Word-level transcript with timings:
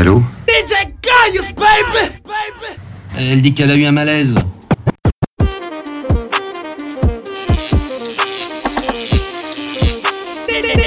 Allô 0.00 0.22
DJ 0.46 0.94
Gaius, 1.02 1.52
baby! 1.56 2.14
Elle 3.18 3.42
dit 3.42 3.52
qu'elle 3.52 3.72
a 3.72 3.74
eu 3.74 3.84
un 3.84 3.90
malaise. 3.90 4.32
Baby! 10.46 10.78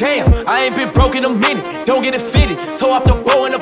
Damn, 0.00 0.26
I 0.48 0.64
ain't 0.64 0.76
been 0.76 0.90
broke 0.92 1.14
in 1.14 1.24
a 1.24 1.28
minute. 1.28 1.64
Don't 1.86 2.02
get 2.02 2.14
it 2.16 2.20
fitted. 2.20 2.58
Toe 2.76 2.90
off 2.90 3.04
the 3.04 3.14
bow 3.14 3.46
in 3.46 3.54
a 3.54 3.58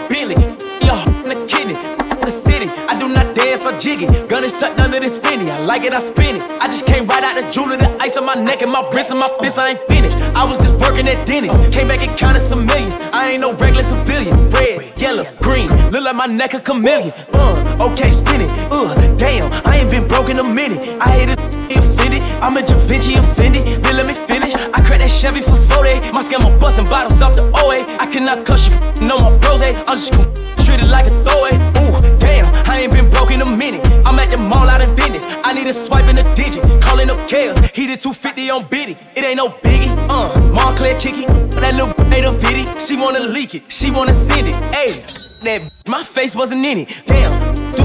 jiggy. 3.83 4.07
Gun 4.29 4.45
is 4.45 4.55
sucked 4.55 4.79
under 4.79 5.01
this 5.01 5.19
finny. 5.19 5.51
I 5.51 5.59
like 5.59 5.83
it, 5.83 5.93
I 5.93 5.99
spin 5.99 6.37
it. 6.37 6.45
I 6.63 6.67
just 6.67 6.87
came 6.87 7.07
right 7.07 7.25
out 7.25 7.35
the 7.35 7.51
jeweler, 7.51 7.77
the 7.77 7.91
ice 8.01 8.17
on 8.17 8.25
my 8.25 8.35
neck 8.35 8.63
and 8.63 8.71
my 8.71 8.83
wrist 8.95 9.11
and 9.11 9.19
my 9.19 9.29
fist. 9.41 9.59
I 9.59 9.71
ain't 9.71 9.81
finished. 9.89 10.19
I 10.39 10.45
was 10.45 10.59
just 10.59 10.79
working 10.79 11.09
at 11.09 11.27
Denny's. 11.27 11.53
Came 11.75 11.89
back 11.89 12.03
and 12.07 12.17
counted 12.17 12.41
some 12.41 12.65
millions. 12.65 12.97
I 13.13 13.33
ain't 13.33 13.41
no 13.41 13.53
regular 13.55 13.83
civilian. 13.83 14.49
Red, 14.51 14.97
yellow, 14.97 15.25
green. 15.43 15.69
Look 15.91 16.05
like 16.05 16.15
my 16.15 16.27
neck 16.27 16.55
a 16.55 16.61
chameleon. 16.61 17.13
Uh, 17.35 17.89
okay, 17.91 18.11
spin 18.11 18.43
it. 18.43 18.53
Uh, 18.71 18.95
damn, 19.17 19.51
I 19.67 19.79
ain't 19.79 19.91
been 19.91 20.07
broke 20.07 20.31
in 20.31 20.39
a 20.39 20.45
minute. 20.45 20.87
I 21.01 21.09
hate 21.11 21.31
it. 21.31 21.39
Offended, 21.73 22.23
I'm 22.43 22.57
a 22.57 22.63
Da 22.63 22.77
Vinci 22.87 23.15
offended. 23.15 23.63
Then 23.83 23.97
let 23.97 24.07
me 24.07 24.13
finish. 24.13 24.55
I 24.55 24.79
cracked 24.85 25.01
that 25.01 25.11
Chevy 25.11 25.41
for 25.41 25.57
40. 25.57 26.13
My 26.13 26.23
scammer 26.23 26.53
busting 26.61 26.85
bottles 26.85 27.23
off 27.23 27.35
the 27.35 27.43
OA. 27.43 27.81
I 27.99 28.07
cannot 28.13 28.45
cuss 28.45 28.69
you, 28.69 29.07
no 29.09 29.19
more 29.19 29.39
bros. 29.39 29.63
I'm 29.63 29.97
just 29.97 30.13
it 30.15 30.89
like 30.89 31.07
a 31.07 31.25
throwaway. 31.25 31.82
Damn, 32.19 32.47
I 32.67 32.81
ain't 32.81 32.93
been 32.93 33.09
broke 33.11 33.31
in 33.31 33.41
a 33.41 33.47
minute. 33.47 33.85
I'm 34.07 34.19
at 34.19 34.31
the 34.31 34.39
mall 34.39 34.69
out 34.69 34.81
in 34.81 34.95
business. 34.95 35.29
I 35.45 35.53
need 35.53 35.67
a 35.67 35.73
swipe 35.73 36.09
in 36.09 36.19
a 36.19 36.35
digit. 36.35 36.63
Calling 36.83 37.11
up 37.11 37.19
Kales. 37.29 37.59
He 37.75 37.87
did 37.87 38.01
250 38.01 38.51
on 38.51 38.67
Biddy. 38.69 38.97
It 39.17 39.25
ain't 39.25 39.37
no 39.37 39.49
biggie. 39.49 39.93
Uh, 40.09 40.29
Montclair 40.53 40.99
kicky. 40.99 41.27
That 41.61 41.75
little 41.77 41.93
made 42.09 42.25
a 42.25 42.33
viddy. 42.33 42.67
She 42.79 42.97
wanna 42.97 43.21
leak 43.21 43.55
it. 43.55 43.71
She 43.71 43.91
wanna 43.91 44.13
send 44.13 44.49
it. 44.49 44.57
Ayy. 44.73 45.21
That 45.43 45.63
my 45.89 46.03
face 46.05 46.37
wasn't 46.37 46.65
in 46.65 46.79
it. 46.79 47.03
Damn, 47.05 47.33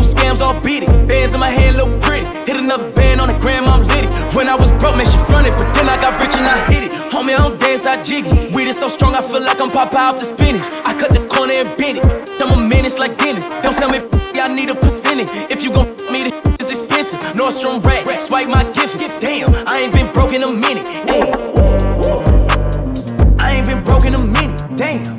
scams 0.08 0.42
all 0.42 0.56
beat 0.62 0.84
it. 0.84 0.90
Bands 1.08 1.34
in 1.34 1.40
my 1.40 1.50
hand 1.50 1.78
look 1.78 2.02
pretty. 2.02 2.26
Hit 2.48 2.58
another 2.58 2.90
band 2.92 3.20
on 3.22 3.28
the 3.28 3.38
gram, 3.40 3.66
I'm 3.66 3.84
litty. 3.88 4.08
When 4.36 4.48
I 4.48 4.56
was 4.56 4.72
broke, 4.80 4.96
man, 4.96 5.06
she 5.06 5.18
fronted, 5.28 5.54
but 5.60 5.68
then 5.76 5.90
I 5.90 5.98
got 5.98 6.20
rich 6.20 6.36
and 6.36 6.48
I 6.48 6.58
hit 6.72 6.88
it. 6.88 6.92
Homie, 7.12 7.36
I 7.36 7.38
don't 7.38 7.60
dance, 7.60 7.86
I 7.86 8.02
jiggy. 8.02 8.54
Weed 8.56 8.68
is 8.68 8.80
so 8.80 8.88
strong, 8.88 9.16
I 9.16 9.22
feel 9.22 9.42
like 9.42 9.60
I'm 9.60 9.70
Popeye 9.70 10.10
off 10.10 10.20
the 10.20 10.26
spinach. 10.26 10.68
I 10.86 10.96
cut 10.98 11.12
the 11.12 11.22
corner 11.28 11.54
and 11.54 11.70
bend 11.78 12.00
it. 12.00 12.06
I'm 12.42 12.52
a 12.56 12.60
menace 12.68 13.00
like 13.00 13.18
Dennis. 13.18 13.50
Don't 13.62 13.76
tell 13.76 13.90
me, 13.90 14.00
I 14.40 14.48
need 14.48 14.70
a 14.70 14.76
percentage. 14.76 15.30
If 15.52 15.64
you 15.64 15.74
gon' 15.74 15.90
me, 16.12 16.30
the 16.30 16.56
is 16.60 16.72
expensive. 16.72 17.20
Nordstrom 17.36 17.84
rack, 17.84 18.06
swipe 18.22 18.48
my 18.48 18.64
gift. 18.72 18.98
Damn, 19.20 19.50
I 19.68 19.80
ain't 19.80 19.94
been 19.94 20.12
broke 20.14 20.34
in 20.34 20.44
a 20.44 20.52
minute. 20.52 20.88
I 23.40 23.52
ain't 23.56 23.68
been 23.68 23.84
broke 23.84 24.06
in 24.06 24.14
a 24.14 24.20
minute. 24.20 24.78
Damn. 24.78 25.17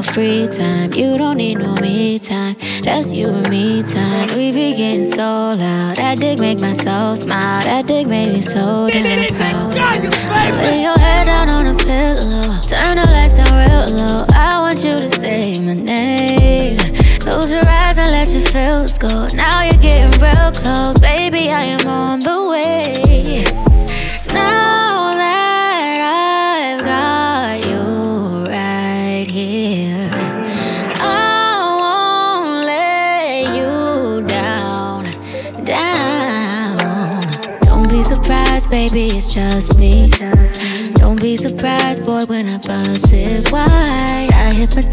Your 0.00 0.12
free 0.12 0.48
time. 0.48 0.92
You 0.94 1.18
don't 1.18 1.36
need 1.36 1.58
no 1.58 1.74
me 1.74 2.18
time. 2.18 2.56
That's 2.82 3.12
you 3.14 3.28
and 3.28 3.48
me 3.50 3.82
time. 3.82 4.28
We 4.36 4.52
be 4.52 4.74
getting 4.74 5.04
so 5.04 5.22
loud. 5.22 5.96
That 5.96 6.18
dick 6.18 6.38
make 6.38 6.60
my 6.60 6.72
soul 6.72 7.16
smile. 7.16 7.64
That 7.64 7.86
dick 7.86 8.06
made 8.06 8.32
me 8.32 8.40
so 8.40 8.88
damn 8.90 9.34
proud. 9.34 9.74
Lay 10.56 10.82
your 10.82 10.98
head 10.98 11.26
down 11.26 11.48
on 11.48 11.66
a 11.66 11.74
pillow. 11.74 12.56
Turn 12.66 12.96
the 12.96 13.06
lights 13.06 13.36
down 13.36 13.52
real 13.52 13.98
low. 13.98 14.24
I 14.32 14.60
want 14.60 14.84
you 14.84 15.00
to 15.00 15.08
say 15.08 15.58
my 15.58 15.74
name. 15.74 16.78
Close 17.20 17.50
your 17.52 17.66
eyes 17.66 17.98
and 17.98 18.12
let 18.12 18.30
your 18.30 18.42
feels 18.42 18.96
go. 18.96 19.28
Now 19.34 19.62
you're 19.62 19.82
getting 19.82 20.18
real 20.20 20.52
close. 20.52 20.98
Baby, 20.98 21.50
I 21.50 21.64
am 21.64 21.86
on 21.86 22.19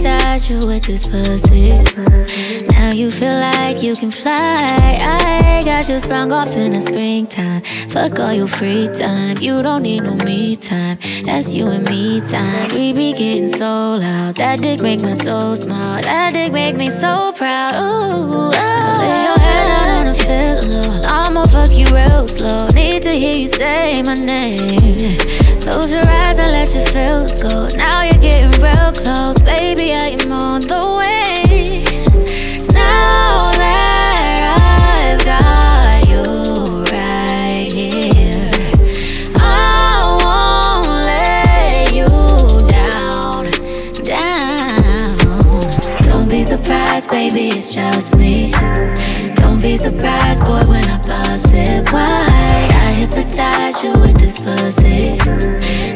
I 0.08 0.40
you 0.50 0.66
with 0.66 0.84
this 0.84 1.06
pussy. 1.06 1.74
Now 2.68 2.92
you 2.92 3.12
feel 3.12 3.40
like 3.40 3.82
you 3.82 3.96
can 3.96 4.12
fly. 4.12 4.98
I 5.02 5.62
got 5.66 5.90
you 5.90 6.00
sprung 6.00 6.32
off 6.32 6.56
in 6.56 6.74
the 6.74 6.82
springtime. 6.82 7.62
Fuck 7.90 8.20
all 8.20 8.34
your 8.34 8.48
free 8.48 8.88
time. 8.88 9.38
You 9.40 9.62
don't 9.62 9.84
need 9.84 10.04
no 10.04 10.16
me 10.16 10.56
time. 10.56 10.98
That's 11.26 11.54
you 11.54 11.68
and 11.68 11.84
me 11.90 12.22
time. 12.22 12.70
We 12.74 12.94
be 12.94 13.14
getting 13.14 13.48
so 13.48 13.98
loud. 14.00 14.36
That 14.36 14.60
dick 14.60 14.82
make 14.82 15.02
my 15.02 15.14
soul 15.14 15.56
smile. 15.56 16.02
That 16.02 16.34
dick 16.34 16.54
make 16.54 16.76
me 16.76 16.90
so 16.90 17.34
proud. 17.36 17.74
Ooh, 17.76 18.52
fuck 21.58 21.76
you 21.76 21.88
real 21.88 22.28
slow. 22.28 22.68
Need 22.70 23.02
to 23.04 23.12
hear 23.12 23.36
you 23.36 23.48
say 23.48 24.04
my 24.04 24.14
name. 24.14 25.18
Close 25.62 25.92
your 25.92 26.06
eyes 26.06 26.38
and 26.38 26.52
let 26.52 26.74
your 26.76 26.86
feels 26.94 27.42
go. 27.42 27.68
Now 27.76 28.04
you're 28.04 28.22
getting 28.22 28.62
real 28.62 28.92
close, 28.94 29.40
baby. 29.42 29.94
I 29.94 30.18
am 30.20 30.32
on 30.32 30.62
the 30.62 30.87
surprised, 47.08 47.34
baby, 47.34 47.50
it's 47.50 47.74
just 47.74 48.16
me. 48.18 48.52
Don't 49.36 49.62
be 49.62 49.78
surprised, 49.78 50.46
boy, 50.46 50.68
when 50.68 50.84
I 50.86 50.98
bust 51.06 51.54
it 51.54 51.92
wide. 51.92 52.08
I 52.08 52.94
hypnotize 52.94 53.84
you 53.84 53.92
with 54.00 54.18
this 54.18 54.40
pussy. 54.40 55.18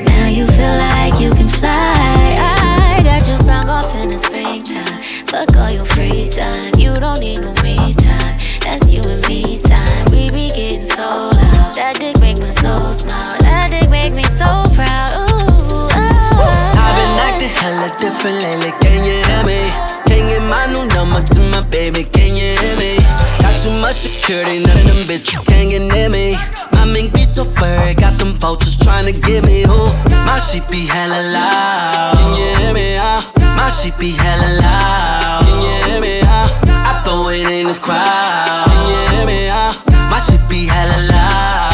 Now 0.03 0.27
you 0.27 0.47
feel 0.47 0.75
like 0.77 1.19
you 1.19 1.29
can 1.31 1.49
fly. 1.49 1.73
I 1.73 3.01
got 3.03 3.27
you 3.27 3.37
sprung 3.37 3.69
off 3.69 3.93
in 4.03 4.09
the 4.09 4.19
springtime. 4.19 5.01
Fuck 5.27 5.57
all 5.57 5.71
your 5.71 5.85
free 5.85 6.29
time. 6.29 6.73
You 6.77 6.93
don't 6.93 7.19
need 7.19 7.39
no 7.39 7.53
me 7.63 7.77
time. 7.93 8.37
That's 8.61 8.93
you 8.93 9.01
and 9.03 9.27
me 9.27 9.57
time. 9.57 10.05
We 10.11 10.29
be 10.31 10.49
getting 10.49 10.83
so 10.83 11.07
loud. 11.07 11.75
That 11.75 11.97
dick 11.99 12.19
make 12.19 12.39
my 12.39 12.51
soul 12.51 12.91
smile. 12.93 13.37
That 13.39 13.69
dick 13.71 13.89
make 13.89 14.13
me 14.13 14.23
so 14.23 14.47
proud. 14.75 15.11
Ooh, 15.11 15.89
oh. 15.91 16.73
I've 16.77 16.95
been 16.95 17.13
oh. 17.15 17.27
acting 17.27 17.49
hella 17.49 17.89
different 17.97 18.41
lately, 18.41 18.71
can 18.81 19.03
you 19.03 19.23
hear 19.25 19.43
me? 19.45 19.90
Can't 20.11 20.27
get 20.27 20.43
my 20.49 20.67
new 20.67 20.83
number 20.91 21.21
to 21.21 21.39
my 21.55 21.61
baby, 21.61 22.03
can 22.03 22.35
you 22.35 22.51
hear 22.59 22.75
me? 22.75 22.99
Got 23.39 23.55
too 23.63 23.71
much 23.79 23.95
security, 23.95 24.59
none 24.59 24.75
of 24.75 24.83
them 24.91 25.01
bitches 25.07 25.39
can 25.47 25.69
get 25.69 25.83
near 25.87 26.09
me. 26.09 26.35
My 26.73 26.85
mink 26.91 27.13
be 27.13 27.23
so 27.23 27.45
furry, 27.45 27.95
got 27.95 28.19
them 28.19 28.33
vultures 28.35 28.75
trying 28.75 29.05
to 29.05 29.13
get 29.13 29.45
me. 29.45 29.63
Ooh, 29.63 29.87
my 30.27 30.37
shit 30.37 30.67
be 30.67 30.85
hella 30.85 31.31
loud. 31.31 32.17
Can 32.17 32.35
you 32.35 32.49
hear 32.59 32.73
me? 32.73 32.97
Uh? 32.97 33.21
My 33.55 33.69
shit 33.69 33.97
be 33.97 34.11
hella 34.11 34.59
loud. 34.59 35.45
Can 35.47 35.57
you 35.63 35.75
hear 35.87 36.01
me? 36.01 36.19
Uh? 36.19 36.59
I 36.67 37.01
throw 37.05 37.29
it 37.29 37.47
in 37.47 37.67
the 37.67 37.79
crowd. 37.79 38.67
Can 38.67 38.83
you 38.91 39.15
hear 39.15 39.25
me? 39.25 39.47
Uh? 39.47 39.73
My 40.09 40.19
shit 40.19 40.43
be 40.49 40.65
hella 40.65 41.07
loud. 41.07 41.70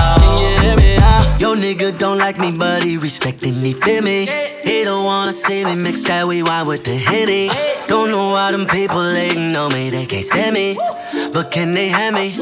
Yo, 1.40 1.54
nigga 1.54 1.96
don't 1.98 2.18
like 2.18 2.40
me, 2.40 2.50
but 2.58 2.82
he 2.84 2.98
respecting 2.98 3.62
me, 3.62 3.72
feel 3.72 4.02
me? 4.02 4.26
He 4.64 4.84
don't 4.84 5.06
wanna 5.06 5.32
see 5.32 5.64
me 5.66 5.76
mix 5.76 6.02
that 6.02 6.28
we 6.28 6.42
wine 6.42 6.66
with 6.66 6.84
the 6.84 6.96
henny. 6.96 7.48
Don't 7.86 8.10
know 8.10 8.26
why 8.26 8.52
them 8.52 8.66
people 8.66 9.04
hating 9.08 9.56
on 9.56 9.72
me, 9.72 9.92
they 9.92 10.08
can't 10.08 10.26
stand 10.26 10.54
me. 10.54 10.76
But 11.32 11.52
can 11.52 11.70
they 11.70 11.90
have 11.90 12.16
me? 12.16 12.34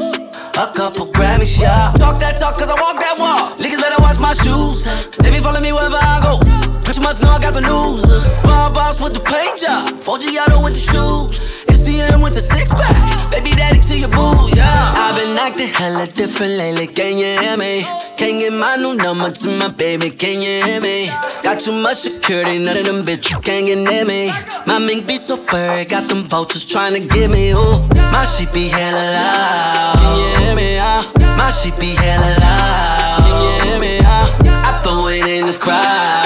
A 0.56 0.72
couple 0.72 1.12
Grammys, 1.12 1.60
yeah. 1.60 1.92
Talk 1.98 2.18
that 2.20 2.36
talk, 2.40 2.56
cause 2.56 2.70
I 2.70 2.80
walk 2.80 2.96
that 2.96 3.16
walk. 3.18 3.58
Niggas 3.58 3.80
better 3.84 4.00
watch 4.00 4.18
my 4.18 4.32
shoes. 4.32 4.88
They 5.18 5.30
be 5.30 5.40
follow 5.40 5.60
me 5.60 5.72
wherever 5.72 6.00
I 6.00 6.16
go. 6.24 6.40
But 6.80 6.96
you 6.96 7.02
must 7.02 7.20
know 7.20 7.28
I 7.28 7.38
got 7.38 7.52
the 7.52 7.60
news. 7.60 8.00
Bar 8.44 8.72
boss 8.72 8.98
with 8.98 9.12
the 9.12 9.20
paint 9.20 9.60
job. 9.60 9.92
4G 10.00 10.40
auto 10.40 10.64
with 10.64 10.72
the 10.72 10.80
shoes. 10.80 11.65
MCM 11.86 12.22
with 12.22 12.34
the 12.34 12.40
six 12.40 12.68
pack. 12.70 13.30
Baby 13.30 13.50
daddy 13.50 13.78
to 13.78 13.98
your 13.98 14.08
boo, 14.08 14.34
yeah. 14.56 14.92
I've 14.96 15.14
been 15.14 15.38
acting 15.38 15.68
hella 15.68 16.06
different 16.06 16.58
lately, 16.58 16.88
can 16.88 17.16
you 17.16 17.38
hear 17.38 17.56
me? 17.56 17.86
Can't 18.16 18.38
get 18.38 18.52
my 18.52 18.76
new 18.76 18.96
number 18.96 19.30
to 19.30 19.48
my 19.58 19.68
baby, 19.68 20.10
can 20.10 20.42
you 20.42 20.64
hear 20.66 20.80
me? 20.80 21.06
Got 21.42 21.60
too 21.60 21.72
much 21.72 21.98
security, 21.98 22.58
none 22.58 22.76
of 22.76 22.86
them 22.86 23.02
bitches 23.04 23.42
can't 23.44 23.66
get 23.66 23.78
near 23.78 24.04
me. 24.04 24.30
My 24.66 24.80
mink 24.80 25.06
be 25.06 25.16
so 25.16 25.36
furry, 25.36 25.84
got 25.84 26.08
them 26.08 26.24
vultures 26.24 26.64
trying 26.64 26.94
to 26.94 27.06
get 27.06 27.30
me, 27.30 27.52
ooh. 27.52 27.78
My 27.94 28.24
shit 28.24 28.52
be 28.52 28.68
hella 28.68 29.06
loud, 29.14 29.94
can 29.98 30.18
you 30.18 30.44
hear 30.44 30.56
me? 30.56 30.78
Uh? 30.78 31.02
My 31.36 31.50
shit 31.50 31.78
be 31.78 31.94
hella 31.94 32.34
loud, 32.40 33.22
can 33.22 33.36
you 33.44 33.54
hear 33.62 33.80
me? 33.80 33.98
Uh? 34.02 34.26
I 34.66 34.80
throw 34.82 35.06
it 35.06 35.24
in 35.24 35.46
the 35.46 35.56
crowd, 35.56 36.25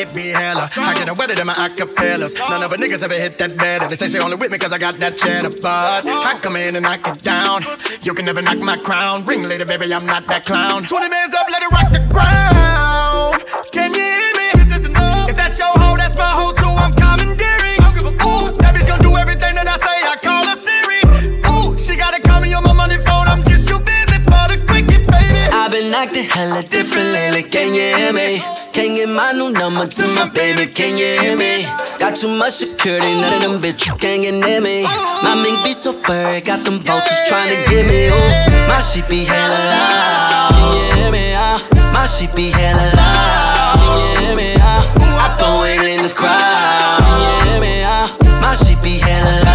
shit 0.00 0.14
be 0.14 0.28
hella. 0.28 0.68
I 0.76 0.94
get 0.94 1.08
a 1.08 1.14
wetter 1.14 1.34
than 1.34 1.46
my 1.46 1.54
acapellas. 1.54 2.38
None 2.38 2.62
of 2.62 2.70
the 2.70 2.76
niggas 2.76 3.02
ever 3.02 3.14
hit 3.14 3.38
that 3.38 3.56
better. 3.56 3.86
They 3.86 3.96
say 3.96 4.08
she 4.08 4.18
only 4.18 4.36
with 4.36 4.50
me 4.50 4.58
cause 4.58 4.72
I 4.72 4.78
got 4.78 4.94
that 4.96 5.16
cheddar, 5.16 5.50
but 5.62 6.06
I 6.06 6.38
come 6.40 6.56
in 6.56 6.76
and 6.76 6.84
knock 6.84 7.06
it 7.06 7.18
down. 7.22 7.62
You 8.02 8.14
can 8.14 8.24
never 8.24 8.42
knock 8.42 8.58
my 8.58 8.76
crown. 8.76 9.24
Ring 9.24 9.42
later, 9.42 9.64
baby, 9.64 9.92
I'm 9.92 10.06
not 10.06 10.26
that 10.28 10.44
clown. 10.44 10.84
20 10.84 11.08
mans 11.08 11.34
up, 11.34 11.46
let 11.50 11.62
it 11.62 11.70
rock 11.70 11.92
the 11.92 12.02
ground. 12.08 13.44
Can 13.72 13.92
you 13.92 14.00
hear 14.00 14.32
me? 14.40 14.48
If 15.28 15.36
that's 15.36 15.58
your 15.58 15.68
hoe, 15.68 15.96
that's 15.96 16.16
my 16.16 16.32
hoe 16.32 16.52
too. 16.56 16.72
I'm 16.72 16.92
commandeering. 16.96 17.80
Ooh, 18.24 18.48
that 18.64 18.72
bitch 18.74 18.88
gon' 18.88 19.00
do 19.00 19.16
everything 19.16 19.54
that 19.54 19.68
I 19.68 19.76
say. 19.78 19.98
I 20.00 20.16
call 20.16 20.44
her 20.48 20.56
Siri. 20.56 21.00
Ooh, 21.52 21.76
she 21.76 21.96
gotta 21.96 22.20
call 22.22 22.40
me 22.40 22.52
on 22.54 22.64
my 22.64 22.72
money 22.72 22.96
phone. 23.04 23.28
I'm 23.28 23.42
just 23.44 23.68
too 23.68 23.78
busy 23.78 24.18
for 24.24 24.44
the 24.48 24.58
cricket, 24.66 25.04
baby. 25.08 25.42
I've 25.52 25.70
been 25.70 25.92
acting 25.92 26.24
hella 26.24 26.62
different 26.62 27.12
lately, 27.12 27.42
can 27.44 27.74
you 27.74 27.94
hear 27.96 28.12
me? 28.12 28.59
Can't 28.72 28.94
get 28.94 29.08
my 29.08 29.32
new 29.32 29.50
number 29.52 29.84
to 29.84 30.06
my 30.14 30.28
baby, 30.30 30.70
can 30.70 30.96
you 30.96 31.20
hear 31.20 31.36
me? 31.36 31.66
Got 31.98 32.14
too 32.16 32.28
much 32.28 32.52
security, 32.52 33.12
none 33.20 33.34
of 33.34 33.40
them 33.42 33.58
bitches 33.58 33.98
can't 34.00 34.22
get 34.22 34.32
near 34.32 34.60
me. 34.60 34.84
My 35.22 35.34
mink 35.42 35.64
be 35.64 35.72
so 35.72 35.92
furry, 35.92 36.40
got 36.40 36.64
them 36.64 36.78
vultures 36.78 37.20
trying 37.26 37.50
to 37.50 37.58
get 37.68 37.84
me. 37.90 38.08
Ooh, 38.08 38.68
my 38.68 38.80
shit 38.80 39.08
be 39.08 39.24
hella 39.24 39.58
loud, 39.74 40.54
can 40.54 40.70
you 40.70 41.02
hear 41.02 41.10
me? 41.10 41.34
Uh? 41.34 41.58
My 41.92 42.06
shit 42.06 42.32
be 42.34 42.50
hella 42.50 42.86
loud, 42.94 43.74
can 43.82 43.98
you 43.98 44.10
hear 44.22 44.36
me? 44.36 44.54
Uh? 44.54 44.86
I 45.18 45.34
throw 45.36 45.64
it 45.66 45.82
in 45.90 46.02
the 46.02 46.14
crowd, 46.14 47.02
can 47.02 47.18
you 47.20 47.50
hear 47.50 47.60
me? 47.60 47.82
Uh? 47.82 48.06
My 48.40 48.54
shit 48.54 48.80
be 48.80 48.98
hella 48.98 49.34
loud, 49.44 49.49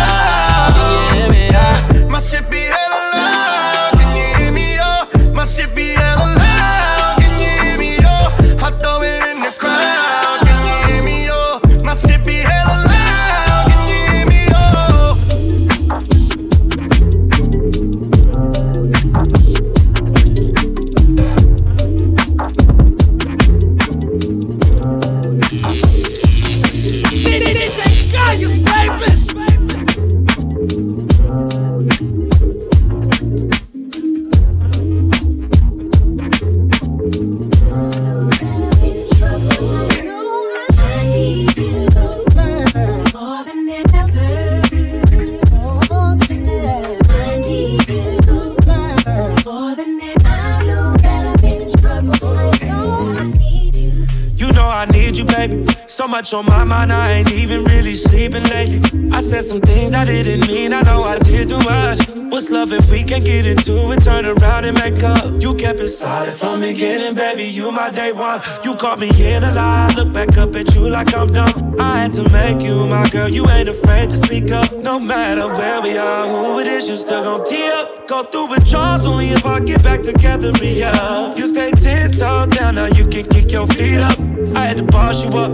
much 56.15 56.33
on 56.33 56.45
my 56.45 56.63
mind, 56.63 56.93
I 56.93 57.11
ain't 57.11 57.33
even 57.33 57.65
really 57.65 57.93
sleeping 57.93 58.43
lately. 58.43 58.79
I 59.11 59.19
said 59.19 59.43
some 59.43 59.59
things 59.59 59.93
I 59.93 60.05
didn't 60.05 60.47
mean, 60.47 60.71
I 60.71 60.81
know 60.83 61.03
I 61.03 61.19
did 61.19 61.49
too 61.49 61.57
much. 61.57 62.24
What's 62.35 62.51
love 62.51 62.73
if 62.73 62.91
we 62.91 63.01
can't 63.01 63.23
get 63.23 63.47
into 63.47 63.95
it, 63.95 64.03
turn 64.03 64.25
around 64.25 64.65
and 64.65 64.75
make 64.75 65.01
up? 65.01 65.41
You 65.41 65.55
kept 65.55 65.79
it 65.79 65.87
solid 65.87 66.33
from 66.33 66.59
beginning, 66.59 67.15
baby. 67.15 67.45
You 67.45 67.71
my 67.71 67.89
day 67.91 68.11
one. 68.11 68.41
You 68.61 68.75
caught 68.75 68.99
me 68.99 69.07
in 69.07 69.41
a 69.41 69.53
lie, 69.53 69.89
look 69.95 70.11
back 70.11 70.37
up 70.37 70.53
at 70.53 70.75
you 70.75 70.89
like 70.89 71.15
I'm 71.15 71.31
dumb. 71.31 71.79
I 71.79 71.95
had 71.99 72.11
to 72.19 72.23
make 72.35 72.61
you 72.61 72.87
my 72.87 73.07
girl, 73.07 73.29
you 73.29 73.47
ain't 73.51 73.69
afraid 73.69 74.09
to 74.09 74.17
speak 74.17 74.51
up. 74.51 74.67
No 74.73 74.99
matter 74.99 75.47
where 75.47 75.81
we 75.81 75.97
are, 75.97 76.27
who 76.27 76.59
it 76.59 76.67
is, 76.67 76.89
you 76.89 76.95
still 76.95 77.23
gon' 77.23 77.47
tee 77.47 77.69
up. 77.71 78.05
Go 78.05 78.23
through 78.23 78.47
withdrawals 78.47 79.05
only 79.05 79.27
if 79.27 79.45
I 79.45 79.61
get 79.61 79.81
back 79.81 80.01
together, 80.01 80.51
re-up. 80.59 81.37
You 81.37 81.47
stay 81.47 81.71
ten 81.71 82.11
toes 82.11 82.49
down, 82.49 82.75
now 82.75 82.87
you 82.87 83.07
can 83.07 83.29
kick 83.29 83.49
your 83.49 83.65
feet 83.67 84.01
up. 84.03 84.19
I 84.57 84.67
had 84.67 84.75
to 84.75 84.83
boss 84.83 85.23
you 85.23 85.29
up, 85.39 85.51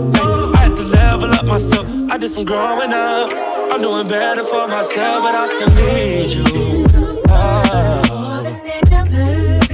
I 0.52 0.66
had 0.66 0.74
to 0.74 0.82
level 0.82 1.30
up 1.30 1.46
myself. 1.46 1.86
I 2.10 2.18
did 2.18 2.30
some 2.30 2.44
growing 2.44 2.92
up. 2.92 3.51
I'm 3.82 3.88
doing 3.88 4.06
better 4.06 4.44
for 4.44 4.68
myself, 4.68 5.24
but 5.24 5.34
I 5.34 5.46
still 5.48 5.74
need 5.74 6.30
you. 6.30 6.44
Oh, 7.30 8.44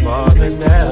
more 0.02 0.30
than 0.30 0.62
ever. 0.62 0.78
I 0.78 0.87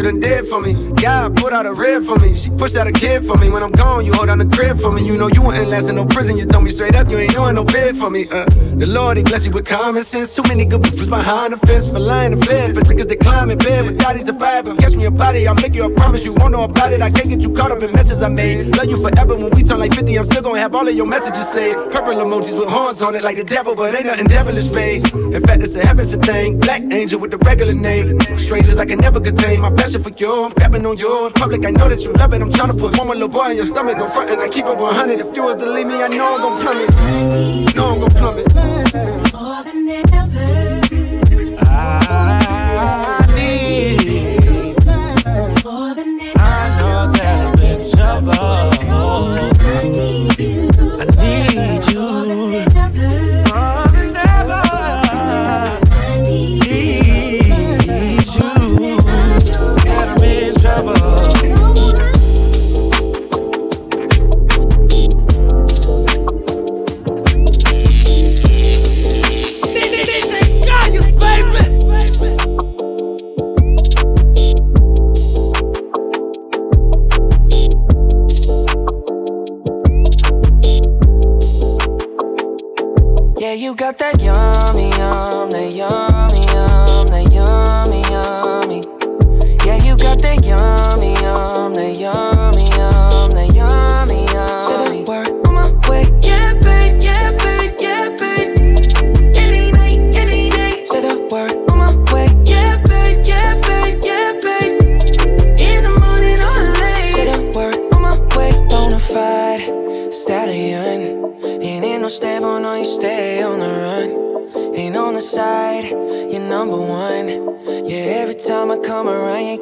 you 0.00 0.10
done 0.10 0.20
did 0.20 0.46
for 0.46 0.60
me. 0.60 0.72
God 1.02 1.36
put 1.36 1.52
out 1.52 1.66
a 1.66 1.74
rib 1.74 2.04
for 2.04 2.18
me. 2.20 2.34
She 2.34 2.48
pushed 2.48 2.76
out 2.76 2.86
a 2.86 2.92
kid 2.92 3.22
for 3.22 3.36
me. 3.36 3.50
When 3.50 3.62
I'm 3.62 3.70
gone, 3.72 4.06
you 4.06 4.14
hold 4.14 4.28
down 4.28 4.38
the 4.38 4.48
crib 4.48 4.78
for 4.78 4.90
me. 4.90 5.04
You 5.04 5.16
know 5.18 5.28
you 5.28 5.42
ain't 5.52 5.68
last 5.68 5.90
in 5.90 5.96
no 5.96 6.06
prison. 6.06 6.38
You 6.38 6.46
told 6.46 6.64
me 6.64 6.70
straight 6.70 6.96
up, 6.96 7.10
you 7.10 7.18
ain't 7.18 7.32
doing 7.32 7.54
no 7.54 7.64
bid 7.64 7.96
for 7.96 8.08
me. 8.08 8.26
Uh, 8.30 8.46
the 8.80 8.86
Lord, 8.86 9.18
he 9.18 9.22
bless 9.22 9.44
you 9.44 9.52
with 9.52 9.66
common 9.66 10.02
sense. 10.02 10.34
Too 10.34 10.42
many 10.48 10.64
good 10.64 10.80
bitches 10.80 11.08
behind 11.08 11.52
the 11.52 11.58
fence 11.66 11.90
for 11.90 11.98
lying 11.98 12.32
to 12.32 12.38
bed. 12.48 12.74
For 12.74 12.80
niggas 12.80 13.08
that 13.08 13.20
climb 13.20 13.50
in 13.50 13.58
bed 13.58 13.84
with 13.84 13.98
daddies 13.98 14.24
surviving. 14.24 14.78
Catch 14.78 14.96
me 14.96 15.04
a 15.04 15.10
body, 15.10 15.46
I'll 15.46 15.54
make 15.56 15.74
you 15.74 15.84
a 15.84 15.90
promise. 15.90 16.24
You 16.24 16.32
won't 16.32 16.52
know 16.52 16.64
about 16.64 16.92
it. 16.92 17.02
I 17.02 17.10
can't 17.10 17.28
get 17.28 17.40
you 17.40 17.52
caught 17.52 17.70
up 17.70 17.82
in 17.82 17.92
messes 17.92 18.22
I 18.22 18.28
made. 18.28 18.74
Love 18.78 18.88
you 18.88 18.96
forever 19.02 19.36
when 19.36 19.50
we 19.50 19.64
turn 19.64 19.80
like 19.80 19.92
50. 19.92 20.16
I'm 20.16 20.24
still 20.24 20.42
gonna 20.42 20.60
have 20.60 20.74
all 20.74 20.88
of 20.88 20.94
your 20.94 21.06
messages 21.06 21.46
saved. 21.46 21.92
Purple 21.92 22.14
emojis 22.14 22.56
with 22.56 22.68
horns 22.68 23.02
on 23.02 23.14
it 23.14 23.22
like 23.22 23.36
the 23.36 23.44
devil, 23.44 23.76
but 23.76 23.94
ain't 23.94 24.06
nothing 24.06 24.28
devilish, 24.28 24.72
babe. 24.72 25.04
In 25.36 25.42
fact, 25.42 25.62
it's 25.62 25.74
a 25.74 25.84
heaven's 25.86 26.14
a 26.14 26.18
thing. 26.18 26.58
Black 26.58 26.80
angel 26.90 27.20
with 27.20 27.32
the 27.32 27.38
regular 27.44 27.74
name. 27.74 28.18
Strangers 28.20 28.78
I 28.78 28.86
can 28.86 28.98
never 28.98 29.20
contain. 29.20 29.60
My 29.60 29.68
passion 29.90 30.02
for 30.02 30.16
you, 30.18 30.44
I'm 30.44 30.52
grabbing 30.52 30.86
on 30.86 30.98
you. 30.98 31.26
In 31.26 31.32
public, 31.32 31.66
I 31.66 31.70
know 31.70 31.88
that 31.88 32.00
you 32.02 32.12
love 32.12 32.32
it. 32.32 32.42
I'm 32.42 32.52
trying 32.52 32.70
to 32.70 32.76
put 32.76 32.96
one 32.96 33.06
more 33.06 33.14
little 33.14 33.28
boy 33.28 33.50
in 33.50 33.56
your 33.56 33.66
stomach. 33.66 33.96
No 33.96 34.08
front, 34.08 34.30
and 34.30 34.40
I 34.40 34.48
keep 34.48 34.66
it 34.66 34.76
100. 34.76 35.20
If 35.20 35.34
you 35.34 35.42
was 35.42 35.56
to 35.56 35.70
leave 35.70 35.86
me, 35.86 36.02
I 36.02 36.08
know 36.08 36.36
I'm 36.36 36.40
gon' 36.40 36.60
plummet. 36.60 37.74
Know 37.74 37.86
I'm 37.86 38.00
gon' 38.00 38.10
plummet. 38.10 39.39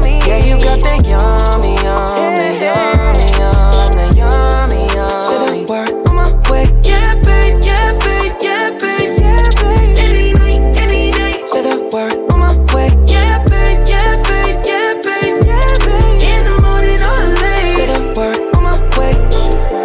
Yeah, 0.00 0.38
you 0.44 0.56
got 0.60 0.80
that 0.80 1.04
yummy, 1.06 1.74
yum, 1.84 2.34
that 2.36 2.56
yummy, 2.58 3.28
yum, 3.36 4.16
yummy, 4.16 4.82
yum. 4.94 5.24
Say 5.26 5.36
the 5.44 5.66
word 5.68 5.92
on 6.08 6.14
my 6.16 6.28
way. 6.50 6.64
Yeah, 6.82 7.14
babe, 7.20 7.60
yeah, 7.62 7.92
babe, 8.00 8.32
yeah, 8.40 8.70
babe, 8.80 9.20
yeah, 9.20 9.50
babe. 9.60 9.98
Any 10.00 10.32
night, 10.32 10.60
any 10.80 11.10
day. 11.12 11.44
Say 11.46 11.62
the 11.62 11.76
word 11.92 12.16
on 12.32 12.38
my 12.40 12.54
way. 12.74 12.88
Yeah, 13.06 13.44
babe, 13.44 13.84
yeah, 13.86 14.22
babe, 14.24 14.64
yeah, 14.64 14.94
babe, 15.04 15.44
yeah, 15.44 15.76
babe. 15.84 16.22
In 16.22 16.40
the 16.48 16.54
morning 16.64 17.00
or 17.02 17.20
late. 17.42 17.76
Say 17.76 17.86
the 17.92 18.00
word 18.16 18.40
on 18.56 18.62
my 18.64 18.76
way. 18.96 19.12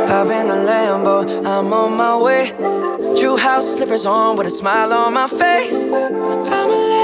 Hop 0.08 0.30
in 0.32 0.48
the 0.48 0.56
Lambo, 0.68 1.16
I'm 1.46 1.74
on 1.74 1.92
my 1.98 2.16
way. 2.18 2.54
True 3.20 3.38
house 3.38 3.74
slippers 3.74 4.06
on 4.06 4.36
with 4.38 4.48
a 4.48 4.52
smile 4.52 4.94
on 4.94 5.14
my 5.14 5.28
face. 5.28 5.84
I'm 5.84 6.70
elated 6.70 6.97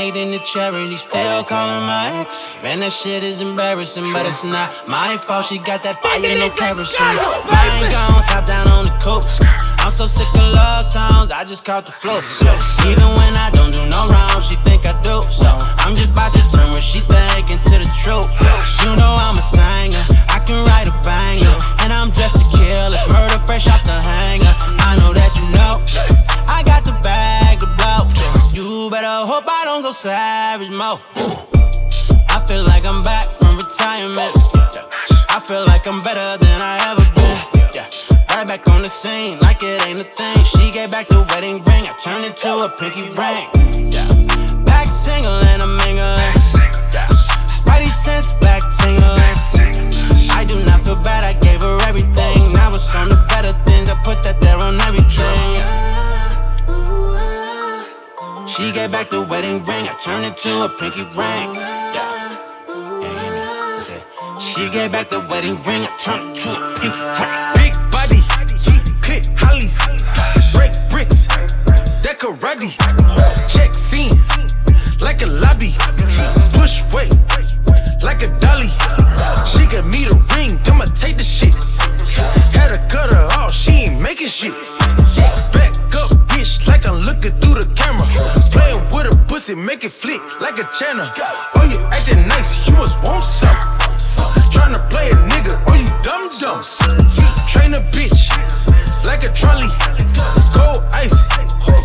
donating 0.00 0.32
to 0.32 0.42
charity, 0.44 0.96
still 0.96 1.44
calling 1.44 1.84
my 1.84 2.08
ex. 2.20 2.56
Man, 2.62 2.80
that 2.80 2.92
shit 2.92 3.22
is 3.22 3.42
embarrassing, 3.42 4.08
but 4.12 4.24
it's 4.24 4.44
not 4.44 4.72
my 4.88 5.18
fault. 5.18 5.44
She 5.44 5.58
got 5.58 5.82
that 5.84 6.00
fire, 6.00 6.24
no 6.40 6.48
kerosene. 6.48 7.20
Mine 7.44 7.92
gone, 7.92 8.24
top 8.24 8.46
down 8.46 8.66
on 8.68 8.84
the 8.88 8.96
coast. 8.96 9.44
I'm 9.84 9.92
so 9.92 10.06
sick 10.06 10.28
of 10.40 10.52
love 10.56 10.86
songs, 10.86 11.30
I 11.30 11.44
just 11.44 11.64
caught 11.66 11.84
the 11.84 11.92
flow. 11.92 12.20
So, 12.20 12.48
even 12.88 13.08
when 13.12 13.32
I 13.36 13.50
don't 13.52 13.72
do 13.72 13.84
no 13.92 14.00
wrong, 14.08 14.40
she 14.40 14.56
think 14.64 14.86
I 14.88 14.96
do. 15.04 15.20
So 15.28 15.48
I'm 15.84 15.96
just 15.96 16.16
about 16.16 16.32
to 16.32 16.42
turn 16.48 16.70
what 16.72 16.82
she 16.82 17.00
think 17.04 17.52
into 17.52 17.76
the 17.76 17.88
truth. 18.00 18.28
You 18.80 18.96
know 18.96 19.12
I'm 19.20 19.36
a 19.36 19.44
singer, 19.44 20.00
I 20.32 20.40
can 20.48 20.64
write 20.64 20.88
a 20.88 20.96
banger, 21.04 21.52
and 21.84 21.92
I'm 21.92 22.08
dressed 22.08 22.40
to 22.40 22.46
kill. 22.56 22.88
It's 22.88 23.04
murder 23.12 23.36
fresh 23.44 23.68
off 23.68 23.84
the 23.84 23.92
hanger. 24.00 24.54
I 24.80 24.96
know 24.96 25.12
that 25.12 25.32
you 25.36 25.44
know. 25.52 25.84
I 26.48 26.64
got 26.64 26.84
the 26.88 26.92
bag 26.92 27.00
to 27.00 27.04
blow. 27.04 27.09
Better 29.00 29.24
hope 29.32 29.48
I 29.48 29.64
don't 29.64 29.80
go 29.80 29.92
savage 29.92 30.68
mode. 30.68 31.00
I 32.28 32.44
feel 32.46 32.62
like 32.64 32.84
I'm 32.84 33.02
back 33.02 33.32
from 33.32 33.56
retirement. 33.56 34.28
I 35.32 35.40
feel 35.40 35.64
like 35.64 35.88
I'm 35.88 36.02
better 36.02 36.36
than 36.36 36.60
I 36.60 36.76
ever 36.92 37.08
been. 37.16 37.40
Right 38.28 38.46
back 38.46 38.68
on 38.68 38.82
the 38.82 38.90
scene, 38.92 39.38
like 39.40 39.62
it 39.62 39.80
ain't 39.88 40.00
a 40.00 40.04
thing. 40.04 40.44
She 40.52 40.70
gave 40.70 40.90
back 40.90 41.08
the 41.08 41.24
wedding 41.32 41.64
ring, 41.64 41.88
I 41.88 41.96
turned 41.96 42.26
it 42.28 42.36
to 42.44 42.60
a 42.60 42.68
pinky 42.68 43.08
ring. 43.16 43.48
Back 44.68 44.86
single 44.86 45.32
and 45.48 45.62
I'm 45.62 45.80
mingling. 45.80 46.36
Spidey 47.48 47.88
sense 48.04 48.32
back 48.44 48.60
tingling. 48.84 50.28
I 50.28 50.44
do 50.44 50.62
not 50.66 50.84
feel 50.84 50.96
bad, 50.96 51.24
I 51.24 51.32
gave 51.40 51.62
her 51.62 51.80
everything. 51.88 52.52
Now 52.52 52.68
it's 52.68 52.94
on 52.94 53.08
the 53.08 53.16
better 53.32 53.56
things, 53.64 53.88
I 53.88 53.96
put 54.04 54.22
that 54.24 54.42
there 54.42 54.58
on 54.58 54.78
everything. 54.82 55.99
She 58.56 58.72
gave 58.72 58.90
back 58.90 59.10
the 59.10 59.22
wedding 59.22 59.64
ring, 59.64 59.86
I 59.86 59.94
turned 60.02 60.24
it 60.26 60.36
to 60.38 60.64
a 60.64 60.68
pinky 60.68 61.02
ring. 61.02 61.54
Yeah. 61.94 62.36
Yeah, 63.00 63.78
said, 63.78 64.02
She 64.40 64.68
gave 64.68 64.90
back 64.90 65.08
the 65.08 65.20
wedding 65.20 65.54
ring, 65.62 65.86
I 65.86 65.96
turned 65.98 66.30
it 66.30 66.36
to 66.42 66.50
a 66.50 66.74
pinky 66.74 66.98
ring. 66.98 67.38
Big 67.54 67.74
body, 67.94 68.20
heat 68.58 68.90
clip, 69.02 69.24
hollies, 69.38 69.78
break 70.52 70.74
bricks, 70.90 71.28
decorati, 72.02 72.74
check 73.48 73.72
scene, 73.72 74.18
like 75.00 75.22
a 75.22 75.30
lobby, 75.30 75.76
push 76.58 76.82
weight, 76.92 77.14
like 78.02 78.22
a 78.22 78.30
dolly. 78.40 78.70
She 79.46 79.64
got 79.70 79.86
me 79.86 80.04
the 80.10 80.18
ring, 80.34 80.58
I'ma 80.66 80.86
take 80.86 81.16
the 81.18 81.24
shit. 81.24 81.54
Had 82.52 82.74
to 82.74 82.80
cut 82.88 83.14
her 83.14 83.28
off, 83.38 83.52
she 83.52 83.86
ain't 83.86 84.00
making 84.00 84.26
shit. 84.26 84.54
Yeah, 85.14 85.50
Back 85.52 85.69
like 86.66 86.86
I'm 86.88 87.00
looking 87.02 87.32
through 87.40 87.62
the 87.62 87.68
camera. 87.74 88.06
Playing 88.52 88.82
with 88.90 89.12
a 89.12 89.16
pussy, 89.26 89.54
make 89.54 89.84
it 89.84 89.92
flick 89.92 90.20
like 90.40 90.58
a 90.58 90.68
channel. 90.72 91.08
Oh, 91.56 91.64
you 91.64 91.78
acting 91.90 92.26
nice, 92.26 92.66
you 92.68 92.74
must 92.76 92.96
want 93.02 93.24
some. 93.24 93.54
Tryna 94.52 94.80
play 94.90 95.10
a 95.10 95.14
nigga, 95.14 95.62
oh 95.68 95.74
you 95.74 95.86
dumb 96.02 96.30
dumb. 96.40 96.62
Train 97.48 97.74
a 97.74 97.80
bitch 97.92 98.30
like 99.04 99.22
a 99.24 99.32
trolley. 99.32 99.70
Cold 100.52 100.82
ice, 100.92 101.26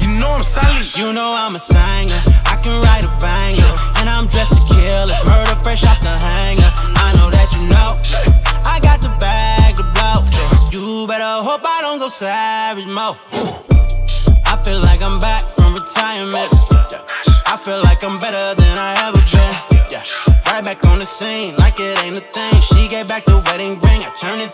you 0.01 0.09
know 0.19 0.31
I'm 0.37 0.43
solid. 0.43 0.85
You 0.97 1.13
know 1.13 1.35
I'm 1.37 1.55
a 1.55 1.59
singer. 1.59 2.19
I 2.45 2.59
can 2.63 2.81
write 2.83 3.05
a 3.05 3.13
banger. 3.19 3.71
And 3.99 4.09
I'm 4.09 4.27
dressed 4.27 4.51
to 4.51 4.73
kill, 4.73 5.09
it's 5.09 5.25
murder 5.25 5.55
fresh 5.63 5.83
off 5.85 6.01
the 6.01 6.09
hanger. 6.09 6.71
I 7.05 7.13
know 7.15 7.29
that 7.29 7.49
you 7.55 7.67
know. 7.69 7.99
I 8.65 8.79
got 8.79 9.01
the 9.01 9.09
bag 9.19 9.77
to 9.77 9.83
blow. 9.95 10.25
You 10.71 11.07
better 11.07 11.23
hope 11.23 11.61
I 11.63 11.81
don't 11.81 11.99
go 11.99 12.09
savage 12.09 12.87
mode. 12.87 13.54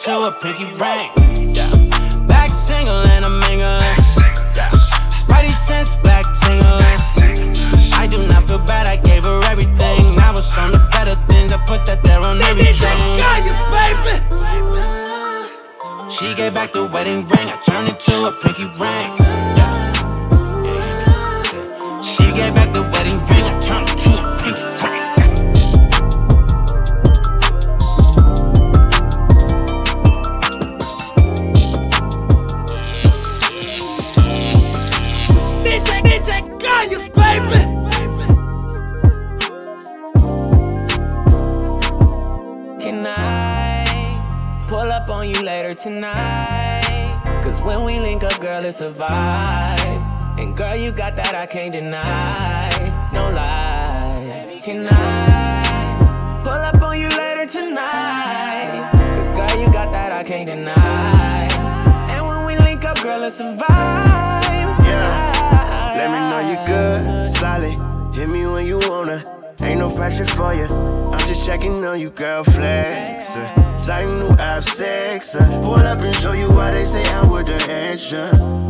To 0.03 0.25
a 0.25 0.31
pinky 0.31 0.65
ring. 0.81 1.53
Yeah. 1.53 1.69
Back 2.25 2.49
single 2.49 3.05
and 3.13 3.23
I'm 3.23 3.39
mingling. 3.41 3.81
Yeah. 4.57 4.71
Spidey 5.13 5.53
sense 5.67 5.93
back 6.01 6.25
tingling. 6.41 7.93
I 7.93 8.07
do 8.09 8.25
not 8.27 8.47
feel 8.47 8.57
bad, 8.57 8.87
I 8.87 8.95
gave 8.95 9.25
her 9.25 9.41
everything. 9.45 10.15
Now 10.15 10.33
it's 10.35 10.57
on 10.57 10.71
the 10.71 10.79
better 10.91 11.13
things, 11.29 11.51
I 11.51 11.57
put 11.67 11.85
that 11.85 12.01
there 12.03 12.19
on 12.19 12.41
everything. 12.41 12.73
She 16.09 16.33
gave 16.35 16.53
back 16.55 16.71
the 16.71 16.85
wedding 16.85 17.27
ring, 17.27 17.49
I 17.49 17.57
turned 17.61 17.87
it 17.87 17.99
to 17.99 18.25
a 18.25 18.31
pinky 18.41 18.65
ring. 18.81 19.09
Yeah. 19.57 20.01
She 22.01 22.23
gave 22.33 22.55
back 22.55 22.73
the 22.73 22.81
wedding 22.81 23.19
ring, 23.29 23.45
I 23.45 23.61
turned 23.61 23.89
it 23.89 24.00
vibe. 48.79 50.39
And 50.39 50.55
girl, 50.55 50.75
you 50.75 50.91
got 50.91 51.15
that 51.17 51.35
I 51.35 51.45
can't 51.45 51.73
deny. 51.73 52.69
No 53.11 53.29
lie. 53.29 54.59
Can 54.63 54.87
I 54.89 56.39
pull 56.41 56.51
up 56.51 56.81
on 56.81 56.99
you 56.99 57.09
later 57.09 57.45
tonight? 57.45 58.89
Cause 58.93 59.35
girl, 59.35 59.59
you 59.59 59.67
got 59.73 59.91
that 59.91 60.11
I 60.11 60.23
can't 60.23 60.47
deny. 60.47 61.47
And 62.09 62.25
when 62.25 62.45
we 62.45 62.57
link 62.63 62.85
up, 62.85 63.01
girl, 63.01 63.23
it's 63.23 63.39
a 63.39 63.43
vibe. 63.43 64.69
Yeah. 64.85 65.97
Let 65.97 66.09
me 66.13 66.19
know 66.29 66.41
you 66.49 66.57
good, 66.65 67.27
solid. 67.27 68.15
Hit 68.15 68.29
me 68.29 68.45
when 68.45 68.65
you 68.65 68.79
wanna. 68.79 69.40
Ain't 69.63 69.79
no 69.79 69.89
pressure 69.89 70.25
for 70.25 70.53
you. 70.53 70.65
I'm 70.65 71.27
just 71.27 71.45
checking 71.45 71.85
on 71.85 71.99
you, 71.99 72.09
girl. 72.09 72.43
Flex. 72.43 73.37
Uh, 73.37 73.77
tight 73.77 74.05
new 74.05 74.29
app 74.39 74.63
sex. 74.63 75.35
Pull 75.35 75.75
up 75.75 75.99
and 75.99 76.15
show 76.15 76.33
you 76.33 76.49
why 76.49 76.71
they 76.71 76.83
say 76.83 77.03
I'm 77.13 77.29
with 77.29 77.45
the 77.45 77.59
extra. 77.69 78.29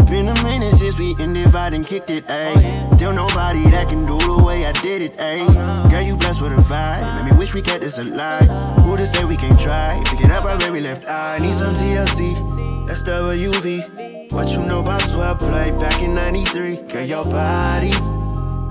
Been 0.10 0.28
a 0.28 0.44
minute 0.44 0.74
since 0.74 1.00
we 1.00 1.16
ended 1.20 1.56
and 1.56 1.86
kicked 1.88 2.10
it, 2.10 2.26
ayy. 2.26 2.96
Still 2.96 3.14
nobody 3.14 3.64
that 3.70 3.88
can 3.88 4.04
do 4.04 4.18
the 4.20 4.44
way 4.44 4.66
I 4.66 4.74
did 4.74 5.02
it, 5.02 5.14
ayy. 5.14 5.48
Girl, 5.90 6.02
you 6.02 6.18
blessed 6.18 6.42
with 6.42 6.52
a 6.52 6.56
vibe. 6.56 7.16
Make 7.16 7.32
me 7.32 7.40
wish 7.40 7.54
we 7.54 7.62
kept 7.62 7.82
this 7.82 7.98
alive. 7.98 8.48
Who 8.84 8.98
to 8.98 9.06
say 9.06 9.24
we 9.24 9.38
can't 9.38 9.60
try? 9.60 10.02
Pick 10.08 10.26
up 10.26 10.44
our 10.44 10.58
very 10.58 10.82
left 10.82 11.08
eye. 11.08 11.38
Need 11.40 11.54
some 11.54 11.74
TLC. 11.74 12.88
That's 12.88 13.04
WUV. 13.04 14.32
What 14.34 14.52
you 14.52 14.64
know 14.66 14.82
about 14.82 15.02
12 15.02 15.40
play 15.40 15.72
back 15.72 16.02
in 16.02 16.14
93? 16.14 16.82
Girl, 16.82 17.04
your 17.04 17.24
body's 17.24 18.10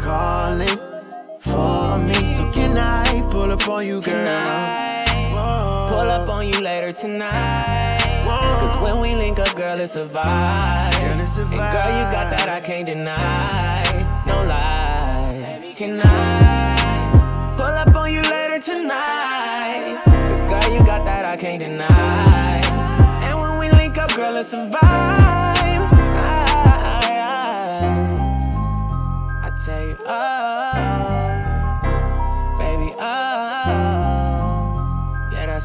calling 0.05 0.90
for 1.41 1.99
me. 1.99 2.15
So 2.29 2.51
can 2.53 2.77
I 2.77 3.23
pull 3.31 3.51
up 3.51 3.67
on 3.69 3.87
you, 3.87 4.01
girl? 4.01 5.07
Pull 5.89 6.09
up 6.11 6.29
on 6.29 6.47
you 6.47 6.61
later 6.61 6.93
tonight. 6.93 7.99
Cause 8.61 8.79
when 8.83 9.01
we 9.01 9.15
link 9.17 9.39
up, 9.39 9.55
girl, 9.57 9.81
it's 9.81 9.97
a 9.97 10.05
vibe. 10.07 10.93
Girl, 11.01 11.21
it's 11.21 11.39
a 11.39 11.43
And 11.43 11.51
girl, 11.51 11.91
you 11.99 12.05
got 12.13 12.31
that 12.31 12.49
I 12.49 12.61
can't 12.61 12.87
deny. 12.87 13.83
No 14.27 14.45
lie. 14.45 15.73
Can 15.75 16.01
I 16.05 17.53
pull 17.57 17.65
up 17.65 17.95
on 17.97 18.13
you 18.13 18.23
later 18.23 18.59
tonight? 18.61 19.99
Cause 20.05 20.49
girl, 20.49 20.73
you 20.73 20.85
got 20.85 21.05
that 21.07 21.25
I 21.25 21.37
can't 21.37 21.61
deny. 21.61 22.61
And 23.25 23.41
when 23.41 23.59
we 23.59 23.71
link 23.77 23.97
up, 23.97 24.15
girl, 24.15 24.37
it's 24.37 24.53
a 24.53 24.59
vibe. 24.59 24.79
I, 24.83 26.31
I 29.43 29.51
tell 29.65 29.83
you, 29.89 29.97
oh, 30.07 30.90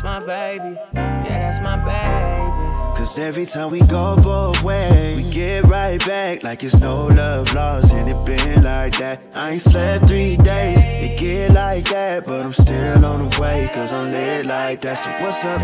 my 0.05 0.19
baby. 0.19 0.77
Yeah, 0.93 1.51
that's 1.51 1.59
my 1.59 1.77
baby. 1.77 2.95
Cause 2.95 3.17
every 3.17 3.45
time 3.45 3.71
we 3.71 3.79
go 3.79 4.15
both 4.17 4.61
ways, 4.63 5.17
we 5.17 5.29
get 5.31 5.63
right 5.63 5.99
back 6.05 6.43
like 6.43 6.63
it's 6.63 6.79
no 6.79 7.07
love 7.07 7.53
lost. 7.55 7.91
And 7.93 8.07
it 8.07 8.25
been 8.25 8.63
like 8.63 8.97
that. 8.99 9.35
I 9.35 9.53
ain't 9.53 9.61
slept 9.61 10.05
three 10.05 10.37
days, 10.37 10.85
it 10.85 11.19
get 11.19 11.53
like 11.53 11.89
that. 11.89 12.25
But 12.25 12.45
I'm 12.45 12.53
still 12.53 13.03
on 13.03 13.29
the 13.29 13.41
way, 13.41 13.67
cause 13.73 13.91
I'm 13.91 14.11
lit 14.11 14.45
like 14.45 14.81
that. 14.83 14.93
So 14.93 15.09
what's 15.21 15.43
up? 15.43 15.59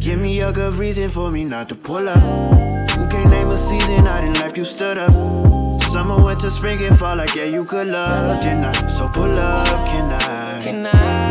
Give 0.00 0.18
me 0.18 0.40
a 0.40 0.52
good 0.52 0.74
reason 0.74 1.10
for 1.10 1.30
me 1.30 1.44
not 1.44 1.68
to 1.68 1.74
pull 1.74 2.08
up. 2.08 2.18
You 2.98 3.06
can't 3.08 3.30
name 3.30 3.48
a 3.48 3.58
season 3.58 4.06
out 4.06 4.24
in 4.24 4.32
life 4.34 4.56
you 4.56 4.64
stood 4.64 4.96
up. 4.96 5.12
Summer, 5.82 6.16
winter, 6.16 6.48
spring, 6.48 6.82
and 6.82 6.98
fall, 6.98 7.16
like 7.16 7.34
yeah, 7.34 7.44
you 7.44 7.64
could 7.64 7.88
love, 7.88 8.40
can 8.40 8.64
I? 8.64 8.72
So 8.88 9.06
pull 9.08 9.38
up, 9.38 9.66
can 9.86 10.10
I? 10.10 10.62
Can 10.62 10.86
I 10.86 11.25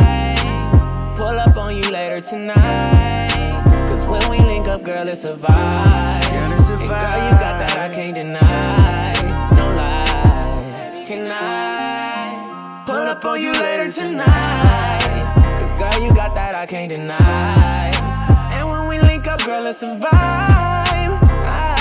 pull 1.16 1.38
up 1.38 1.56
on 1.56 1.74
you 1.74 1.90
later 1.90 2.20
tonight? 2.20 3.64
Cause 3.88 4.06
when 4.08 4.30
we 4.30 4.38
link 4.38 4.68
up, 4.68 4.82
girl, 4.82 5.08
it's 5.08 5.24
a 5.24 5.32
vibe. 5.34 6.30
Girl, 6.30 6.52
it's 6.52 6.68
a 6.68 6.76
vibe. 6.76 6.90
And 6.90 7.00
girl, 7.00 7.24
you 7.24 7.32
got 7.40 7.56
that 7.58 7.78
I 7.78 7.94
can't 7.94 8.14
deny. 8.14 9.12
No 9.56 9.66
lie. 9.80 11.04
Can 11.06 11.26
I 11.32 12.84
pull 12.84 12.96
up 12.96 13.24
on 13.24 13.40
you 13.40 13.52
later 13.52 13.90
tonight? 13.90 15.00
Cause 15.58 15.78
girl, 15.78 16.06
you 16.06 16.14
got 16.14 16.34
that 16.34 16.54
I 16.54 16.66
can't 16.66 16.90
deny. 16.90 17.90
And 18.52 18.68
when 18.68 18.88
we 18.88 19.00
link 19.00 19.26
up, 19.26 19.42
girl, 19.42 19.64
it's 19.66 19.82
a 19.82 19.96
vibe. 19.96 20.04
I, 21.48 21.74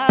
I 0.00 0.07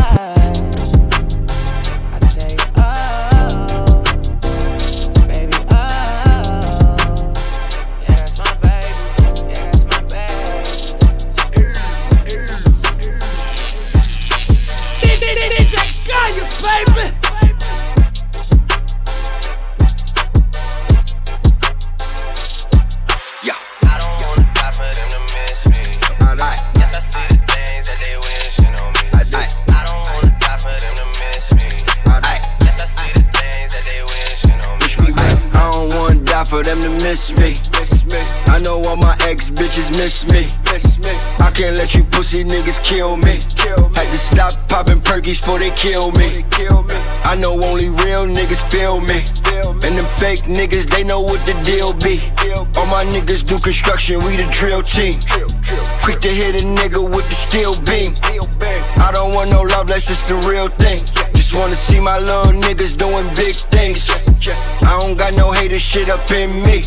for 36.48 36.64
them 36.64 36.82
to 36.82 36.90
miss 37.04 37.36
me. 37.36 37.60
Miss 37.80 38.06
me. 38.06 38.20
I 38.48 38.60
know 38.60 38.82
all 38.88 38.96
my 38.96 39.16
ex 39.28 39.50
bitches 39.50 39.92
miss 39.92 40.26
me. 40.28 40.48
Miss 40.72 40.98
me. 41.00 41.12
I 41.44 41.52
can't 41.52 41.76
let 41.76 41.94
you 41.94 42.04
pussy 42.06 42.44
niggas 42.44 42.82
kill 42.84 43.18
me. 43.18 43.40
Kill 43.56 43.90
me. 43.90 43.96
Had 43.96 44.08
to 44.12 44.18
stop 44.18 44.54
popping 44.70 45.02
perkies 45.02 45.42
before 45.42 45.60
they 45.60 45.72
kill 45.72 46.12
me. 46.14 46.44
kill 46.50 46.84
me. 46.84 46.96
I 47.26 47.36
know 47.36 47.54
only 47.54 47.90
real 47.90 48.26
niggas 48.26 48.64
feel 48.72 49.02
me. 49.02 49.20
feel 49.44 49.74
me. 49.74 49.88
And 49.88 49.98
them 49.98 50.06
fake 50.20 50.44
niggas, 50.48 50.88
they 50.88 51.04
know 51.04 51.22
what 51.22 51.44
the 51.46 51.54
deal 51.68 51.94
be. 51.94 52.24
All 52.80 52.88
my 52.88 53.04
niggas 53.04 53.46
do 53.46 53.60
construction, 53.60 54.20
we 54.24 54.38
the 54.38 54.48
drill 54.52 54.84
team. 54.84 55.20
drill 55.28 55.50
Quick 56.04 56.20
to 56.22 56.30
hit 56.30 56.56
a 56.56 56.66
nigga 56.66 57.04
with 57.04 57.28
the 57.28 57.36
steel 57.36 57.76
beam. 57.84 58.16
I 59.04 59.12
don't 59.12 59.34
want 59.34 59.52
no 59.52 59.62
love, 59.64 59.88
that's 59.88 60.08
just 60.08 60.28
the 60.28 60.36
real 60.48 60.70
thing. 60.70 61.27
Just 61.48 61.60
wanna 61.60 61.78
see 61.78 62.02
my 62.02 62.20
little 62.20 62.52
niggas 62.52 62.98
doing 62.98 63.24
big 63.34 63.56
things. 63.72 64.10
I 64.84 65.00
don't 65.00 65.18
got 65.18 65.32
no 65.38 65.54
hater 65.54 65.80
shit 65.80 66.10
up 66.10 66.30
in 66.30 66.52
me. 66.64 66.84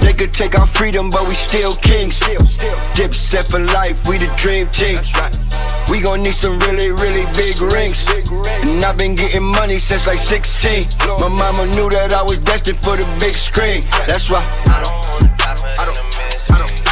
They 0.00 0.12
could 0.12 0.32
take 0.32 0.56
our 0.56 0.64
freedom, 0.64 1.10
but 1.10 1.26
we 1.26 1.34
still 1.34 1.74
kings. 1.74 2.20
Dipset 2.94 3.50
for 3.50 3.58
life, 3.58 4.06
we 4.06 4.18
the 4.18 4.30
dream 4.36 4.68
team. 4.68 4.96
We 5.90 6.00
gon' 6.00 6.22
need 6.22 6.36
some 6.36 6.56
really, 6.60 6.92
really 6.92 7.26
big 7.34 7.60
rings. 7.60 8.06
And 8.62 8.84
I've 8.84 8.96
been 8.96 9.16
getting 9.16 9.42
money 9.42 9.80
since 9.80 10.06
like 10.06 10.18
16. 10.18 10.84
My 11.18 11.26
mama 11.26 11.66
knew 11.74 11.90
that 11.90 12.12
I 12.14 12.22
was 12.22 12.38
destined 12.38 12.78
for 12.78 12.96
the 12.96 13.06
big 13.18 13.34
screen. 13.34 13.82
That's 14.06 14.30
why. 14.30 14.46
I 14.70 14.86
don't 14.86 15.02
wanna 15.10 15.36
die 15.36 15.56
for 15.56 15.84
them 15.84 15.94
to 15.94 16.68
miss 16.70 16.78
me. 16.78 16.83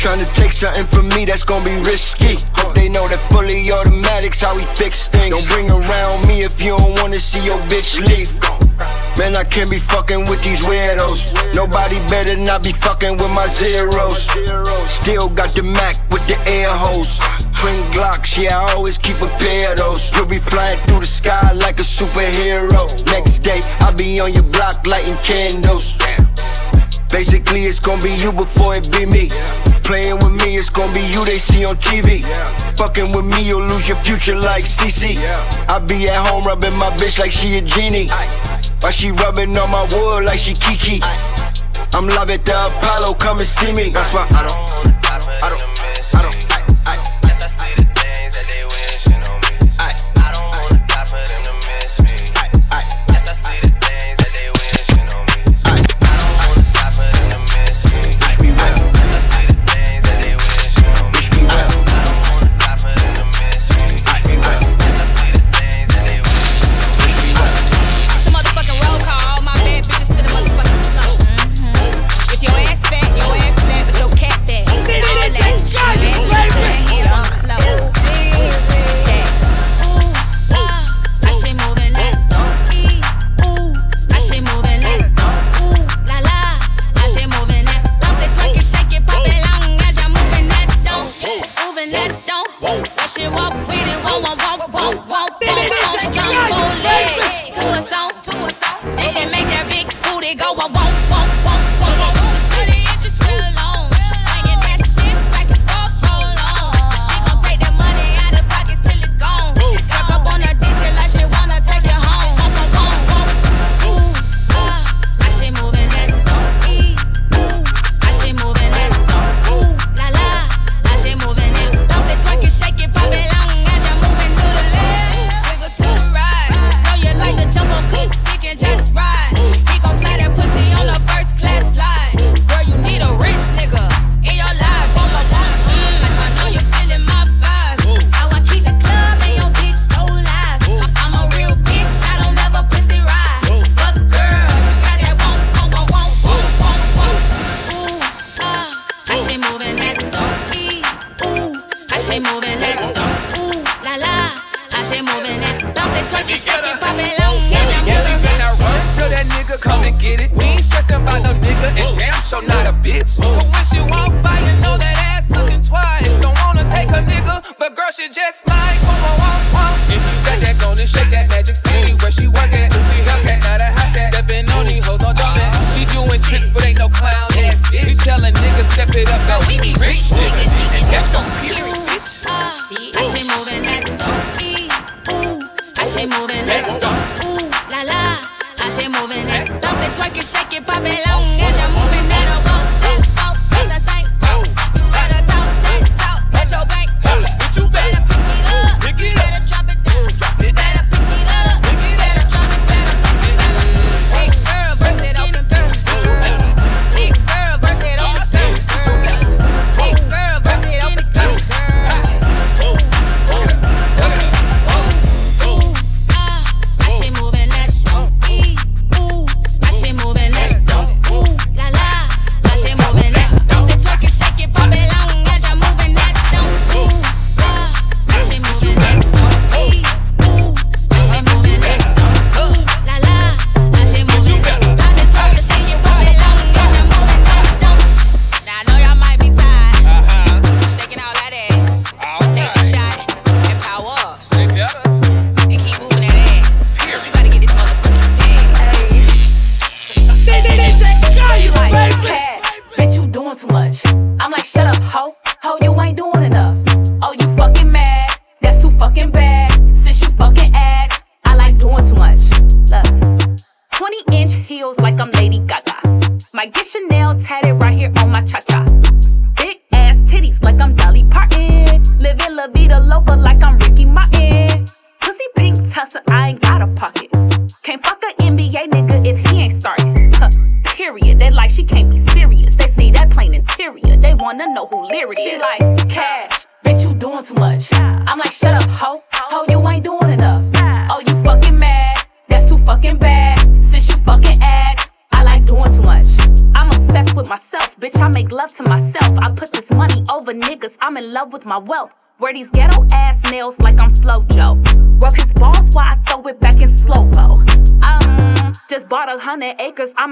Trying 0.00 0.24
to 0.24 0.32
take 0.32 0.52
something 0.52 0.86
from 0.86 1.08
me 1.08 1.26
that's 1.26 1.44
gonna 1.44 1.62
be 1.62 1.76
risky. 1.84 2.40
Hope 2.56 2.72
they 2.74 2.88
know 2.88 3.06
that 3.12 3.20
fully 3.28 3.68
automatics 3.68 4.40
how 4.40 4.56
we 4.56 4.64
fix 4.64 5.08
things. 5.08 5.28
Don't 5.28 5.44
bring 5.52 5.68
around 5.68 6.26
me 6.26 6.40
if 6.40 6.56
you 6.64 6.72
don't 6.72 6.96
wanna 7.02 7.20
see 7.20 7.44
your 7.44 7.60
bitch 7.68 8.00
leave. 8.00 8.32
Man, 9.20 9.36
I 9.36 9.44
can't 9.44 9.70
be 9.70 9.76
fucking 9.76 10.24
with 10.24 10.42
these 10.42 10.64
weirdos. 10.64 11.36
Nobody 11.54 12.00
better 12.08 12.34
not 12.34 12.64
be 12.64 12.72
fucking 12.72 13.20
with 13.20 13.28
my 13.36 13.46
zeros. 13.46 14.24
Still 14.88 15.28
got 15.28 15.52
the 15.52 15.62
Mac 15.62 16.00
with 16.08 16.24
the 16.26 16.40
air 16.48 16.72
hose. 16.72 17.20
Twin 17.52 17.76
Glocks, 17.92 18.40
yeah, 18.40 18.56
I 18.56 18.72
always 18.72 18.96
keep 18.96 19.20
a 19.20 19.28
pair 19.36 19.72
of 19.72 19.78
those. 19.84 20.16
You'll 20.16 20.24
be 20.24 20.40
flying 20.40 20.80
through 20.88 21.00
the 21.00 21.12
sky 21.12 21.52
like 21.52 21.78
a 21.78 21.84
superhero. 21.84 22.88
Next 23.12 23.40
day, 23.40 23.60
I'll 23.80 23.94
be 23.94 24.18
on 24.18 24.32
your 24.32 24.48
block 24.48 24.80
lighting 24.86 25.20
candles. 25.28 25.98
Basically, 27.12 27.68
it's 27.68 27.80
gonna 27.80 28.02
be 28.02 28.16
you 28.16 28.32
before 28.32 28.76
it 28.76 28.90
be 28.90 29.04
me. 29.04 29.28
Playing 29.90 30.18
with 30.18 30.30
me, 30.44 30.54
it's 30.54 30.70
gonna 30.70 30.94
be 30.94 31.00
you 31.00 31.24
they 31.24 31.38
see 31.38 31.64
on 31.64 31.74
TV. 31.74 32.20
Yeah. 32.20 32.48
Fucking 32.76 33.10
with 33.10 33.26
me, 33.26 33.42
you'll 33.42 33.66
lose 33.66 33.88
your 33.88 33.96
future 34.06 34.36
like 34.36 34.62
CC. 34.62 35.18
Yeah. 35.18 35.34
I 35.68 35.80
be 35.80 36.08
at 36.08 36.24
home 36.28 36.44
rubbing 36.44 36.78
my 36.78 36.90
bitch 36.90 37.18
like 37.18 37.32
she 37.32 37.58
a 37.58 37.60
genie. 37.60 38.06
Aye. 38.08 38.62
While 38.82 38.92
she 38.92 39.10
rubbing 39.10 39.50
on 39.58 39.68
my 39.72 39.82
wood 39.90 40.26
like 40.26 40.38
she 40.38 40.54
Kiki. 40.54 41.00
Aye. 41.02 41.54
I'm 41.92 42.06
live 42.06 42.30
at 42.30 42.44
the 42.44 42.52
Apollo, 42.52 43.14
come 43.14 43.38
and 43.38 43.46
see 43.48 43.72
me. 43.72 43.90
That's 43.90 44.14
why 44.14 44.28
I 44.30 44.46
don't, 44.46 44.94
I 45.10 45.18
don't, 45.18 46.14
I 46.14 46.22
don't. 46.22 46.49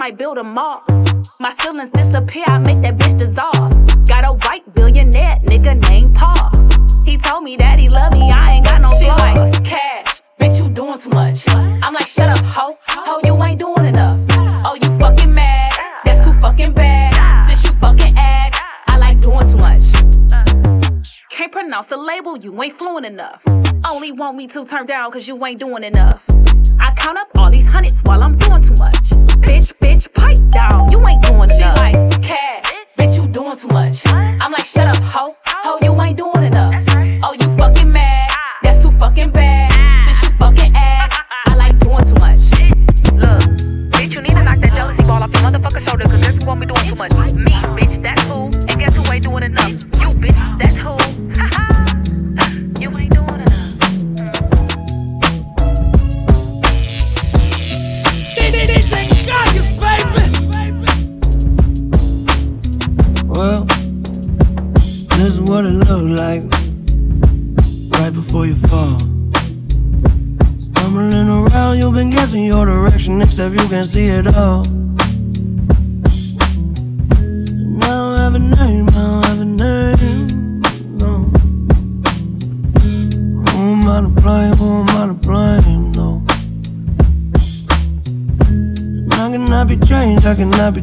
might 0.08 0.16
build 0.16 0.38
a 0.38 0.42
mall. 0.42 0.82
My 1.38 1.50
ceilings 1.50 1.90
disappear, 1.90 2.44
I 2.46 2.56
make 2.56 2.80
that 2.80 2.94
bitch 2.94 3.18
dissolve. 3.18 3.72
Got 4.06 4.24
a 4.24 4.32
white 4.46 4.64
billionaire 4.74 5.36
nigga 5.44 5.78
named 5.90 6.14
Paul. 6.14 6.50
He 7.04 7.18
told 7.18 7.44
me 7.44 7.56
that 7.56 7.78
he 7.78 7.90
love 7.90 8.14
me, 8.14 8.30
I 8.30 8.52
ain't 8.52 8.64
got 8.64 8.80
no 8.80 8.90
flaws. 8.90 9.00
She 9.00 9.08
like, 9.10 9.64
Kash, 9.64 10.22
bitch, 10.40 10.62
you 10.62 10.70
doing 10.70 10.98
too 10.98 11.10
much. 11.10 11.46
I'm 11.50 11.92
like, 11.92 12.06
shut 12.06 12.30
up, 12.30 12.38
ho, 12.38 12.74
ho, 12.88 13.20
you 13.22 13.34
ain't 13.44 13.58
doing 13.60 13.84
enough. 13.84 14.18
Ah. 14.30 14.62
Oh, 14.66 14.78
you 14.82 14.98
fucking 14.98 15.30
mad? 15.30 15.72
Ah. 15.74 16.00
That's 16.06 16.24
too 16.24 16.32
fucking 16.40 16.72
bad. 16.72 17.12
Ah. 17.14 17.44
Since 17.46 17.64
you 17.64 17.72
fucking 17.72 18.14
act, 18.16 18.56
I 18.86 18.96
like 18.96 19.20
doing 19.20 19.46
too 19.46 19.58
much. 19.58 19.92
Can't 21.30 21.52
pronounce 21.52 21.88
the 21.88 21.98
label, 21.98 22.38
you 22.38 22.62
ain't 22.62 22.72
fluent 22.72 23.04
enough. 23.04 23.44
Only 23.86 24.12
want 24.12 24.38
me 24.38 24.46
to 24.48 24.64
turn 24.64 24.86
down, 24.86 25.10
cause 25.10 25.28
you 25.28 25.44
ain't 25.44 25.60
doing 25.60 25.84
enough. 25.84 26.24
I 26.80 26.94
count 26.96 27.18
up 27.18 27.28
all 27.36 27.50
these 27.50 27.70
hundreds 27.70 28.00
while 28.04 28.22
I'm 28.22 28.38
doing 28.38 28.62
too 28.62 28.74
much. 28.74 29.10
Bitch, 29.44 29.72
you 30.90 31.06
ain't 31.06 31.22
doing 31.24 31.48
shit. 31.48 31.60
enough. 31.60 31.76
She 31.76 31.96
like 31.96 32.22
Kash, 32.22 32.78
bitch. 32.96 33.16
You 33.16 33.28
doing 33.28 33.56
too 33.56 33.68
much. 33.68 34.07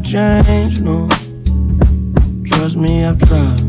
change, 0.06 0.82
no. 0.82 1.08
Trust 2.46 2.78
me, 2.78 3.04
I've 3.06 3.18
tried. 3.18 3.62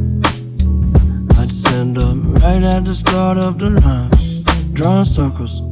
I'd 1.38 1.50
send 1.50 1.98
up 1.98 2.16
right 2.42 2.62
at 2.62 2.84
the 2.84 2.94
start 2.94 3.38
of 3.38 3.58
the 3.58 3.70
line, 3.70 4.10
drawing 4.74 5.04
circles. 5.04 5.62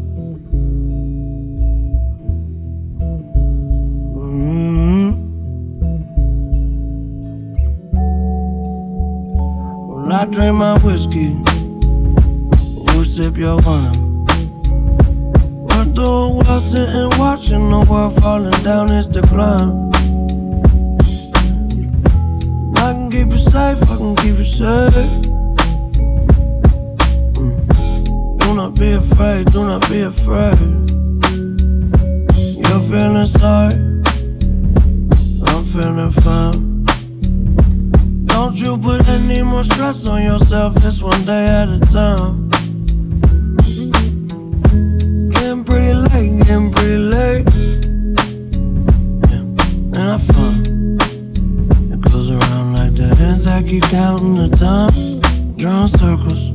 drawing 55.65 55.89
circles. 55.89 56.54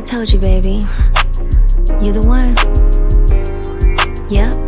Told 0.00 0.32
you, 0.32 0.38
baby. 0.38 0.80
You're 2.00 2.12
the 2.12 2.24
one. 2.26 2.54
Yep. 4.30 4.67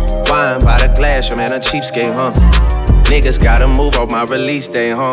Wine 0.31 0.63
by 0.63 0.79
the 0.79 0.93
glass, 0.95 1.27
your 1.27 1.35
man 1.35 1.51
a 1.51 1.59
cheapskate, 1.59 2.15
huh? 2.15 2.31
Niggas 3.11 3.43
gotta 3.43 3.67
move 3.67 3.97
on 3.97 4.07
my 4.07 4.23
release 4.31 4.69
day, 4.69 4.91
huh? 4.91 5.11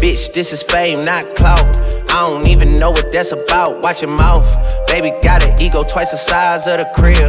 Bitch, 0.00 0.32
this 0.32 0.54
is 0.54 0.62
fame, 0.62 1.02
not 1.02 1.22
clout. 1.36 1.60
I 2.08 2.24
don't 2.24 2.48
even 2.48 2.76
know 2.76 2.90
what 2.90 3.12
that's 3.12 3.34
about. 3.34 3.82
Watch 3.84 4.00
your 4.00 4.16
mouth. 4.16 4.48
Baby 4.86 5.10
got 5.20 5.44
an 5.44 5.60
ego 5.60 5.82
twice 5.82 6.12
the 6.12 6.16
size 6.16 6.66
of 6.66 6.78
the 6.78 6.88
crib. 6.96 7.28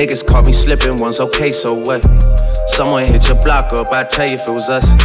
Niggas 0.00 0.26
caught 0.26 0.46
me 0.46 0.54
slipping 0.54 0.96
once, 0.96 1.20
okay, 1.20 1.50
so 1.50 1.74
what? 1.74 2.02
Someone 2.66 3.06
hit 3.06 3.28
your 3.28 3.36
block 3.42 3.70
up, 3.74 3.92
I 3.92 4.02
tell 4.04 4.26
you 4.26 4.36
if 4.36 4.48
it 4.48 4.50
was 4.50 4.70
us. 4.70 4.96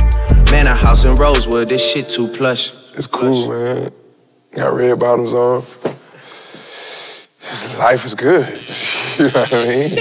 Man, 0.52 0.68
a 0.68 0.74
house 0.74 1.04
in 1.04 1.16
Rosewood, 1.16 1.68
this 1.68 1.84
shit 1.84 2.08
too 2.08 2.30
plush. 2.30 2.72
It's 2.96 3.06
cool, 3.06 3.50
man. 3.50 3.90
Got 4.56 4.74
red 4.74 4.98
bottoms 4.98 5.34
on. 5.34 5.64
Life 7.78 8.06
is 8.06 8.16
good. 8.16 8.48
you 9.20 9.26
know 9.26 9.36
what 9.36 9.54
I 9.54 9.68
mean? 9.68 9.92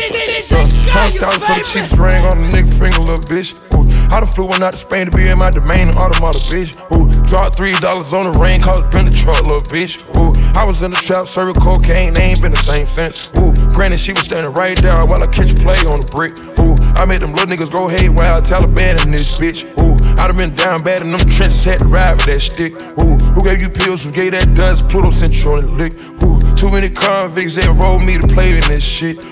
Hundred 0.95 1.19
thousand 1.19 1.43
for 1.43 1.59
the 1.59 1.65
cheapest 1.67 1.99
ring 1.99 2.25
on 2.31 2.47
the 2.47 2.49
nigga 2.55 2.71
finger, 2.71 3.03
little 3.03 3.27
bitch. 3.27 3.59
Ooh, 3.75 3.84
I 4.15 4.21
done 4.21 4.31
flew 4.31 4.47
one 4.47 4.63
out 4.63 4.71
to 4.71 4.79
Spain 4.79 5.11
to 5.11 5.17
be 5.17 5.27
in 5.27 5.37
my 5.37 5.51
domain, 5.51 5.91
automata, 5.91 6.39
bitch. 6.47 6.79
Ooh, 6.95 7.11
dropped 7.27 7.59
three 7.59 7.75
dollars 7.83 8.15
on 8.15 8.31
the 8.31 8.39
rain, 8.39 8.63
called 8.63 8.87
it 8.87 8.93
been 8.95 9.07
the 9.07 9.11
truck, 9.11 9.43
little 9.43 9.59
bitch. 9.75 10.07
Ooh, 10.15 10.31
I 10.55 10.63
was 10.63 10.87
in 10.87 10.95
the 10.95 11.03
trap, 11.03 11.27
serving 11.27 11.59
cocaine, 11.59 12.15
ain't 12.15 12.39
been 12.39 12.55
the 12.55 12.63
same 12.63 12.87
since. 12.87 13.35
Ooh, 13.43 13.51
granted, 13.75 13.99
she 13.99 14.15
was 14.15 14.23
standing 14.23 14.55
right 14.55 14.79
there 14.79 15.03
while 15.03 15.19
I 15.19 15.27
catch 15.27 15.51
a 15.51 15.59
play 15.59 15.83
on 15.91 15.99
the 15.99 16.07
brick. 16.15 16.39
Ooh, 16.63 16.79
I 16.95 17.03
made 17.11 17.27
them 17.27 17.35
little 17.35 17.51
niggas 17.51 17.75
go 17.75 17.91
haywire, 17.91 18.39
Taliban 18.39 19.03
in 19.03 19.11
this 19.11 19.35
bitch. 19.43 19.67
Ooh, 19.83 19.99
I 20.23 20.31
done 20.31 20.39
been 20.39 20.55
down 20.55 20.79
bad 20.87 21.03
in 21.03 21.11
them 21.11 21.19
trenches, 21.27 21.67
had 21.67 21.83
to 21.83 21.91
ride 21.91 22.15
with 22.15 22.31
that 22.31 22.39
stick. 22.39 22.79
Ooh, 23.03 23.19
who 23.35 23.43
gave 23.43 23.67
you 23.67 23.69
pills? 23.69 24.07
Who 24.07 24.15
gave 24.15 24.31
that 24.31 24.55
dust? 24.55 24.95
Pluto 24.95 25.11
sent 25.11 25.35
you 25.35 25.59
on 25.59 25.67
the 25.67 25.75
lick. 25.75 25.91
Ooh, 26.23 26.39
too 26.55 26.71
many 26.71 26.87
convicts 26.87 27.59
that 27.59 27.67
rolled 27.67 28.07
me 28.07 28.15
to 28.15 28.31
play 28.31 28.55
in 28.55 28.63
this 28.71 28.87
shit. 28.87 29.27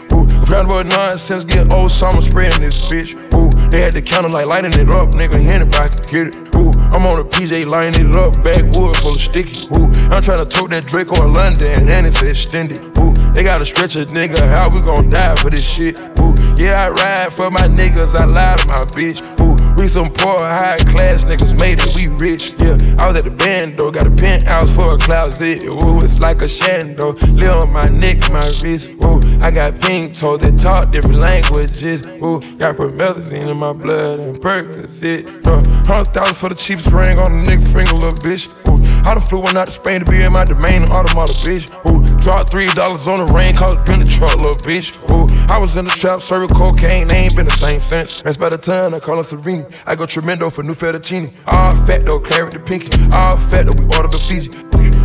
Ooh, 0.53 0.55
round 0.55 0.71
about 0.71 0.87
nonsense, 0.87 1.45
get 1.45 1.73
old 1.73 1.91
summer 1.91 2.21
spraying 2.21 2.61
this 2.61 2.93
bitch. 2.93 3.17
Ooh, 3.35 3.49
they 3.71 3.81
had 3.81 3.95
the 3.95 4.03
counter 4.03 4.29
like 4.29 4.47
lighting 4.47 4.73
it 4.73 4.89
up, 4.91 5.11
nigga. 5.11 5.37
Anybody 5.41 5.89
can 5.89 6.13
get 6.13 6.27
it. 6.29 6.57
Ooh, 6.57 6.73
I'm 6.93 7.07
on 7.07 7.19
a 7.19 7.25
PJ 7.25 7.67
lining 7.67 8.11
it 8.11 8.17
up, 8.17 8.37
backwood 8.45 8.97
full 8.99 9.15
of 9.15 9.21
sticky. 9.21 9.69
Ooh, 9.77 9.89
I'm 10.13 10.23
trying 10.23 10.45
to 10.45 10.49
tote 10.49 10.71
that 10.71 10.87
Draco 10.87 11.25
in 11.25 11.33
London, 11.33 11.89
and 11.89 12.07
it's 12.07 12.23
extended. 12.23 12.79
Ooh, 12.99 13.13
they 13.33 13.43
gotta 13.43 13.65
stretch 13.65 13.97
a 13.97 14.05
nigga, 14.07 14.39
how 14.55 14.69
we 14.69 14.81
gon' 14.81 15.09
die 15.09 15.35
for 15.37 15.51
this 15.51 15.65
shit? 15.65 16.01
Ooh, 16.21 16.35
yeah, 16.57 16.77
I 16.79 16.91
ride 16.91 17.33
for 17.33 17.51
my 17.51 17.67
niggas, 17.67 18.15
I 18.15 18.25
lie 18.25 18.57
to 18.57 18.67
my 18.69 18.85
bitch. 18.93 19.25
Ooh, 19.41 19.57
we 19.81 19.89
some 19.89 20.11
poor, 20.13 20.39
high 20.39 20.79
class 20.93 21.25
niggas 21.25 21.59
made 21.59 21.81
it, 21.81 21.91
we 21.97 22.09
rich. 22.21 22.55
Yeah, 22.61 22.77
I 23.01 23.09
was 23.09 23.17
at 23.17 23.25
the 23.25 23.35
band 23.35 23.79
though, 23.79 23.91
got 23.91 24.07
a 24.07 24.11
penthouse 24.11 24.71
for 24.75 24.95
a 24.95 24.99
closet. 24.99 25.65
Ooh, 25.65 25.99
it's 25.99 26.21
like 26.21 26.43
a 26.43 26.51
shando, 26.51 27.17
live 27.35 27.65
on 27.65 27.73
my 27.73 27.89
neck, 27.89 28.21
my 28.31 28.45
wrist. 28.63 28.91
Ooh, 29.05 29.21
I 29.41 29.51
got 29.51 29.81
pink 29.81 30.15
toes 30.15 30.41
that 30.41 30.59
talk 30.59 30.93
different 30.93 31.19
languages. 31.19 32.07
Ooh, 32.23 32.41
got 32.59 32.77
promethazine 32.77 33.49
in 33.49 33.57
my 33.57 33.73
blood 33.73 34.21
and 34.21 34.37
Percocet. 34.37 35.47
Uh, 35.47 35.63
hundred 35.87 36.15
thousand 36.15 36.37
for 36.37 36.49
the 36.49 36.55
cheapest 36.83 36.95
ring 36.95 37.19
on 37.19 37.31
the 37.31 37.51
nigga 37.51 37.67
finger, 37.67 37.93
little 37.93 38.19
bitch. 38.27 38.51
Ooh, 38.69 38.81
I 39.09 39.15
done 39.15 39.23
flew 39.23 39.41
one 39.41 39.57
out 39.57 39.67
to 39.67 39.73
Spain 39.73 40.05
to 40.05 40.11
be 40.11 40.23
in 40.23 40.33
my 40.33 40.45
domain, 40.45 40.83
automata, 40.91 41.33
bitch. 41.47 41.71
Ooh, 41.91 42.03
dropped 42.23 42.51
three 42.51 42.67
dollars 42.75 43.07
on 43.07 43.25
the 43.25 43.33
rain, 43.33 43.55
called 43.55 43.79
it 43.79 43.87
been 43.87 44.01
the 44.01 44.07
truck, 44.07 44.35
little 44.37 44.59
bitch. 44.67 44.99
Ooh, 45.11 45.27
I 45.53 45.59
was 45.59 45.77
in 45.77 45.85
the 45.85 45.91
trap, 45.91 46.21
serving 46.21 46.51
cocaine, 46.51 47.09
they 47.09 47.29
ain't 47.29 47.37
been 47.37 47.47
the 47.47 47.53
same 47.53 47.81
since. 47.81 48.23
That's 48.23 48.37
by 48.37 48.49
the 48.49 48.59
time 48.59 48.95
I 48.95 49.01
call 49.01 49.17
her 49.17 49.25
Serene. 49.25 49.67
I 49.87 49.95
go 49.95 50.07
tremendo 50.07 50.51
for 50.51 50.63
new 50.63 50.75
fettuccine. 50.75 51.33
All 51.47 51.71
fat 51.87 52.05
though, 52.07 52.21
claret 52.21 52.53
the 52.53 52.61
pinky. 52.61 52.91
All 53.15 53.37
fat 53.51 53.67
though, 53.67 53.79
we 53.79 53.85
order 53.97 54.09
the 54.09 54.19
Fiji. 54.19 54.51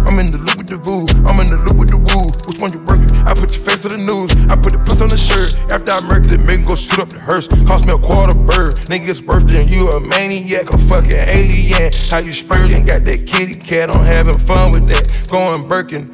I'm 0.07 0.19
in 0.19 0.27
the 0.27 0.37
loop 0.37 0.57
with 0.57 0.67
the 0.67 0.77
voo, 0.77 1.05
I'm 1.27 1.39
in 1.41 1.47
the 1.47 1.57
loop 1.57 1.77
with 1.77 1.89
the 1.89 1.97
woo. 1.97 2.25
Which 2.47 2.59
one 2.59 2.71
you 2.71 2.79
working? 2.87 3.06
I 3.27 3.35
put 3.35 3.51
your 3.53 3.63
face 3.63 3.83
to 3.83 3.89
the 3.89 3.99
news. 3.99 4.31
I 4.47 4.55
put 4.55 4.71
the 4.71 4.79
puss 4.79 5.01
on 5.03 5.09
the 5.09 5.19
shirt. 5.19 5.59
After 5.71 5.91
I 5.91 5.99
murdered 6.07 6.31
it, 6.31 6.43
make 6.47 6.65
go 6.65 6.75
shoot 6.75 6.99
up 6.99 7.09
the 7.09 7.19
hearse. 7.19 7.47
Cost 7.67 7.85
me 7.85 7.91
a 7.93 7.99
quarter 7.99 8.39
bird. 8.39 8.71
Nigga's 8.87 9.19
birthday 9.19 9.61
and 9.61 9.71
you 9.71 9.89
a 9.91 9.99
maniac, 9.99 10.71
a 10.71 10.77
fucking 10.77 11.11
alien. 11.11 11.91
How 12.09 12.19
you 12.19 12.31
spurting? 12.31 12.85
Got 12.85 13.03
that 13.03 13.27
kitty 13.27 13.59
cat, 13.59 13.91
I'm 13.91 14.03
having 14.03 14.37
fun 14.39 14.71
with 14.71 14.87
that. 14.87 15.03
Going 15.27 15.67
Birkin. 15.67 16.07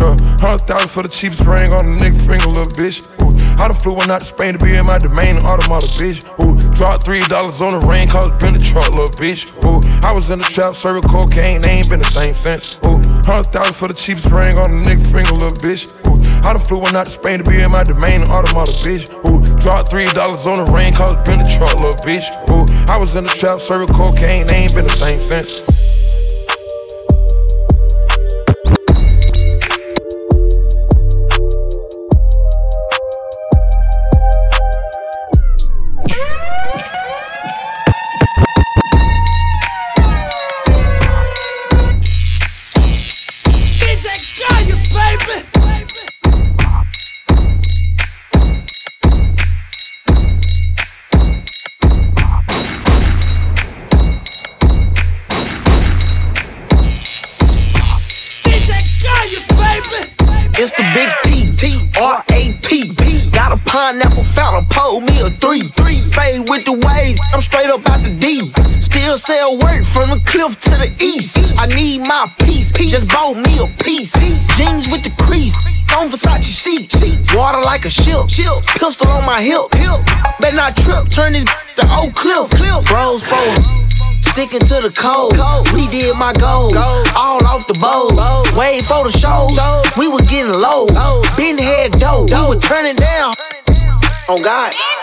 Uh, 0.00 0.16
Hundred 0.40 0.64
thousand 0.64 0.88
for 0.88 1.02
the 1.02 1.12
cheapest 1.12 1.44
ring 1.44 1.72
on 1.76 1.84
the 1.84 1.96
nigga 2.00 2.16
finger, 2.16 2.48
little 2.48 2.72
bitch. 2.80 3.04
Ooh, 3.20 3.36
I 3.60 3.68
done 3.68 3.76
flew 3.76 3.92
one 3.92 4.08
out 4.10 4.20
to 4.20 4.26
Spain 4.26 4.56
to 4.56 4.60
be 4.64 4.72
in 4.72 4.86
my 4.86 4.96
domain, 4.96 5.36
automata, 5.44 5.84
bitch. 6.00 6.24
Ooh, 6.40 6.56
dropped 6.80 7.04
three 7.04 7.20
dollars 7.28 7.60
on 7.60 7.76
the 7.76 7.84
rain, 7.84 8.08
it 8.08 8.40
been 8.40 8.56
the 8.56 8.64
truck, 8.64 8.88
little 8.96 9.12
bitch. 9.20 9.52
Ooh, 9.68 9.84
I 10.00 10.16
was 10.16 10.32
in 10.32 10.40
the 10.40 10.48
trap, 10.48 10.72
serving 10.72 11.04
cocaine, 11.12 11.60
they 11.60 11.84
ain't 11.84 11.90
been 11.92 12.00
the 12.00 12.08
same 12.08 12.32
since. 12.32 12.80
Ooh, 12.88 12.96
hundred 13.28 13.52
thousand 13.52 13.76
for 13.76 13.86
the 13.86 13.92
cheapest 13.92 14.32
ring 14.32 14.56
on 14.56 14.64
the 14.72 14.80
nigga 14.88 15.04
finger, 15.04 15.36
little 15.36 15.60
bitch. 15.60 15.92
Ooh, 16.08 16.16
I 16.48 16.56
done 16.56 16.64
flew 16.64 16.80
one 16.80 16.96
out 16.96 17.04
to 17.04 17.12
Spain 17.12 17.44
to 17.44 17.44
be 17.44 17.60
in 17.60 17.68
my 17.70 17.84
domain, 17.84 18.24
automata, 18.32 18.72
bitch. 18.80 19.12
Ooh, 19.28 19.44
dropped 19.60 19.92
three 19.92 20.08
dollars 20.16 20.48
on 20.48 20.64
the 20.64 20.72
rain, 20.72 20.96
it 20.96 21.20
been 21.28 21.44
the 21.44 21.48
truck, 21.52 21.76
little 21.76 22.00
bitch. 22.08 22.24
Ooh, 22.48 22.64
I 22.88 22.96
was 22.96 23.12
in 23.12 23.28
the 23.28 23.34
trap, 23.36 23.60
serving 23.60 23.92
cocaine, 23.92 24.48
they 24.48 24.64
ain't 24.64 24.72
been 24.72 24.88
the 24.88 24.96
same 24.96 25.20
since. 25.20 25.89
Versace 76.10 76.42
sheets. 76.42 77.34
Water 77.34 77.60
like 77.60 77.84
a 77.84 77.90
ship, 77.90 78.26
pistol 78.74 79.06
on 79.08 79.24
my 79.24 79.40
hip. 79.40 79.72
hip. 79.74 80.00
Better 80.40 80.56
not 80.56 80.76
trip, 80.76 81.08
turn 81.08 81.34
this 81.34 81.44
to 81.76 81.94
old 81.94 82.14
Cliff. 82.14 82.50
cliff. 82.50 82.84
Bros 82.86 83.22
for 83.24 83.36
Sticking 84.32 84.60
to 84.60 84.80
the 84.80 84.90
code, 84.90 85.34
we 85.72 85.86
did 85.88 86.16
my 86.16 86.32
goals, 86.32 86.76
all 86.76 87.44
off 87.46 87.66
the 87.66 87.74
bows. 87.74 88.14
Wait 88.56 88.82
for 88.84 89.04
the 89.04 89.10
shows, 89.10 89.58
we 89.96 90.08
was 90.08 90.22
getting 90.22 90.52
low. 90.52 90.86
Been 91.36 91.58
head 91.58 91.92
dope, 91.98 92.30
we 92.30 92.54
was 92.54 92.58
turning 92.58 92.96
down. 92.96 93.34
On 94.28 94.42
God. 94.42 94.99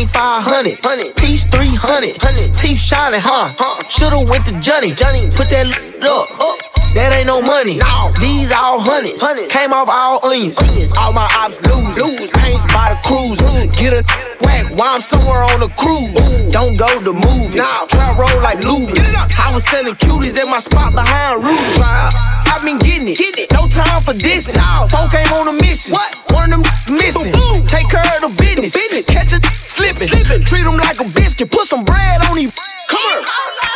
Chain 0.00 0.08
500, 0.08 1.14
piece 1.14 1.44
300, 1.44 2.56
teeth 2.56 2.78
shining, 2.78 3.20
huh? 3.22 3.52
Shoulda 3.90 4.18
went 4.18 4.46
to 4.46 4.58
Johnny, 4.58 4.94
Johnny, 4.94 5.28
put 5.28 5.50
that 5.50 5.66
up. 6.02 6.79
That 6.90 7.14
ain't 7.14 7.30
no 7.30 7.38
money. 7.38 7.78
These 8.18 8.50
all 8.50 8.82
hundreds. 8.82 9.22
Came 9.46 9.70
off 9.70 9.86
all 9.86 10.18
onions. 10.26 10.58
All 10.98 11.14
my 11.14 11.30
ops 11.38 11.62
lose. 11.62 11.94
lose. 11.94 12.30
Paints 12.34 12.66
by 12.66 12.94
the 12.94 12.98
cruise. 13.06 13.38
Get 13.78 13.94
a 13.94 14.02
whack 14.42 14.74
while 14.74 14.98
I'm 14.98 15.00
somewhere 15.00 15.46
on 15.46 15.62
a 15.62 15.70
cruise. 15.78 16.10
Don't 16.50 16.74
go 16.74 16.90
to 16.90 17.12
movies. 17.14 17.62
Trap 17.94 18.18
roll 18.18 18.42
like 18.42 18.58
Luby's. 18.66 19.14
I 19.38 19.54
was 19.54 19.62
selling 19.64 19.94
cuties 19.94 20.34
at 20.34 20.50
my 20.50 20.58
spot 20.58 20.90
behind 20.90 21.46
Ruby's. 21.46 21.78
I 21.78 22.58
been 22.66 22.82
getting 22.82 23.06
it. 23.06 23.18
Get 23.18 23.38
it. 23.38 23.54
No 23.54 23.70
time 23.70 24.02
for 24.02 24.12
dissing. 24.12 24.58
Folk 24.90 25.14
ain't 25.14 25.30
on 25.30 25.46
a 25.46 25.54
mission. 25.62 25.94
What? 25.94 26.10
One 26.34 26.52
of 26.52 26.62
them 26.62 26.74
missing. 26.98 27.30
Take 27.70 27.86
care 27.86 28.02
of 28.18 28.26
the 28.26 28.34
business. 28.34 29.06
Catch 29.06 29.38
a 29.38 29.40
slipping. 29.70 30.10
Treat 30.42 30.66
them 30.66 30.74
like 30.74 30.98
a 30.98 31.06
biscuit. 31.14 31.54
Put 31.54 31.70
some 31.70 31.84
bread 31.84 32.18
on 32.26 32.36
him. 32.36 32.50
Come 32.90 32.98
here. 33.14 33.69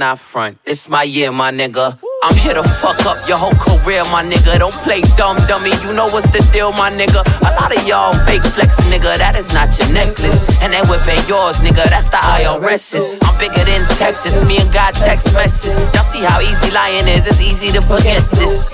Not 0.00 0.18
front. 0.18 0.58
It's 0.64 0.88
my 0.88 1.04
year, 1.04 1.30
my 1.30 1.52
nigga. 1.52 1.98
I'm 2.22 2.36
here 2.36 2.52
to 2.52 2.62
fuck 2.62 3.00
up 3.08 3.16
your 3.26 3.38
whole 3.40 3.56
career, 3.56 4.04
my 4.12 4.20
nigga. 4.20 4.58
Don't 4.58 4.76
play 4.84 5.00
dumb, 5.16 5.40
dummy. 5.48 5.72
You 5.80 5.96
know 5.96 6.04
what's 6.12 6.28
the 6.28 6.44
deal, 6.52 6.70
my 6.72 6.92
nigga. 6.92 7.24
A 7.24 7.50
lot 7.56 7.72
of 7.74 7.80
y'all 7.88 8.12
fake 8.28 8.44
flex, 8.44 8.76
nigga. 8.92 9.16
That 9.16 9.40
is 9.40 9.48
not 9.56 9.72
your 9.80 9.88
necklace. 9.88 10.36
And 10.60 10.68
that 10.76 10.84
whip 10.92 11.00
ain't 11.08 11.24
yours, 11.24 11.64
nigga. 11.64 11.88
That's 11.88 12.12
the 12.12 12.20
IRS. 12.20 13.00
I'm 13.24 13.32
bigger 13.40 13.64
than 13.64 13.80
Texas. 13.96 14.36
Me 14.44 14.60
and 14.60 14.68
God 14.68 14.92
text 14.92 15.32
message. 15.32 15.72
Y'all 15.96 16.04
see 16.04 16.20
how 16.20 16.36
easy 16.44 16.68
lying 16.76 17.08
is. 17.08 17.24
It's 17.24 17.40
easy 17.40 17.72
to 17.72 17.80
forget 17.80 18.20
this. 18.36 18.68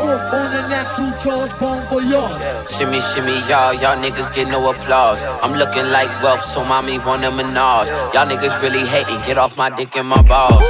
Shimmy, 2.74 2.99
shimmy, 2.99 3.38
y'all. 3.47 3.70
Y'all 3.78 3.94
niggas 3.94 4.34
get 4.34 4.51
no 4.51 4.59
applause. 4.74 5.22
I'm 5.22 5.55
looking 5.55 5.86
like 5.94 6.11
wealth, 6.18 6.42
so 6.42 6.64
mommy 6.64 6.99
want 6.99 7.22
a 7.22 7.30
menage. 7.30 7.94
Y'all 8.11 8.26
niggas 8.26 8.59
really 8.59 8.82
hating. 8.82 9.22
Get 9.22 9.38
off 9.38 9.57
my 9.57 9.70
dick 9.70 9.94
and 9.94 10.09
my 10.11 10.18
balls. 10.22 10.66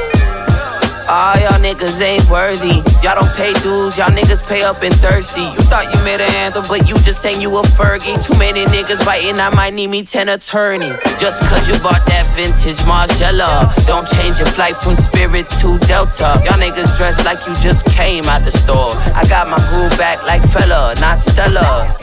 All 1.09 1.39
y'all 1.39 1.63
niggas 1.63 2.01
ain't 2.01 2.29
worthy. 2.29 2.83
Y'all 2.99 3.15
don't 3.15 3.35
pay 3.39 3.53
dues, 3.63 3.97
y'all 3.97 4.11
niggas 4.11 4.43
pay 4.47 4.63
up 4.63 4.83
and 4.83 4.95
thirsty. 4.95 5.43
You 5.43 5.63
thought 5.71 5.87
you 5.87 5.99
made 6.03 6.19
an 6.19 6.35
anthem, 6.35 6.65
but 6.69 6.89
you 6.89 6.97
just 7.07 7.23
saying 7.23 7.41
you 7.41 7.57
a 7.59 7.63
Fergie. 7.63 8.19
Too 8.27 8.37
many 8.39 8.65
niggas 8.67 9.05
biting, 9.07 9.39
I 9.39 9.51
might 9.51 9.73
need 9.75 9.87
me 9.87 10.03
10 10.03 10.29
attorneys. 10.29 10.99
Just 11.19 11.47
cause 11.49 11.69
you 11.69 11.79
bought 11.79 12.05
that 12.07 12.27
vintage 12.35 12.83
Margiela. 12.83 13.71
Don't 13.87 14.09
change 14.19 14.39
your 14.39 14.49
flight 14.49 14.75
from 14.77 14.97
Spirit 14.97 15.49
to 15.63 15.79
Delta. 15.87 16.43
Y'all 16.45 16.59
niggas 16.59 16.97
dressed 16.99 17.25
like 17.25 17.39
you 17.47 17.55
just 17.63 17.87
came 17.87 18.25
out 18.25 18.45
the 18.45 18.51
store. 18.51 18.91
I 19.15 19.25
got 19.29 19.49
my 19.49 19.59
groove 19.71 19.97
back 19.97 20.27
like 20.27 20.43
fella, 20.51 20.95
not 21.01 21.19
Stella. 21.19 21.95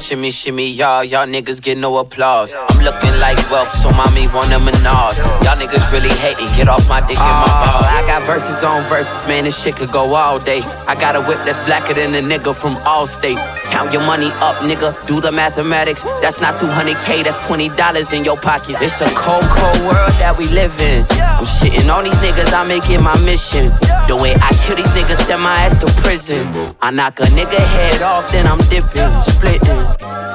Shimmy, 0.00 0.30
shimmy, 0.30 0.70
y'all, 0.70 1.02
y'all 1.02 1.26
niggas 1.26 1.62
get 1.62 1.78
no 1.78 1.96
applause. 1.98 2.52
I'm 2.52 2.84
looking 2.84 3.14
like 3.20 3.38
wealth, 3.50 3.72
so 3.74 3.90
mommy 3.90 4.28
want 4.28 4.52
a 4.52 4.58
menage. 4.58 5.18
Y'all 5.44 5.56
niggas 5.56 5.92
really 5.92 6.14
hating, 6.24 6.48
get 6.56 6.68
off 6.68 6.88
my 6.88 7.00
dick 7.04 7.20
and 7.20 7.38
my 7.44 7.52
oh. 7.52 7.60
balls. 7.60 7.84
I 7.84 8.00
got 8.08 8.24
verses 8.24 8.62
on 8.64 8.82
verses, 8.88 9.20
man, 9.28 9.44
this 9.44 9.60
shit 9.60 9.76
could 9.76 9.92
go 9.92 10.14
all 10.14 10.38
day. 10.40 10.60
I 10.88 10.94
got 10.94 11.16
a 11.16 11.20
whip 11.20 11.38
that's 11.44 11.60
blacker 11.66 11.92
than 11.92 12.14
a 12.14 12.22
nigga 12.24 12.54
from 12.54 12.76
Allstate. 12.88 13.36
Count 13.74 13.92
your 13.92 14.02
money 14.02 14.30
up, 14.40 14.56
nigga, 14.64 14.88
do 15.06 15.20
the 15.20 15.30
mathematics. 15.30 16.02
That's 16.22 16.40
not 16.40 16.54
200k, 16.56 17.24
that's 17.24 17.38
$20 17.44 18.12
in 18.16 18.24
your 18.24 18.38
pocket. 18.38 18.76
It's 18.80 19.00
a 19.02 19.08
cold, 19.12 19.44
cold 19.44 19.80
world 19.84 20.14
that 20.22 20.34
we 20.38 20.46
live 20.48 20.74
in. 20.80 21.04
I'm 21.20 21.44
shitting 21.44 21.92
on 21.92 22.04
these 22.04 22.20
niggas, 22.24 22.52
I 22.54 22.64
make 22.64 22.88
it 22.88 23.00
my 23.00 23.18
mission. 23.24 23.68
The 24.08 24.16
way 24.16 24.32
I 24.34 24.50
kill 24.64 24.76
these 24.76 24.94
niggas, 24.96 25.26
send 25.26 25.42
my 25.42 25.52
ass 25.64 25.76
to 25.78 25.88
prison. 26.00 26.46
I 26.80 26.90
knock 26.90 27.20
a 27.20 27.24
nigga 27.36 27.60
head 27.60 28.02
off, 28.02 28.32
then 28.32 28.46
I'm 28.46 28.62
dipping, 28.72 29.12
splitting. 29.28 29.82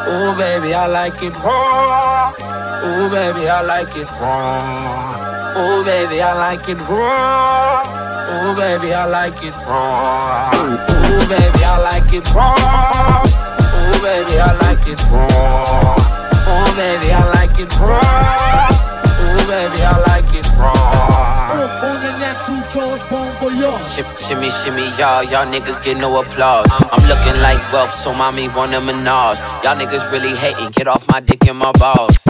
Ooh, 0.10 0.34
baby, 0.38 0.74
I 0.74 0.86
like 0.88 1.22
it 1.24 1.34
raw. 1.44 2.34
Ooh, 2.86 3.10
baby, 3.10 3.50
I 3.50 3.62
like 3.62 3.96
it 3.96 4.10
raw. 4.22 5.39
Ooh, 5.60 5.84
baby, 5.84 6.22
I 6.22 6.34
like 6.34 6.70
it 6.70 6.80
raw. 6.88 7.84
Ooh, 8.32 8.56
baby, 8.56 8.94
I 8.94 9.06
like 9.06 9.44
it 9.44 9.54
raw. 9.68 10.52
Ooh, 10.56 11.28
baby, 11.28 11.64
I 11.66 11.76
like 11.84 12.14
it 12.14 12.24
raw. 12.34 13.24
Ooh, 13.28 14.02
baby, 14.02 14.40
I 14.40 14.54
like 14.64 14.88
it 14.88 15.02
raw. 15.12 16.00
Ooh, 16.48 16.76
baby, 16.80 17.12
I 17.12 17.28
like 17.36 17.60
it 17.60 17.72
raw. 17.78 18.72
Ooh, 19.04 19.48
baby, 19.52 19.84
I 19.84 19.98
like 20.08 20.34
it 20.34 20.48
raw. 20.58 21.10
Shim, 23.92 24.08
shimmy, 24.26 24.50
shimmy, 24.50 24.88
y'all, 24.98 25.24
y'all 25.24 25.46
niggas 25.46 25.84
get 25.84 25.98
no 25.98 26.22
applause. 26.22 26.68
I'm 26.72 27.04
looking 27.10 27.42
like 27.42 27.60
wealth, 27.74 27.94
so 27.94 28.14
mommy 28.14 28.48
want 28.48 28.74
a 28.74 28.80
menage. 28.80 29.40
Y'all 29.64 29.76
niggas 29.76 30.10
really 30.10 30.36
hating, 30.38 30.72
get 30.72 30.88
off 30.88 31.06
my 31.10 31.20
dick 31.20 31.46
and 31.50 31.58
my 31.58 31.74
balls. 31.74 32.29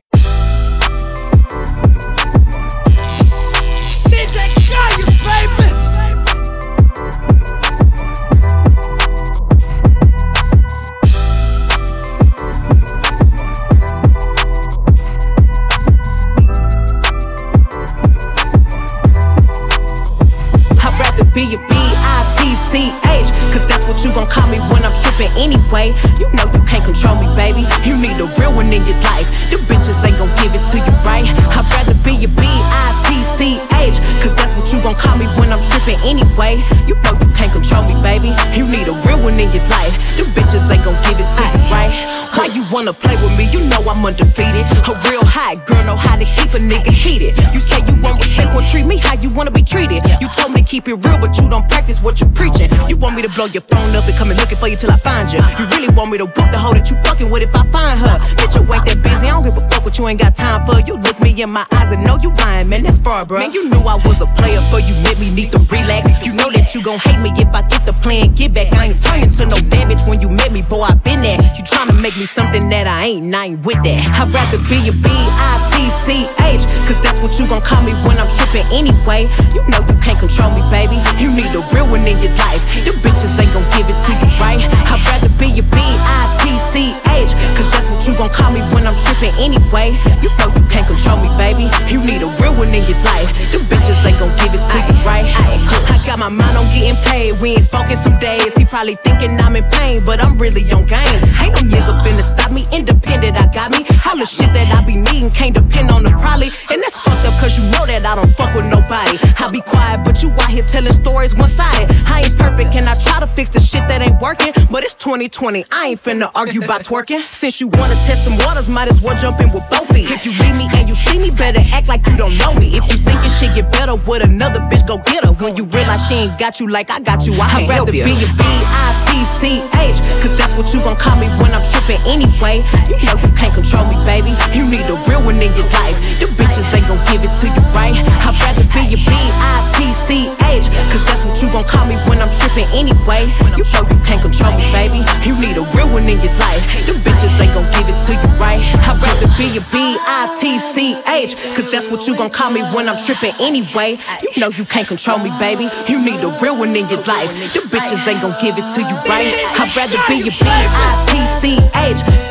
You 24.04 24.14
gon' 24.14 24.28
call 24.28 24.48
me 24.48 24.60
when 24.72 24.86
I'm 24.86 24.96
trippin' 24.96 25.32
anyway. 25.36 25.92
You 26.20 26.28
know 26.32 26.48
you 26.56 26.62
can't 26.64 26.84
control 26.84 27.20
me, 27.20 27.28
baby. 27.36 27.68
You 27.84 28.00
need 28.00 28.16
a 28.20 28.28
real 28.40 28.54
one 28.56 28.72
in 28.72 28.86
your 28.88 29.00
life. 29.12 29.28
The 29.52 29.60
bitches 29.68 30.00
ain't 30.06 30.18
gon' 30.18 30.32
give 30.40 30.56
it 30.56 30.64
to 30.72 30.78
you 30.80 30.94
right. 31.04 31.28
I'd 31.52 31.68
rather 31.76 31.96
be 32.04 32.16
a 32.24 32.30
B-I-T-C-H 32.30 33.98
Cause 34.22 34.36
that's 34.36 34.49
you 34.72 34.82
gon' 34.82 34.96
call 34.96 35.18
me 35.18 35.26
when 35.38 35.50
I'm 35.52 35.62
trippin' 35.62 35.98
anyway 36.06 36.62
You 36.86 36.96
know 37.02 37.14
you 37.18 37.30
can't 37.34 37.52
control 37.52 37.84
me, 37.90 37.98
baby 38.06 38.30
You 38.54 38.70
need 38.70 38.88
a 38.88 38.96
real 39.06 39.20
one 39.22 39.40
in 39.40 39.50
your 39.50 39.66
life 39.70 39.94
The 40.18 40.30
bitches 40.38 40.66
ain't 40.70 40.86
gon' 40.86 40.98
give 41.06 41.18
it 41.18 41.30
to 41.30 41.44
you 41.44 41.62
right 41.74 41.92
Why 42.38 42.54
you 42.54 42.64
wanna 42.72 42.94
play 42.94 43.16
with 43.22 43.34
me? 43.38 43.50
You 43.50 43.66
know 43.66 43.82
I'm 43.90 44.06
undefeated 44.06 44.66
A 44.86 44.94
real 45.10 45.26
hot 45.26 45.66
girl 45.66 45.84
know 45.84 45.98
how 45.98 46.16
to 46.16 46.26
keep 46.38 46.54
a 46.54 46.62
nigga 46.62 46.92
heated 46.92 47.38
You 47.54 47.60
say 47.60 47.82
you 47.88 47.98
want 48.02 48.20
respect, 48.22 48.56
well 48.56 48.66
treat 48.68 48.86
me 48.86 48.98
how 48.98 49.16
you 49.22 49.30
wanna 49.36 49.52
be 49.52 49.64
treated. 49.64 50.04
You 50.22 50.28
told 50.30 50.54
me 50.54 50.64
keep 50.64 50.88
it 50.88 50.96
real, 50.96 51.18
but 51.20 51.38
you 51.38 51.50
don't 51.50 51.68
practice 51.68 52.02
what 52.02 52.20
you 52.20 52.28
preaching. 52.30 52.70
You 52.88 52.98
want 52.98 53.16
me 53.16 53.22
to 53.22 53.30
blow 53.30 53.46
your 53.46 53.64
phone 53.64 53.96
up 53.96 54.06
and 54.06 54.16
come 54.16 54.30
and 54.30 54.40
looking 54.40 54.58
for 54.58 54.68
you 54.68 54.76
till 54.76 54.92
I 54.92 54.98
find 54.98 55.32
you. 55.32 55.40
You 55.58 55.66
really 55.68 55.90
want 55.90 56.12
me 56.12 56.18
to 56.18 56.26
whoop 56.26 56.52
the 56.52 56.58
hoe 56.58 56.74
that 56.74 56.90
you 56.90 56.98
fucking 57.04 57.30
with 57.30 57.44
if 57.44 57.56
I 57.56 57.64
find 57.72 58.00
her. 58.00 58.18
Bitch, 58.38 58.56
you 58.56 58.62
ain't 58.74 58.86
that 58.86 59.02
busy. 59.02 59.28
I 59.28 59.32
don't 59.32 59.44
give 59.44 59.58
a 59.58 59.64
fuck 59.70 59.84
what 59.84 59.98
you 59.98 60.08
ain't 60.08 60.20
got 60.20 60.36
time 60.36 60.66
for. 60.66 60.80
You 60.82 60.96
look 60.98 61.20
me 61.20 61.42
in 61.42 61.50
my 61.50 61.66
eyes 61.72 61.92
and 61.92 62.04
know 62.04 62.18
you 62.22 62.30
lying, 62.34 62.70
man. 62.70 62.84
That's 62.84 63.00
far, 63.00 63.26
bro. 63.26 63.40
Man, 63.40 63.54
you 63.54 63.70
knew 63.70 63.82
I 63.82 63.96
was 64.06 64.22
a 64.22 64.28
player, 64.38 64.59
but 64.72 64.88
you 64.88 64.96
made 65.04 65.20
me 65.20 65.30
need 65.34 65.52
to 65.52 65.60
relax. 65.72 66.10
You 66.26 66.34
know 66.34 66.50
that 66.52 66.76
you 66.76 66.84
gon' 66.84 67.00
hate 67.00 67.20
me 67.24 67.32
if 67.36 67.50
I 67.56 67.62
get 67.68 67.86
the 67.86 67.94
plan, 67.94 68.36
get 68.36 68.54
back. 68.54 68.74
I 68.74 68.92
ain't 68.92 69.00
turning 69.00 69.32
to 69.32 69.44
no 69.48 69.58
damage 69.70 70.02
when 70.04 70.20
you 70.20 70.30
met 70.30 70.52
me, 70.52 70.62
boy. 70.62 70.84
I 70.84 70.94
been 70.96 71.22
there. 71.22 71.40
You 71.56 71.64
tryna 71.64 72.00
make 72.00 72.18
me 72.18 72.26
something 72.26 72.70
that 72.70 72.88
I 72.88 73.14
ain't, 73.14 73.24
and 73.26 73.36
I 73.36 73.46
ain't 73.54 73.66
with 73.66 73.82
that. 73.84 74.02
I'd 74.20 74.32
rather 74.34 74.60
be 74.68 74.90
a 74.90 74.94
B-I-T-C-H, 74.94 76.64
cause 76.88 77.00
that's 77.04 77.20
what 77.24 77.38
you 77.40 77.48
gon' 77.48 77.62
call 77.62 77.84
me 77.84 77.94
when 78.04 78.18
I'm 78.20 78.30
tripping 78.30 78.68
anyway. 78.72 79.28
You 79.56 79.62
know 79.72 79.80
you 79.86 79.96
can't 80.04 80.20
control 80.20 80.52
me, 80.52 80.62
baby. 80.70 81.00
You 81.20 81.32
need 81.32 81.52
a 81.56 81.64
real 81.72 81.88
one 81.88 82.04
in 82.04 82.20
your 82.20 82.34
life. 82.40 82.62
The 82.84 82.94
bitches 83.00 83.32
ain't 83.40 83.52
gon' 83.56 83.66
give 83.76 83.88
it 83.88 83.98
to 83.98 84.12
you, 84.12 84.30
right? 84.40 84.60
I'd 84.90 85.00
rather 85.08 85.32
be 85.40 85.56
a 85.60 85.64
B-I-T-C-H, 85.64 87.32
cause 87.56 87.70
that's 87.72 87.88
what 87.92 88.02
you 88.08 88.14
gon' 88.16 88.32
call 88.32 88.52
me 88.52 88.62
when 88.76 88.88
I'm 88.88 88.98
tripping 88.98 89.34
anyway. 89.40 89.96
You 90.24 90.30
know 90.40 90.50
you 90.52 90.64
can't 90.68 90.88
control 90.88 91.18
me, 91.22 91.30
baby. 91.40 91.68
You 91.88 92.04
need 92.04 92.22
a 92.24 92.30
real 92.42 92.56
one 92.56 92.72
in 92.74 92.84
your 92.88 93.00
life. 93.08 93.30
The 93.52 93.60
bitches 93.66 94.00
ain't 94.06 94.20
gon' 94.20 94.32
give 94.38 94.49
it 94.54 94.64
to 94.64 94.78
you, 94.88 94.96
right? 95.06 95.26
I 95.26 96.02
got 96.06 96.20
my 96.20 96.30
mind 96.30 96.58
on 96.58 96.66
getting 96.74 96.98
paid. 97.04 97.40
We 97.42 97.52
ain't 97.52 97.64
spoken 97.64 97.98
some 97.98 98.18
days. 98.20 98.56
He 98.56 98.66
probably 98.66 98.96
thinking 98.96 99.38
I'm 99.40 99.56
in 99.56 99.64
pain, 99.70 100.02
but 100.06 100.20
I'm 100.20 100.38
really 100.38 100.64
on 100.72 100.86
game. 100.86 101.20
Ain't 101.42 101.54
no 101.54 101.62
nigga 101.70 101.94
finna 102.04 102.24
stop 102.24 102.52
me. 102.52 102.66
Independent, 102.72 103.38
I 103.38 103.48
got 103.54 103.72
me. 103.72 103.86
All 104.06 104.18
the 104.18 104.26
shit 104.26 104.52
that 104.54 104.68
I 104.74 104.86
be 104.86 104.96
needing 104.96 105.30
can't 105.30 105.56
depend 105.56 105.92
on 105.92 106.04
the 106.04 106.12
probably. 106.12 106.50
And 106.72 106.82
that's 106.82 106.98
fucked 106.98 107.26
up, 107.26 107.34
cause 107.40 107.58
you 107.58 107.64
know 107.72 107.86
that 107.86 108.06
I 108.06 108.16
don't 108.16 108.34
fuck 108.36 108.54
with 108.56 108.66
nobody. 108.66 109.18
I 109.38 109.50
be 109.52 109.62
quiet, 109.62 110.04
but 110.04 110.24
you 110.24 110.32
out 110.32 110.50
here 110.50 110.64
telling 110.64 110.94
stories 110.94 111.36
one 111.36 111.50
sided. 111.50 111.90
I 112.06 112.22
ain't 112.26 112.38
perfect, 112.38 112.76
and 112.76 112.90
I 112.90 112.96
try 113.00 113.20
to 113.20 113.28
fix 113.28 113.50
the 113.50 113.60
shit 113.60 113.88
that 113.88 114.02
ain't 114.02 114.20
working. 114.22 114.54
But 114.72 114.84
it's 114.84 114.96
2020, 114.96 115.66
I 115.72 115.88
ain't 115.90 116.04
finna 116.04 116.32
argue 116.34 116.64
about 116.64 116.84
twerking. 116.84 117.22
Since 117.32 117.62
you 117.62 117.68
wanna 117.68 117.96
test 118.06 118.24
some 118.24 118.38
waters, 118.38 118.70
might 118.70 118.90
as 118.90 119.02
well 119.02 119.16
jump 119.16 119.42
in 119.42 119.52
with 119.52 119.64
both 119.70 119.88
feet. 119.94 120.10
If 120.10 120.26
you 120.26 120.32
leave 120.42 120.58
me 120.58 120.68
and 120.74 120.90
you 120.90 120.96
see 120.96 121.20
me, 121.20 121.30
better 121.32 121.62
act 121.74 121.88
like 121.88 122.06
you 122.08 122.18
don't 122.18 122.38
know 122.38 122.54
me. 122.56 122.78
If 122.78 122.88
you 122.90 122.98
think 122.98 123.22
your 123.22 123.34
shit 123.38 123.54
get 123.56 123.72
better 123.72 123.96
with 123.96 124.24
another 124.40 124.62
bitch, 124.72 124.88
go 124.88 124.98
get 125.00 125.26
her. 125.26 125.34
When 125.34 125.56
you 125.56 125.66
realize 125.66 126.08
she 126.08 126.16
ain't 126.16 126.40
got 126.40 126.60
you 126.60 126.68
like 126.70 126.90
I 126.90 127.00
got 127.00 127.26
you, 127.26 127.34
I 127.34 127.48
I'd 127.60 127.70
rather 127.70 127.92
be 127.92 128.02
a 128.02 128.89
B-I-T-C-H, 129.10 129.98
cause 130.22 130.38
that's 130.38 130.56
what 130.58 130.74
you 130.74 130.82
gon' 130.82 130.96
call 130.96 131.18
me 131.18 131.28
when 131.42 131.52
I'm 131.52 131.66
trippin' 131.66 132.02
anyway. 132.06 132.62
You 132.90 132.98
know 133.06 133.18
you 133.18 133.32
can't 133.34 133.54
control 133.54 133.86
me, 133.90 133.98
baby. 134.06 134.38
You 134.54 134.70
need 134.70 134.86
a 134.86 134.98
real 135.10 135.22
one 135.26 135.42
in 135.42 135.52
your 135.58 135.66
life. 135.74 135.98
The 136.20 136.30
bitches 136.38 136.70
ain't 136.74 136.88
gon' 136.88 137.02
give 137.10 137.26
it 137.26 137.34
to 137.42 137.48
you, 137.50 137.64
right? 137.74 137.96
I'd 138.22 138.38
rather 138.38 138.66
be 138.70 138.94
a 138.94 139.00
B-I-T-C-H, 139.02 140.66
cause 140.94 141.04
that's 141.10 141.26
what 141.26 141.42
you 141.42 141.50
gon' 141.50 141.66
call 141.66 141.86
me 141.88 141.96
when 142.06 142.22
I'm 142.22 142.30
trippin' 142.30 142.70
anyway. 142.74 143.26
You 143.58 143.66
know 143.74 143.82
you 143.90 143.98
can't 144.06 144.22
control 144.22 144.54
me, 144.54 144.66
baby. 144.72 145.02
You 145.26 145.34
need 145.42 145.58
a 145.58 145.66
real 145.74 145.90
one 145.90 146.06
in 146.06 146.22
your 146.22 146.36
life. 146.38 146.62
The 146.86 146.94
bitches 147.02 147.34
ain't 147.42 147.54
gon' 147.58 147.66
give 147.74 147.90
it 147.90 147.98
to 148.06 148.14
you, 148.14 148.30
right? 148.38 148.62
I'd 148.86 149.00
rather 149.02 149.30
be 149.42 149.58
a 149.58 149.64
B-I-T-C-H, 149.74 151.32
cause 151.58 151.72
that's 151.72 151.90
what 151.90 152.06
you 152.06 152.16
gon' 152.16 152.30
call 152.30 152.52
me 152.52 152.62
when 152.76 152.88
I'm 152.88 153.00
tripping 153.02 153.34
anyway. 153.42 153.98
You 154.22 154.38
know 154.38 154.50
you 154.54 154.66
can't 154.66 154.88
control 154.88 155.18
me, 155.18 155.34
baby. 155.42 155.66
You 155.90 155.98
need 155.98 156.22
a 156.22 156.30
real 156.42 156.58
one 156.58 156.76
in 156.76 156.86
your 156.94 157.02
life. 157.10 157.30
The 157.58 157.66
bitches 157.74 158.06
ain't 158.06 158.22
gon' 158.22 158.38
give 158.42 158.58
it 158.58 158.68
to 158.76 158.82
you, 158.86 158.98
right? 159.08 159.34
I'd 159.60 159.76
rather 159.76 159.98
be 160.08 160.22
a 160.28 160.32
B-I-T-C-H. 160.32 162.29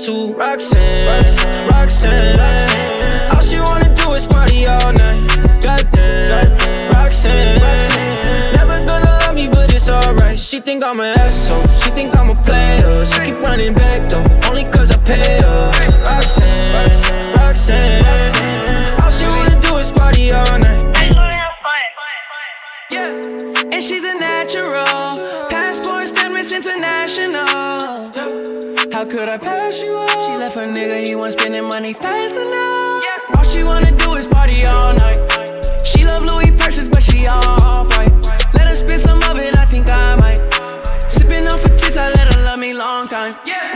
Attitude. 0.00 0.36
Roxanne, 0.36 1.68
Roxanne. 1.68 2.40
All 3.32 3.42
she 3.42 3.60
wanna 3.60 3.94
do 3.94 4.12
is 4.12 4.26
party 4.26 4.66
all 4.66 4.92
night. 4.92 5.18
Goddamn, 5.60 6.92
Roxanne. 6.92 7.60
Never 8.54 8.84
gonna 8.86 9.04
love 9.04 9.34
me, 9.34 9.48
but 9.48 9.72
it's 9.74 9.88
alright. 9.90 10.38
She 10.38 10.60
think 10.60 10.84
I'm 10.84 11.00
an 11.00 11.18
asshole. 11.18 11.62
She 11.68 11.90
think 11.90 12.16
I'm 12.18 12.30
a 12.30 12.34
player. 12.42 13.04
She 13.04 13.20
keep 13.20 13.40
running 13.42 13.74
back 13.74 14.08
though, 14.08 14.24
only 14.48 14.64
cause 14.64 14.90
I 14.90 14.96
pay 14.98 15.40
her. 15.42 15.70
Roxanne, 16.06 16.72
Roxanne. 17.36 19.02
All 19.02 19.10
she 19.10 19.26
wanna 19.26 19.60
do 19.60 19.76
is 19.76 19.90
party 19.90 20.32
all 20.32 20.58
night. 20.58 20.82
Yeah, 22.90 23.08
and 23.72 23.82
she's 23.82 24.04
a 24.04 24.14
natural. 24.14 25.20
Passport 25.48 26.08
statements 26.08 26.52
international. 26.52 27.49
How 29.00 29.06
could 29.06 29.30
I 29.30 29.38
pass 29.38 29.82
you 29.82 29.96
up? 29.96 30.26
She 30.26 30.32
left 30.32 30.58
her 30.58 30.66
nigga, 30.66 31.02
he 31.02 31.14
wasn't 31.14 31.40
spending 31.40 31.64
money 31.64 31.94
fast 31.94 32.34
enough. 32.36 33.34
All 33.34 33.44
she 33.44 33.64
wanna 33.64 33.96
do 33.96 34.12
is 34.12 34.26
party 34.26 34.66
all 34.66 34.92
night. 34.92 35.16
She 35.86 36.04
love 36.04 36.22
Louis 36.22 36.50
purses, 36.50 36.86
but 36.86 37.02
she 37.02 37.26
off 37.26 37.88
white. 37.96 38.12
Let 38.52 38.66
her 38.66 38.74
spit 38.74 39.00
some 39.00 39.22
of 39.22 39.40
it, 39.40 39.56
I 39.56 39.64
think 39.64 39.88
I 39.88 40.16
might. 40.16 40.40
Sipping 41.08 41.48
off 41.48 41.62
her 41.62 41.74
tits, 41.78 41.96
I 41.96 42.10
let 42.10 42.34
her 42.34 42.44
love 42.44 42.58
me 42.58 42.74
long 42.74 43.06
time. 43.06 43.36
Yeah, 43.46 43.74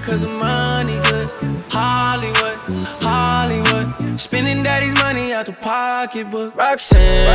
because 0.00 0.20
the 0.20 0.28
money 0.28 0.98
good. 1.08 1.28
Hollywood, 1.68 2.58
Hollywood. 3.00 4.20
Spending 4.20 4.62
daddy's 4.62 4.94
money 4.94 5.32
out 5.32 5.46
the 5.46 5.52
pocketbook. 5.52 6.54
Roxanne, 6.54 7.26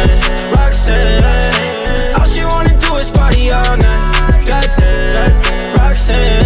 Roxanne. 0.53 2.15
All 2.15 2.25
she 2.25 2.43
wanna 2.45 2.77
do 2.77 2.95
is 2.95 3.09
party 3.09 3.51
all 3.51 3.77
night. 3.77 4.47
Roxanne. 5.77 6.45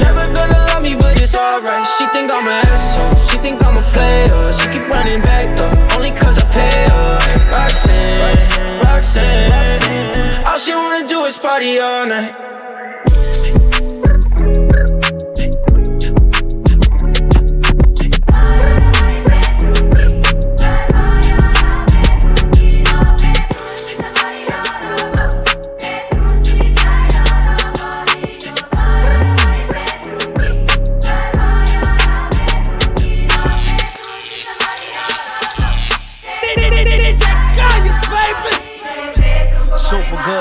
Never 0.00 0.26
gonna 0.32 0.58
love 0.68 0.82
me, 0.82 0.94
but 0.94 1.20
it's 1.20 1.34
alright. 1.34 1.86
She 1.86 2.06
think 2.06 2.30
I'm 2.30 2.46
an 2.46 2.66
asshole. 2.66 3.16
She 3.28 3.38
think 3.38 3.64
I'm 3.64 3.76
a 3.76 3.82
player. 3.92 4.52
She 4.52 4.68
keep 4.68 4.86
running 4.88 5.22
back 5.22 5.56
though, 5.56 5.96
only 5.96 6.10
cause 6.10 6.38
I 6.38 6.44
pay 6.52 6.76
her. 6.92 7.18
Roxanne, 7.50 8.80
Roxanne. 8.84 10.44
All 10.46 10.58
she 10.58 10.74
wanna 10.74 11.06
do 11.08 11.24
is 11.24 11.38
party 11.38 11.78
all 11.78 12.06
night. 12.06 12.34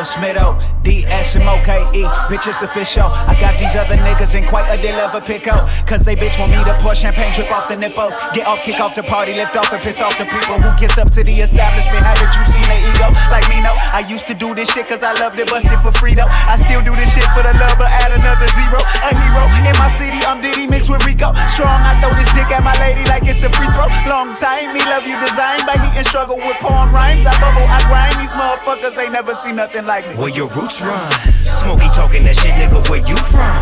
Super 0.04 0.34
good, 0.34 0.36
Smitto, 0.36 0.84
D-S-M-O-K-E, 0.84 2.04
bitch, 2.28 2.48
it's 2.48 2.62
official. 2.62 3.08
I 3.08 3.36
got 3.40 3.60
these 3.60 3.76
other 3.76 3.96
niggas 3.96 4.36
in 4.36 4.48
quite 4.48 4.68
a 4.68 4.82
deal 4.82 4.96
of 4.96 5.16
a 5.16 5.22
pickle. 5.22 5.64
Cause 5.86 6.04
they 6.06 6.16
bitch 6.16 6.40
want 6.40 6.52
me 6.52 6.64
to 6.64 6.74
pour 6.80 6.96
champagne, 6.96 7.34
drip 7.34 7.52
off 7.52 7.68
the 7.68 7.76
nipples. 7.76 8.16
Get 8.34 8.48
off, 8.48 8.64
kick 8.64 8.80
off 8.80 8.96
the 8.96 9.04
party, 9.04 9.34
lift 9.34 9.56
off 9.56 9.72
and 9.72 9.82
piss 9.82 10.02
off 10.02 10.18
the 10.18 10.26
people 10.26 10.60
who 10.62 10.72
kiss 10.78 10.98
up 10.98 11.12
to 11.12 11.24
the 11.24 11.34
establishment. 11.34 12.04
Haven't 12.04 12.34
you 12.36 12.44
seen 12.46 12.64
their 12.64 12.80
ego? 12.80 13.12
Like 13.32 13.48
me, 13.50 13.62
no. 13.62 13.76
I 13.94 14.06
used 14.08 14.28
to 14.28 14.34
do 14.34 14.54
this 14.56 14.72
shit 14.72 14.88
cause 14.88 15.04
I 15.04 15.14
loved 15.20 15.40
it, 15.40 15.50
busted 15.50 15.80
for 15.80 15.92
free 15.92 16.16
though. 16.16 16.30
I 16.30 16.56
still 16.56 16.82
do 16.82 16.96
this 16.96 17.14
shit 17.14 17.28
for 17.36 17.44
the 17.44 17.54
love, 17.60 17.78
but 17.78 17.92
add 17.92 18.12
another 18.12 18.48
zero. 18.56 18.80
A 18.80 19.12
hero 19.16 19.44
in 19.68 19.76
my 19.80 19.90
city, 19.92 20.20
I'm 20.26 20.42
Diddy 20.42 20.68
mixed 20.68 20.90
with 20.90 21.06
Rico. 21.06 21.34
Strong, 21.48 21.80
I 21.84 22.00
throw 22.02 22.14
this 22.16 22.32
dick 22.34 22.52
at 22.52 22.64
my 22.64 22.76
lady 22.80 23.04
like 23.08 23.28
it's 23.28 23.44
a 23.44 23.50
free 23.50 23.72
throw. 23.72 23.88
Long 24.08 24.36
time, 24.36 24.74
me 24.74 24.82
love 24.84 25.08
you 25.08 25.20
designed 25.20 25.64
by 25.66 25.80
and 26.04 26.10
struggle 26.10 26.38
with 26.38 26.58
porn 26.60 26.92
rhymes. 26.92 27.26
I 27.26 27.32
bubble, 27.40 27.64
I 27.64 27.80
grind, 27.88 28.16
these 28.20 28.34
motherfuckers 28.34 28.98
ain't 29.02 29.14
never 29.14 29.34
seen 29.34 29.56
nothing 29.56 29.86
like 29.86 30.08
me. 30.08 30.16
Where 30.16 30.30
your 30.30 30.50
roots 30.50 30.82
run. 30.82 31.12
Smokey 31.44 31.88
talking 31.96 32.24
that 32.26 32.36
shit, 32.36 32.54
nigga, 32.60 32.84
where 32.90 33.00
you 33.00 33.16
from? 33.32 33.56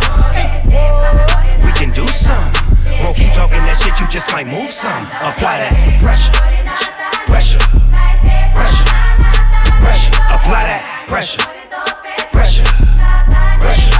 We 1.66 1.72
can 1.74 1.92
do 1.94 2.08
some. 2.08 2.52
Bro, 3.02 3.14
keep 3.14 3.34
talking 3.34 3.62
that 3.66 3.78
shit, 3.78 4.00
you 4.00 4.08
just 4.08 4.32
might 4.34 4.48
move 4.48 4.72
some. 4.72 5.04
Apply 5.22 5.62
that 5.62 5.74
pressure, 6.02 6.34
pressure, 7.30 7.62
pressure, 8.58 8.90
pressure. 9.82 10.16
Apply 10.34 10.62
that 10.66 11.06
pressure, 11.08 11.46
pressure, 12.32 12.66
pressure, 13.62 13.94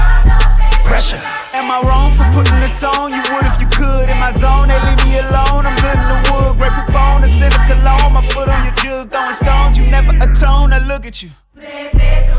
pressure. 0.82 1.16
Am 1.16 1.41
I 1.72 1.80
wrong 1.88 2.12
for 2.12 2.28
putting 2.36 2.60
this 2.60 2.84
on? 2.84 3.10
You 3.10 3.22
would 3.32 3.46
if 3.46 3.58
you 3.58 3.66
could. 3.66 4.10
In 4.10 4.18
my 4.18 4.30
zone, 4.30 4.68
they 4.68 4.78
leave 4.84 5.02
me 5.06 5.16
alone. 5.24 5.64
I'm 5.64 5.76
good 5.80 5.96
in 5.96 6.08
the 6.12 6.18
wood, 6.28 6.58
great 6.58 6.72
proponent, 6.72 7.32
send 7.32 7.54
a 7.54 7.64
cologne. 7.64 8.12
My 8.12 8.20
foot 8.20 8.48
on 8.50 8.62
your 8.64 8.74
jug, 8.74 9.10
throwing 9.10 9.32
stones. 9.32 9.78
You 9.78 9.86
never 9.86 10.12
atone. 10.20 10.74
I 10.74 10.86
look 10.86 11.06
at 11.06 11.22
you. 11.22 11.30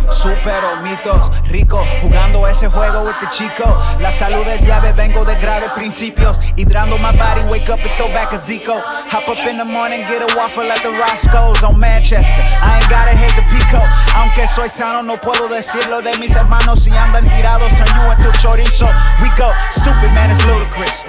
Supero 0.09 0.77
mitos, 0.81 1.31
rico, 1.49 1.83
jugando 2.01 2.47
ese 2.47 2.67
juego 2.67 3.03
with 3.03 3.15
the 3.19 3.27
chico. 3.27 3.77
La 3.99 4.11
salud 4.11 4.47
es 4.47 4.61
llave, 4.61 4.93
vengo 4.93 5.25
de 5.25 5.35
graves 5.35 5.69
principios. 5.75 6.39
Hidrando 6.55 6.97
my 6.97 7.11
body, 7.11 7.43
wake 7.49 7.69
up 7.69 7.79
and 7.79 7.91
throw 7.97 8.07
back 8.09 8.31
a 8.33 8.37
Zico. 8.37 8.81
Hop 8.81 9.27
up 9.27 9.47
in 9.47 9.57
the 9.57 9.65
morning, 9.65 10.05
get 10.05 10.21
a 10.21 10.37
waffle 10.37 10.69
at 10.71 10.81
the 10.83 10.91
Roscoe's 10.91 11.63
on 11.63 11.79
Manchester. 11.79 12.43
I 12.61 12.79
ain't 12.79 12.89
gotta 12.89 13.11
hate 13.11 13.35
the 13.35 13.43
pico. 13.49 13.81
Aunque 14.15 14.47
soy 14.47 14.67
sano, 14.67 15.01
no 15.01 15.17
puedo 15.17 15.47
decirlo 15.49 16.01
de 16.01 16.17
mis 16.19 16.35
hermanos 16.35 16.83
si 16.83 16.91
andan 16.91 17.29
tirados. 17.29 17.73
Turn 17.75 17.87
you 17.95 18.11
into 18.11 18.31
chorizo. 18.39 18.87
We 19.21 19.29
go, 19.35 19.51
stupid 19.71 20.13
man, 20.13 20.31
it's 20.31 20.45
ludicrous. 20.45 21.03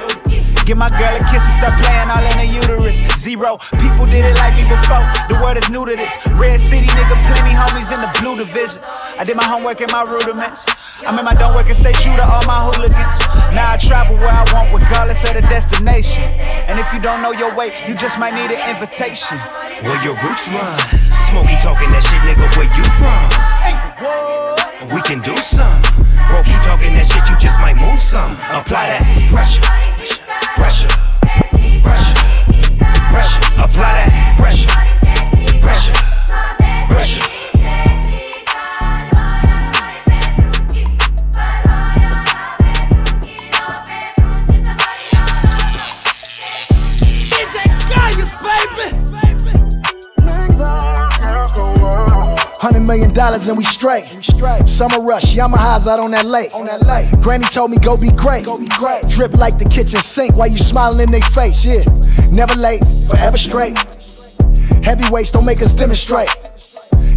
Give 0.64 0.78
my 0.78 0.88
girl 0.88 1.12
a 1.12 1.20
kiss 1.28 1.44
and 1.44 1.52
start 1.52 1.76
playing 1.76 2.08
all 2.08 2.24
in 2.24 2.36
the 2.40 2.48
uterus. 2.48 3.04
Zero, 3.20 3.58
people 3.76 4.06
did 4.06 4.24
it 4.24 4.36
like 4.40 4.56
me 4.56 4.64
before. 4.64 5.04
The 5.28 5.36
word 5.36 5.58
is 5.60 5.68
new 5.68 5.84
to 5.84 5.94
this. 5.94 6.16
Red 6.40 6.58
City, 6.58 6.86
nigga, 6.86 7.20
plenty 7.20 7.52
homies 7.52 7.92
in 7.92 8.00
the 8.00 8.08
blue 8.20 8.34
division. 8.36 8.80
I 9.18 9.24
did 9.24 9.36
my 9.36 9.44
homework 9.44 9.82
and 9.82 9.92
my 9.92 10.02
rudiments. 10.02 10.64
I'm 11.04 11.18
in 11.18 11.24
my 11.24 11.34
don't 11.34 11.54
work 11.54 11.68
and 11.68 11.76
stay 11.76 11.92
true 11.92 12.16
to 12.16 12.24
all 12.24 12.40
my 12.48 12.64
hooligans. 12.64 13.20
Now 13.52 13.72
I 13.72 13.76
travel 13.76 14.16
where 14.16 14.32
I 14.32 14.44
want, 14.56 14.72
regardless 14.72 15.20
of 15.28 15.34
the 15.36 15.42
destination. 15.52 16.24
And 16.64 16.80
if 16.80 16.90
you 16.94 17.00
don't 17.00 17.20
know 17.20 17.32
your 17.32 17.54
way, 17.54 17.76
you 17.86 17.94
just 17.94 18.18
might 18.18 18.32
need 18.32 18.48
an 18.48 18.64
invitation. 18.64 19.36
Where 19.84 20.00
your 20.00 20.16
roots 20.24 20.48
run. 20.48 20.78
Smokey 21.28 21.60
talking 21.60 21.92
that 21.92 22.00
shit, 22.00 22.24
nigga, 22.24 22.48
where 22.56 22.72
you 22.72 22.84
from? 22.96 23.28
We 24.94 25.00
can 25.02 25.20
do 25.20 25.36
some. 25.36 25.82
Bro, 26.28 26.42
keep 26.44 26.60
talking 26.64 26.94
that 26.96 27.04
shit, 27.04 27.28
you 27.28 27.36
just 27.36 27.60
might 27.60 27.76
move 27.76 28.00
some. 28.00 28.32
Apply 28.48 28.96
that 28.96 29.04
pressure, 29.28 29.60
pressure, 30.56 30.88
pressure, 31.82 32.14
pressure. 33.10 33.44
Apply 33.58 33.92
that. 33.92 34.34
Pressure, 34.38 35.60
pressure, 35.60 36.88
pressure. 36.88 37.33
Hundred 52.64 52.88
million 52.88 53.12
dollars 53.12 53.46
and 53.46 53.58
we 53.58 53.62
straight. 53.62 54.08
Summer 54.64 55.04
rush, 55.04 55.36
Yamaha's 55.36 55.86
out 55.86 56.00
on 56.00 56.12
that 56.12 56.24
lake. 56.24 56.54
On 56.54 56.64
that 56.64 56.80
lake. 56.88 57.04
Granny 57.20 57.44
told 57.44 57.70
me 57.70 57.76
go 57.76 57.92
be 58.00 58.08
great. 58.16 58.46
Go 58.46 58.58
be 58.58 58.68
great. 58.68 59.04
Drip 59.06 59.36
like 59.36 59.58
the 59.58 59.68
kitchen 59.68 60.00
sink 60.00 60.34
while 60.34 60.48
you 60.48 60.56
smiling 60.56 61.00
in 61.00 61.10
their 61.12 61.20
face. 61.20 61.60
Yeah, 61.60 61.84
never 62.32 62.56
late, 62.56 62.80
forever 62.80 63.36
straight. 63.36 63.76
Heavyweights 64.80 65.30
don't 65.30 65.44
make 65.44 65.60
us 65.60 65.74
demonstrate. 65.74 66.32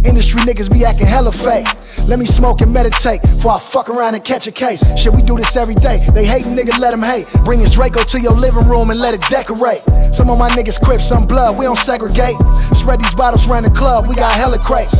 Industry 0.04 0.44
niggas 0.44 0.68
be 0.68 0.84
acting 0.84 1.08
hella 1.08 1.32
fake. 1.32 1.64
Let 2.12 2.18
me 2.18 2.26
smoke 2.26 2.60
and 2.60 2.72
meditate 2.72 3.22
before 3.22 3.56
I 3.56 3.58
fuck 3.58 3.88
around 3.88 4.16
and 4.16 4.24
catch 4.24 4.46
a 4.48 4.52
case. 4.52 4.84
Shit, 5.00 5.16
we 5.16 5.22
do 5.22 5.36
this 5.36 5.56
every 5.56 5.74
day. 5.80 5.96
They 6.12 6.26
hate 6.28 6.44
nigga, 6.44 6.78
let 6.78 6.92
them 6.92 7.02
hate. 7.02 7.24
Bring 7.44 7.60
his 7.60 7.70
Draco 7.70 8.04
to 8.04 8.20
your 8.20 8.36
living 8.36 8.68
room 8.68 8.90
and 8.90 9.00
let 9.00 9.14
it 9.14 9.24
decorate. 9.32 9.80
Some 10.12 10.28
of 10.28 10.38
my 10.38 10.50
niggas 10.50 10.80
crip, 10.80 11.00
some 11.00 11.26
blood, 11.26 11.56
we 11.56 11.64
don't 11.64 11.80
segregate. 11.80 12.36
Spread 12.76 13.00
these 13.00 13.14
bottles 13.14 13.48
around 13.48 13.64
the 13.64 13.72
club, 13.72 14.04
we 14.08 14.14
got 14.14 14.32
hella 14.32 14.58
crates. 14.58 14.92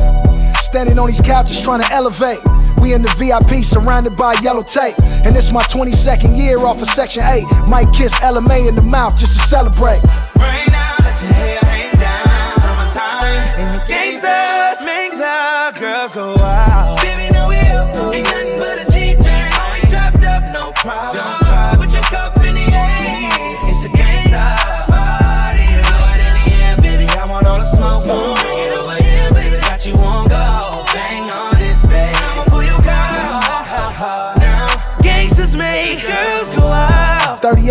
Standing 0.68 0.98
on 0.98 1.06
these 1.06 1.22
couches 1.22 1.62
trying 1.62 1.80
to 1.80 1.88
elevate. 1.92 2.36
We 2.82 2.92
in 2.92 3.00
the 3.00 3.08
VIP 3.16 3.64
surrounded 3.64 4.16
by 4.16 4.34
yellow 4.42 4.62
tape. 4.62 4.94
And 5.24 5.34
it's 5.34 5.50
my 5.50 5.62
22nd 5.62 6.36
year 6.36 6.58
off 6.58 6.82
of 6.82 6.88
Section 6.88 7.22
8. 7.24 7.70
Might 7.70 7.90
kiss 7.94 8.12
LMA 8.20 8.68
in 8.68 8.74
the 8.74 8.82
mouth 8.82 9.16
just 9.16 9.32
to 9.32 9.46
celebrate. 9.46 10.04
Rain 10.36 10.68
out, 10.76 11.00
let 11.00 11.16
your 11.22 11.32
hair 11.32 11.58
hang 11.62 11.98
down. 11.98 12.52
Summertime, 12.60 13.40
and 13.56 13.80
the 13.80 13.86
gangsters 13.88 14.84
make 14.84 14.97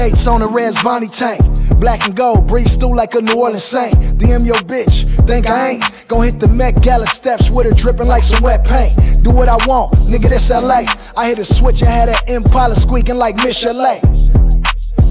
38s 0.08 0.32
on 0.32 0.40
the 0.42 0.48
res 0.48 0.80
Vonnie 0.82 1.08
tank. 1.08 1.42
Black 1.80 2.06
and 2.06 2.16
gold, 2.16 2.48
breathe 2.48 2.68
through 2.68 2.96
like 2.96 3.14
a 3.16 3.22
New 3.22 3.36
Orleans 3.36 3.64
saint. 3.64 3.94
DM 4.18 4.46
your 4.46 4.56
bitch, 4.66 5.26
think 5.28 5.48
I 5.48 5.70
ain't. 5.70 6.06
Gon' 6.08 6.24
hit 6.24 6.40
the 6.40 6.52
Met 6.52 6.82
Gala 6.82 7.06
steps 7.06 7.52
with 7.52 7.68
her 7.68 7.74
dripping 7.74 8.08
like 8.08 8.24
some 8.24 8.44
wet 8.44 8.66
paint. 8.66 9.24
Do 9.24 9.32
what 9.32 9.48
I 9.48 9.58
want, 9.68 9.94
nigga, 10.10 10.30
this 10.30 10.50
LA. 10.50 10.86
I 11.16 11.28
hit 11.30 11.40
a 11.40 11.46
switch 11.46 11.82
and 11.82 11.90
had 11.90 12.10
that 12.10 12.30
Impala 12.30 12.76
squeaking 12.76 13.18
like 13.18 13.36
Michelet. 13.38 14.02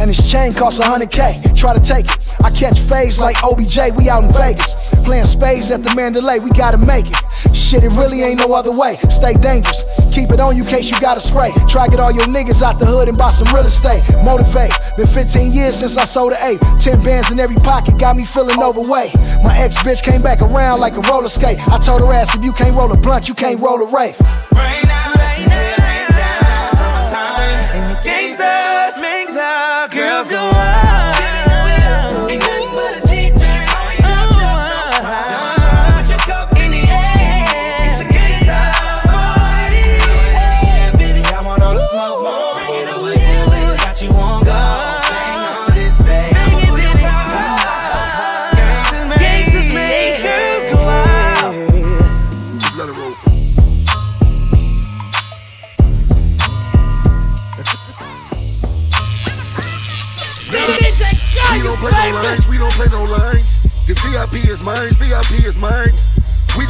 And 0.00 0.10
this 0.10 0.20
chain 0.30 0.52
costs 0.52 0.80
100k. 0.80 1.56
Try 1.56 1.74
to 1.74 1.80
take 1.80 2.06
it. 2.06 2.28
I 2.44 2.50
catch 2.50 2.78
phase 2.78 3.18
like 3.18 3.42
OBJ, 3.42 3.96
we 3.96 4.08
out 4.08 4.24
in 4.24 4.30
Vegas. 4.32 4.76
Playing 5.04 5.24
spades 5.24 5.70
at 5.70 5.82
the 5.82 5.94
Mandalay, 5.94 6.38
we 6.38 6.50
gotta 6.50 6.78
make 6.78 7.06
it. 7.06 7.16
Shit, 7.54 7.82
it 7.82 7.90
really 7.96 8.22
ain't 8.22 8.38
no 8.38 8.52
other 8.52 8.76
way. 8.76 8.96
Stay 9.08 9.34
dangerous. 9.34 9.88
Keep 10.12 10.32
it 10.32 10.40
on 10.40 10.56
you 10.56 10.64
case 10.64 10.90
you 10.90 11.00
gotta 11.00 11.20
spray. 11.20 11.50
Try 11.68 11.88
get 11.88 12.00
all 12.00 12.12
your 12.12 12.26
niggas 12.26 12.62
out 12.62 12.78
the 12.78 12.86
hood 12.86 13.08
and 13.08 13.16
buy 13.16 13.28
some 13.28 13.48
real 13.54 13.64
estate. 13.64 14.02
Motivate. 14.24 14.72
Been 14.96 15.06
15 15.06 15.52
years 15.52 15.76
since 15.76 15.96
I 15.96 16.04
sold 16.04 16.32
an 16.32 16.40
eight. 16.44 16.60
10 16.80 17.02
bands 17.02 17.30
in 17.30 17.40
every 17.40 17.56
pocket 17.56 17.98
got 17.98 18.16
me 18.16 18.24
feeling 18.24 18.60
overweight. 18.62 19.14
My 19.42 19.56
ex 19.58 19.80
bitch 19.82 20.02
came 20.02 20.22
back 20.22 20.42
around 20.42 20.80
like 20.80 20.94
a 20.94 21.02
roller 21.08 21.28
skate. 21.28 21.58
I 21.68 21.78
told 21.78 22.02
her 22.02 22.12
ass 22.12 22.34
if 22.36 22.44
you 22.44 22.52
can't 22.52 22.76
roll 22.76 22.92
a 22.92 23.00
blunt, 23.00 23.28
you 23.28 23.34
can't 23.34 23.60
roll 23.60 23.80
a 23.80 23.88
Wraith. 23.88 24.20
Rain 24.52 24.84
out, 24.86 25.16
let 25.16 25.38
your 25.38 25.48
hair 25.48 25.74
hang 25.78 26.10
down. 26.12 26.76
Summertime, 26.76 27.76
and 27.76 27.84
the 27.96 28.02
gangsters 28.04 28.75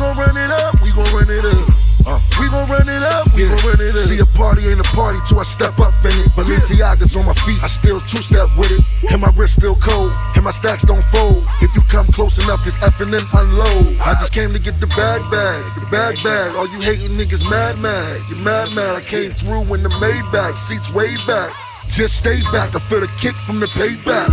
gon' 0.06 0.16
run 0.22 0.36
it 0.36 0.50
up, 0.50 0.80
we 0.82 0.90
gon' 0.92 1.10
run 1.10 1.30
it 1.30 1.44
up. 1.44 1.66
Uh, 2.06 2.20
we 2.38 2.46
gon' 2.46 2.68
run 2.70 2.86
it 2.86 3.02
up, 3.02 3.26
we 3.34 3.42
gon' 3.42 3.58
run 3.66 3.80
it 3.82 3.90
up. 3.90 4.06
See 4.06 4.18
a 4.22 4.26
party 4.38 4.62
ain't 4.70 4.78
a 4.78 4.88
party 4.94 5.18
till 5.26 5.40
I 5.40 5.42
step 5.42 5.78
up 5.82 5.94
in 6.06 6.14
it. 6.22 6.30
Balenciaga's 6.38 7.16
on 7.16 7.26
my 7.26 7.34
feet, 7.42 7.58
I 7.62 7.66
still 7.66 7.98
two 7.98 8.22
step 8.22 8.46
with 8.56 8.70
it. 8.70 8.82
And 9.10 9.20
my 9.20 9.32
wrist 9.34 9.58
still 9.58 9.74
cold, 9.74 10.12
and 10.36 10.44
my 10.44 10.54
stacks 10.54 10.84
don't 10.84 11.02
fold. 11.10 11.42
If 11.60 11.74
you 11.74 11.82
come 11.90 12.06
close 12.06 12.38
enough, 12.38 12.62
this 12.62 12.76
effing 12.78 13.10
and 13.10 13.26
unload. 13.34 13.98
I 13.98 14.14
just 14.22 14.32
came 14.32 14.52
to 14.52 14.60
get 14.60 14.78
the 14.78 14.86
bag 14.94 15.22
bag, 15.30 15.62
the 15.80 15.86
bag 15.90 16.14
bag. 16.22 16.54
All 16.54 16.70
you 16.70 16.80
hating 16.80 17.18
niggas 17.18 17.42
mad 17.50 17.78
mad, 17.78 18.22
you 18.30 18.36
mad 18.36 18.70
mad. 18.76 18.94
I 18.94 19.02
came 19.02 19.32
through 19.32 19.66
in 19.74 19.82
the 19.82 19.90
Maybach, 19.98 20.56
seats 20.56 20.92
way 20.94 21.10
back. 21.26 21.50
Just 21.88 22.18
stay 22.18 22.38
back, 22.52 22.74
I 22.74 22.78
feel 22.78 23.00
the 23.00 23.10
kick 23.18 23.34
from 23.36 23.58
the 23.58 23.66
payback. 23.66 24.30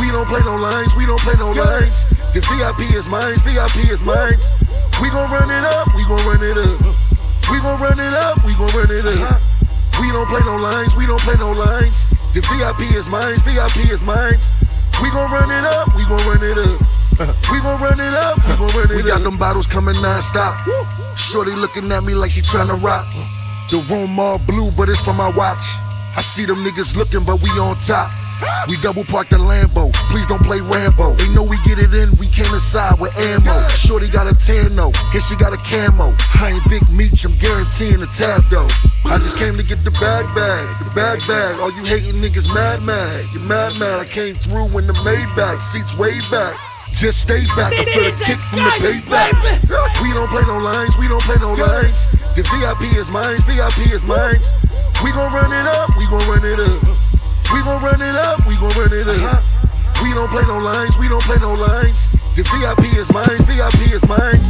We 0.00 0.10
don't 0.10 0.28
play 0.28 0.40
no 0.44 0.56
lines, 0.56 0.94
we 0.96 1.06
don't 1.06 1.20
play 1.20 1.34
no 1.38 1.52
lines. 1.52 2.04
The 2.32 2.40
VIP 2.40 2.92
is 2.92 3.08
mine, 3.08 3.36
VIP 3.44 3.88
is 3.88 4.02
mine. 4.02 4.67
We 5.00 5.10
gon' 5.10 5.30
run 5.30 5.50
it 5.50 5.64
up, 5.64 5.94
we 5.94 6.02
gon' 6.04 6.22
run 6.26 6.42
it 6.42 6.58
up. 6.58 6.80
We 7.50 7.58
gon' 7.60 7.80
run 7.80 7.98
it 7.98 8.14
up, 8.14 8.44
we 8.44 8.52
gon' 8.54 8.70
run 8.74 8.90
it 8.90 9.06
up. 9.06 9.40
We 10.00 10.10
don't 10.12 10.28
play 10.28 10.40
no 10.44 10.56
lines, 10.56 10.96
we 10.96 11.06
don't 11.06 11.20
play 11.20 11.34
no 11.38 11.52
lines. 11.52 12.04
The 12.34 12.40
VIP 12.42 12.94
is 12.94 13.08
mine, 13.08 13.38
VIP 13.46 13.90
is 13.90 14.02
mine. 14.02 14.38
We 15.02 15.10
gon' 15.10 15.30
run 15.30 15.50
it 15.50 15.64
up, 15.64 15.94
we 15.94 16.02
gon' 16.04 16.22
run 16.26 16.42
it 16.42 16.58
up. 16.58 16.80
We 17.50 17.58
gon' 17.60 17.80
run 17.80 17.98
it 17.98 18.14
up, 18.14 18.36
we 18.46 18.54
gon' 18.58 18.70
run 18.74 18.90
it 18.90 18.98
up. 18.98 19.02
We 19.02 19.02
got 19.02 19.22
them 19.22 19.38
bottles 19.38 19.66
coming 19.66 20.00
non-stop. 20.02 20.54
Shorty 21.16 21.54
looking 21.54 21.90
at 21.90 22.04
me 22.04 22.14
like 22.14 22.30
she 22.30 22.42
tryna 22.42 22.80
rock. 22.82 23.06
The 23.70 23.78
room 23.90 24.18
all 24.18 24.38
blue, 24.38 24.70
but 24.76 24.88
it's 24.88 25.02
from 25.02 25.16
my 25.16 25.30
watch. 25.30 25.64
I 26.16 26.20
see 26.22 26.44
them 26.46 26.64
niggas 26.64 26.96
looking, 26.96 27.24
but 27.24 27.42
we 27.42 27.50
on 27.58 27.78
top. 27.80 28.10
We 28.68 28.76
double 28.84 29.04
park 29.04 29.28
the 29.28 29.40
Lambo. 29.40 29.88
Please 30.12 30.26
don't 30.26 30.42
play 30.44 30.60
Rambo. 30.60 31.16
They 31.16 31.28
know 31.32 31.42
we 31.42 31.56
get 31.64 31.80
it 31.80 31.94
in, 31.96 32.12
we 32.20 32.28
came 32.28 32.52
inside 32.52 33.00
with 33.00 33.16
ammo. 33.16 33.56
Shorty 33.72 34.08
got 34.08 34.28
a 34.28 34.36
tan 34.36 34.76
though, 34.76 34.92
and 35.14 35.22
she 35.22 35.36
got 35.36 35.56
a 35.56 35.60
camo. 35.64 36.12
I 36.36 36.52
ain't 36.52 36.64
big 36.68 36.84
meat, 36.92 37.16
I'm 37.24 37.32
guaranteeing 37.40 38.00
the 38.00 38.10
tab 38.12 38.44
though. 38.52 38.68
I 39.08 39.16
just 39.18 39.40
came 39.40 39.56
to 39.56 39.64
get 39.64 39.84
the 39.84 39.90
bag 39.96 40.28
bag, 40.36 40.64
the 40.84 40.92
bag 40.92 41.18
bag. 41.24 41.60
All 41.60 41.72
you 41.72 41.84
hating 41.84 42.20
niggas 42.20 42.52
mad 42.52 42.82
mad, 42.82 43.24
you 43.32 43.40
mad 43.40 43.72
mad. 43.80 44.00
I 44.00 44.06
came 44.06 44.36
through 44.36 44.68
in 44.76 44.86
the 44.86 44.96
Maybach, 45.00 45.62
seats 45.62 45.96
way 45.96 46.20
back. 46.30 46.52
Just 46.92 47.22
stay 47.22 47.44
back, 47.56 47.72
I 47.72 47.84
feel 47.88 48.04
the 48.04 48.16
kick 48.20 48.40
from 48.52 48.60
the 48.60 48.72
payback. 48.84 49.32
We 50.02 50.12
don't 50.12 50.28
play 50.28 50.44
no 50.44 50.58
lines, 50.58 50.96
we 50.98 51.08
don't 51.08 51.22
play 51.24 51.36
no 51.40 51.56
lines. 51.56 52.04
The 52.36 52.44
VIP 52.44 52.92
is 52.96 53.08
mine, 53.08 53.40
VIP 53.48 53.88
is 53.92 54.04
mine. 54.04 54.40
We 55.02 55.12
gon' 55.12 55.32
run 55.32 55.52
it 55.52 55.66
up, 55.66 55.96
we 55.96 56.04
gon' 56.06 56.26
run 56.28 56.44
it 56.44 56.60
up. 56.60 57.07
We 57.52 57.62
gon' 57.62 57.82
run 57.82 58.02
it 58.02 58.14
up, 58.14 58.46
we 58.46 58.54
gon' 58.56 58.70
run 58.76 58.92
it 58.92 59.08
up. 59.08 59.42
We 60.02 60.12
don't 60.14 60.30
play 60.30 60.44
no 60.46 60.58
lines, 60.58 60.98
we 60.98 61.08
don't 61.08 61.22
play 61.22 61.38
no 61.40 61.54
lines. 61.54 62.06
The 62.36 62.42
VIP 62.44 62.94
is 62.96 63.10
mine, 63.10 63.40
VIP 63.48 63.90
is 63.90 64.06
mine. 64.06 64.42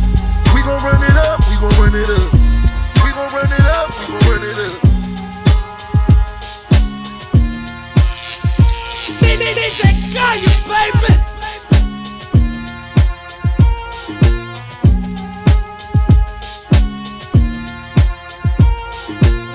We 0.54 0.62
gon' 0.62 0.82
run 0.82 1.02
it 1.02 1.16
up, 1.16 1.40
we 1.48 1.56
gon' 1.62 1.72
run 1.78 1.94
it 1.94 2.10
up. 2.10 2.32
We 3.04 3.10
gon' 3.12 3.32
run 3.32 3.52
it 3.52 3.66
up, 3.66 3.88
we 3.98 4.06
gon' 4.12 4.24
run 4.28 4.42
it 4.42 4.58
up. 4.58 4.88
DJ 9.58 9.90
Gallo, 10.12 10.52
baby. 10.68 11.14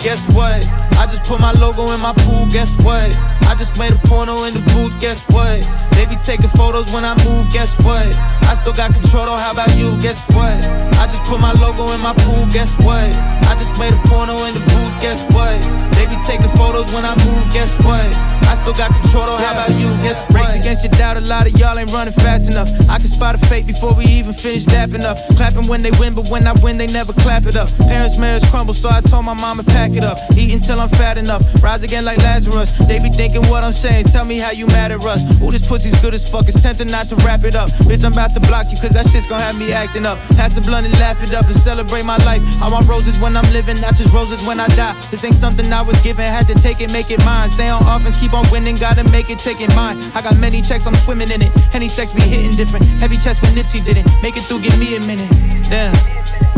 Guess 0.01 0.23
what? 0.33 0.82
I 1.04 1.06
just 1.06 1.26
put 1.26 1.41
my 1.41 1.51
logo 1.60 1.91
in 1.91 1.99
my 1.99 2.14
pool, 2.24 2.47
guess 2.47 2.80
what? 2.80 3.12
I 3.51 3.56
just 3.60 3.78
made 3.78 3.91
a 3.91 3.99
porno 4.08 4.45
in 4.45 4.54
the 4.54 4.64
booth, 4.72 4.95
guess 5.01 5.20
what? 5.28 5.60
They 5.91 6.06
be 6.08 6.16
taking 6.16 6.47
photos 6.47 6.89
when 6.95 7.04
I 7.04 7.12
move, 7.28 7.51
guess 7.51 7.76
what? 7.84 8.08
I 8.47 8.56
still 8.56 8.72
got 8.72 8.93
control, 8.95 9.26
though, 9.26 9.36
how 9.36 9.51
about 9.51 9.76
you, 9.76 9.99
guess 9.99 10.24
what? 10.32 10.56
I 10.95 11.04
just 11.12 11.22
put 11.28 11.41
my 11.41 11.51
logo 11.60 11.91
in 11.91 11.99
my 11.99 12.16
pool, 12.24 12.47
guess 12.56 12.72
what? 12.80 13.04
I 13.04 13.54
just 13.60 13.78
made 13.78 13.91
a 13.91 13.99
porno 14.08 14.47
in 14.47 14.54
the 14.56 14.64
booth, 14.64 14.95
guess 15.04 15.20
what? 15.36 15.60
They 15.99 16.08
be 16.08 16.16
taking 16.24 16.47
photos 16.56 16.88
when 16.95 17.04
I 17.04 17.20
move, 17.20 17.51
guess 17.51 17.76
what? 17.84 18.08
I 18.47 18.55
still 18.55 18.73
got 18.73 18.91
control, 18.91 19.25
though, 19.25 19.37
how 19.37 19.53
about 19.53 19.71
you, 19.79 19.87
guess? 20.03 20.29
Race 20.33 20.55
against 20.55 20.83
your 20.83 20.91
doubt, 20.93 21.17
a 21.17 21.21
lot 21.21 21.47
of 21.47 21.53
y'all 21.59 21.77
ain't 21.77 21.91
running 21.91 22.13
fast 22.13 22.49
enough. 22.49 22.69
I 22.89 22.97
can 22.97 23.07
spot 23.07 23.35
a 23.35 23.37
fake 23.37 23.67
before 23.67 23.93
we 23.93 24.05
even 24.05 24.33
finish 24.33 24.65
dapping 24.65 25.03
up. 25.03 25.17
Clapping 25.37 25.67
when 25.67 25.81
they 25.81 25.91
win, 25.99 26.13
but 26.13 26.27
when 26.29 26.47
I 26.47 26.53
win, 26.63 26.77
they 26.77 26.87
never 26.87 27.13
clap 27.13 27.45
it 27.45 27.55
up. 27.55 27.69
Parents' 27.77 28.17
marriage 28.17 28.45
crumble, 28.49 28.73
so 28.73 28.89
I 28.89 29.01
told 29.01 29.25
my 29.25 29.33
mama 29.33 29.63
pack 29.63 29.91
it 29.91 30.03
up. 30.03 30.17
Eat 30.37 30.53
until 30.53 30.79
I'm 30.79 30.89
fat 30.89 31.17
enough, 31.17 31.41
rise 31.63 31.83
again 31.83 32.05
like 32.05 32.17
Lazarus. 32.19 32.71
They 32.87 32.99
be 32.99 33.09
thinking 33.09 33.41
what 33.49 33.63
I'm 33.63 33.73
saying, 33.73 34.05
tell 34.05 34.25
me 34.25 34.37
how 34.37 34.51
you 34.51 34.67
mad 34.67 34.91
at 34.91 35.03
us. 35.03 35.23
Ooh, 35.41 35.51
this 35.51 35.65
pussy's 35.67 35.99
good 36.01 36.13
as 36.13 36.29
fuck, 36.29 36.47
it's 36.47 36.61
tempting 36.61 36.89
not 36.89 37.07
to 37.09 37.15
wrap 37.17 37.43
it 37.43 37.55
up. 37.55 37.69
Bitch, 37.89 38.03
I'm 38.03 38.13
about 38.13 38.33
to 38.33 38.39
block 38.41 38.71
you, 38.71 38.77
cause 38.77 38.91
that 38.91 39.07
shit's 39.07 39.25
gonna 39.25 39.43
have 39.43 39.57
me 39.57 39.71
acting 39.73 40.05
up. 40.05 40.19
Pass 40.35 40.55
the 40.55 40.61
blunt 40.61 40.85
and 40.85 40.93
laugh 40.99 41.21
it 41.23 41.33
up 41.33 41.45
and 41.45 41.55
celebrate 41.55 42.03
my 42.03 42.17
life. 42.25 42.41
I 42.61 42.69
want 42.69 42.87
roses 42.87 43.17
when 43.19 43.35
I'm 43.35 43.51
living, 43.53 43.79
not 43.81 43.95
just 43.95 44.13
roses 44.13 44.45
when 44.45 44.59
I 44.59 44.67
die. 44.75 44.95
This 45.11 45.23
ain't 45.23 45.35
something 45.35 45.71
I 45.71 45.81
was 45.81 45.99
given, 46.01 46.25
had 46.25 46.47
to 46.47 46.55
take 46.55 46.81
it, 46.81 46.91
make 46.91 47.11
it 47.11 47.23
mine. 47.25 47.49
Stay 47.49 47.69
on 47.69 47.81
offense, 47.83 48.15
keep 48.19 48.32
on 48.34 48.49
winning, 48.51 48.75
gotta 48.75 49.03
make 49.05 49.29
it, 49.29 49.39
take 49.39 49.61
it 49.61 49.73
mine. 49.75 49.97
I 50.15 50.21
got 50.21 50.38
many 50.38 50.61
checks, 50.61 50.86
I'm 50.88 50.95
swimming 50.95 51.31
in 51.31 51.41
it. 51.41 51.51
Any 51.73 51.88
sex 51.88 52.11
be 52.13 52.21
hitting 52.21 52.55
different. 52.55 52.86
Heavy 52.99 53.17
chest 53.17 53.41
when 53.41 53.51
Nipsey 53.53 53.84
didn't. 53.84 54.05
Make 54.21 54.38
it 54.38 54.43
through, 54.43 54.61
give 54.61 54.77
me 54.79 54.95
a 54.95 54.99
minute. 55.01 55.29
Damn. 55.69 55.95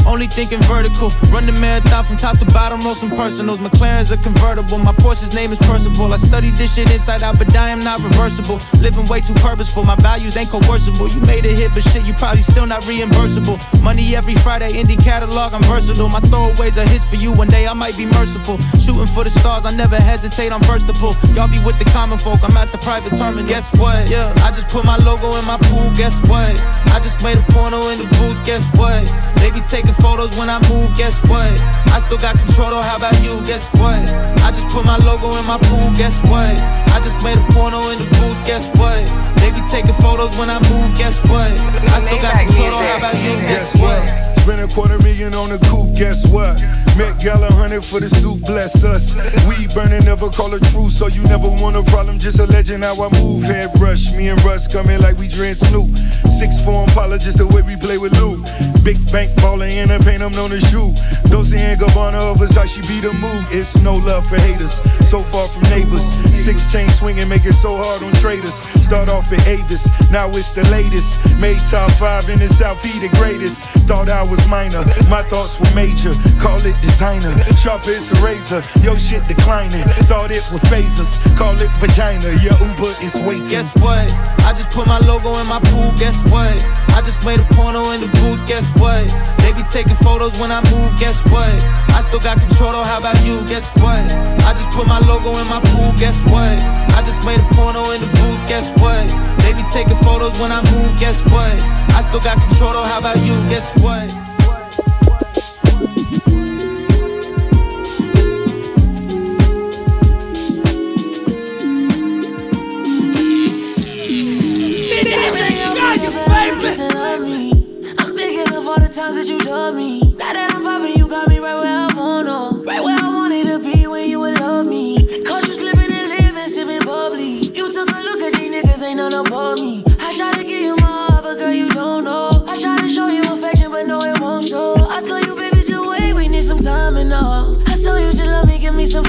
Only 0.05 0.28
thinking 0.28 0.61
vertical. 0.61 1.09
Run 1.34 1.45
the 1.47 1.51
marathon 1.51 2.03
from 2.03 2.17
top 2.17 2.38
to 2.38 2.45
bottom, 2.45 2.82
roll 2.82 2.93
some 2.93 3.09
personals. 3.09 3.59
McLaren's 3.59 4.11
a 4.11 4.17
convertible. 4.17 4.78
My 4.78 4.91
Porsche's 4.91 5.34
name 5.34 5.51
is 5.51 5.57
Percival. 5.59 6.13
I 6.13 6.17
studied 6.17 6.53
this 6.55 6.76
shit 6.76 6.91
inside 6.91 7.23
out, 7.23 7.39
but 7.39 7.55
I 7.55 7.69
am 7.69 7.84
not 7.84 7.99
reversible. 8.01 8.61
Living 8.80 9.07
way 9.07 9.21
too 9.21 9.34
purposeful. 9.34 9.84
My 9.84 9.95
values 9.95 10.38
ain't 10.38 10.49
coercible. 10.49 11.09
You 11.09 11.19
made 11.21 11.45
a 11.45 11.49
hit, 11.49 11.73
but 11.73 11.82
shit, 11.82 12.05
you 12.05 12.13
probably 12.13 12.43
still 12.43 12.67
not 12.67 12.84
reimbursable. 12.84 13.57
Money 13.82 14.15
every 14.15 14.36
Friday, 14.36 14.73
indie 14.73 15.01
catalog, 15.03 15.53
I'm 15.53 15.63
versatile. 15.63 16.07
My 16.07 16.19
throwaways 16.19 16.78
are 16.78 16.88
hits 16.88 17.05
for 17.09 17.15
you. 17.15 17.32
One 17.32 17.47
day 17.47 17.65
I 17.65 17.73
might 17.73 17.97
be 17.97 18.05
merciful. 18.05 18.59
Shooting 18.78 19.07
for 19.07 19.23
the 19.23 19.32
stars, 19.32 19.65
I 19.65 19.71
never 19.71 19.95
hesitate, 19.95 20.51
I'm 20.51 20.61
versatile. 20.61 21.15
Y'all 21.34 21.49
be 21.49 21.59
with 21.66 21.80
the 21.80 21.86
common 21.86 22.20
folk, 22.20 22.39
I'm 22.43 22.55
at 22.55 22.72
the 22.72 22.78
private 22.78 23.18
terminal. 23.18 23.43
Guess 23.49 23.74
what? 23.76 24.07
Yeah, 24.07 24.32
I 24.45 24.53
just 24.53 24.70
put 24.70 24.86
my 24.86 24.97
logo 25.01 25.36
in 25.36 25.45
my 25.45 25.57
pool. 25.57 25.89
Guess 25.97 26.13
what? 26.30 26.53
I 26.93 27.01
just 27.01 27.22
made 27.24 27.38
a 27.38 27.45
porno 27.51 27.89
in 27.89 27.97
the 27.97 28.07
booth. 28.22 28.38
Guess 28.45 28.63
what? 28.78 29.01
They 29.41 29.49
be 29.49 29.59
taking 29.61 29.93
photos 29.93 30.38
when 30.38 30.49
I 30.49 30.61
move, 30.70 30.95
guess 30.95 31.18
what? 31.26 31.49
I 31.89 31.99
still 31.99 32.18
got 32.18 32.38
control, 32.38 32.70
though, 32.70 32.82
how 32.82 32.97
about 32.97 33.18
you? 33.26 33.41
Guess 33.45 33.74
what? 33.74 33.97
I 34.45 34.53
just 34.53 34.70
put 34.70 34.86
my 34.86 34.97
logo 34.97 35.34
in 35.38 35.45
my 35.45 35.57
pool, 35.57 35.89
guess 35.97 36.22
what? 36.30 36.53
I 36.93 37.01
just 37.01 37.22
made 37.26 37.38
a 37.38 37.45
porno 37.53 37.89
in 37.89 37.97
the 37.99 38.07
booth, 38.22 38.39
guess 38.45 38.70
what? 38.78 39.01
They 39.41 39.49
be 39.49 39.61
taking 39.70 39.97
photos 39.97 40.38
when 40.38 40.49
I 40.49 40.61
move, 40.70 40.97
guess 40.97 41.18
what? 41.26 41.49
I 41.89 41.99
still 41.99 42.22
got 42.22 42.45
control, 42.45 42.70
though, 42.70 42.86
how 42.86 42.97
about 42.97 43.18
you? 43.18 43.41
Guess 43.41 43.76
what? 43.78 44.34
Spend 44.46 44.62
a 44.62 44.68
quarter 44.68 45.00
million 45.00 45.34
on 45.34 45.50
the 45.50 45.58
coupe, 45.74 45.98
guess 45.98 46.22
what? 46.28 46.62
Met 47.02 47.18
Gala 47.20 47.52
hundred 47.52 47.84
for 47.84 48.00
the 48.00 48.08
suit, 48.08 48.46
bless 48.46 48.84
us. 48.84 49.18
We 49.50 49.66
burning, 49.74 50.06
never 50.06 50.30
call 50.30 50.54
a 50.54 50.60
truce, 50.60 51.00
so 51.00 51.08
you 51.08 51.24
never 51.24 51.50
want 51.50 51.76
a 51.76 51.82
problem, 51.89 52.20
just 52.20 52.38
a 52.38 52.46
legend 52.46 52.84
how 52.84 52.93
I 52.93 53.10
move. 53.20 53.41
Head 53.41 53.74
rush, 53.82 54.14
me 54.14 54.30
and 54.30 54.38
Russ 54.46 54.68
coming 54.68 55.02
like 55.02 55.18
we 55.18 55.28
dread 55.28 55.58
Snoop. 55.58 55.89
Six 56.30 56.64
form 56.64 56.88
Impala, 56.88 57.18
just 57.18 57.39
the 57.39 57.48
way 57.48 57.64
we 57.64 57.76
play 57.76 57.98
with 57.98 58.14
Lou. 58.22 58.38
Big 58.86 59.02
bank 59.12 59.32
baller 59.41 59.66
in 59.66 59.89
a 59.89 59.98
paint, 59.98 60.22
I'm 60.22 60.32
known 60.32 60.52
as 60.52 60.62
shoe. 60.70 60.93
Dolce 61.26 61.58
and 61.58 61.82
Gabbana 61.82 62.30
of 62.30 62.38
Versace 62.38 62.86
be 62.86 63.02
the 63.02 63.14
move. 63.18 63.50
It's 63.50 63.76
no 63.82 63.98
love 63.98 64.30
for 64.30 64.38
haters, 64.38 64.78
so 65.10 65.26
far 65.26 65.48
from 65.48 65.64
neighbors. 65.74 66.14
Six 66.38 66.72
chain 66.72 66.88
swinging, 66.91 67.28
make 67.28 67.46
it 67.46 67.58
so 67.58 67.76
hard 67.76 68.04
on 68.04 68.14
traders. 68.22 68.62
Start 68.86 69.10
off 69.10 69.34
at 69.34 69.41
Avis, 69.48 69.89
now 70.12 70.30
it's 70.30 70.52
the 70.52 70.62
latest. 70.70 71.18
Made 71.41 71.58
top 71.66 71.89
five 71.98 72.30
in 72.30 72.38
the 72.38 72.48
South, 72.48 72.78
he 72.84 72.93
the 73.00 73.10
greatest. 73.18 73.64
Thought 73.89 74.08
I 74.08 74.22
was 74.22 74.34
minor, 74.47 74.83
my 75.09 75.23
thoughts 75.23 75.59
were 75.59 75.71
major. 75.75 76.13
Call 76.39 76.59
it 76.65 76.75
designer, 76.81 77.31
sharp 77.55 77.88
as 77.88 78.11
a 78.11 78.15
razor. 78.23 78.61
Yo 78.81 78.95
shit 78.95 79.23
declining, 79.27 79.83
thought 80.09 80.31
it 80.31 80.43
was 80.51 80.61
phasers. 80.67 81.15
Call 81.38 81.55
it 81.61 81.71
vagina, 81.79 82.29
your 82.43 82.57
Uber 82.59 82.93
is 83.03 83.15
waiting. 83.23 83.49
Guess 83.49 83.73
what? 83.77 84.07
I 84.45 84.53
just 84.53 84.71
put 84.71 84.88
my 84.88 84.99
logo 84.99 85.38
in 85.39 85.47
my 85.47 85.59
pool, 85.71 85.91
guess 85.97 86.17
what? 86.29 86.53
I 86.95 87.01
just 87.03 87.23
made 87.25 87.39
a 87.39 87.47
porno 87.55 87.91
in 87.91 88.01
the 88.01 88.07
booth, 88.19 88.41
guess 88.47 88.65
what? 88.79 89.03
They 89.39 89.51
be 89.53 89.63
taking 89.63 89.95
photos 89.95 90.38
when 90.39 90.51
I 90.51 90.61
move, 90.71 90.91
guess 90.99 91.23
what? 91.29 91.51
I 91.91 92.01
still 92.01 92.19
got 92.19 92.39
control, 92.39 92.71
though, 92.71 92.83
how 92.83 92.99
about 92.99 93.19
you? 93.25 93.41
Guess 93.47 93.69
what? 93.77 93.99
I 94.47 94.51
just 94.53 94.69
put 94.71 94.88
my 94.88 94.99
logo 94.99 95.38
in 95.38 95.47
my 95.47 95.59
pool, 95.71 95.93
guess 95.99 96.17
what? 96.25 96.55
I 96.95 97.01
just 97.05 97.23
made 97.25 97.39
a 97.39 97.47
porno 97.53 97.91
in 97.91 98.01
the 98.01 98.07
booth, 98.07 98.41
guess 98.47 98.71
what? 98.79 99.03
They 99.43 99.53
be 99.53 99.63
taking 99.73 99.97
photos 99.97 100.33
when 100.39 100.51
I 100.51 100.63
move, 100.71 100.97
guess 100.99 101.23
what? 101.25 101.53
I 101.93 102.01
still 102.01 102.19
got 102.21 102.38
control, 102.47 102.73
though, 102.73 102.83
how 102.83 102.99
about 102.99 103.17
you? 103.17 103.36
Guess 103.49 103.69
what? 103.83 104.24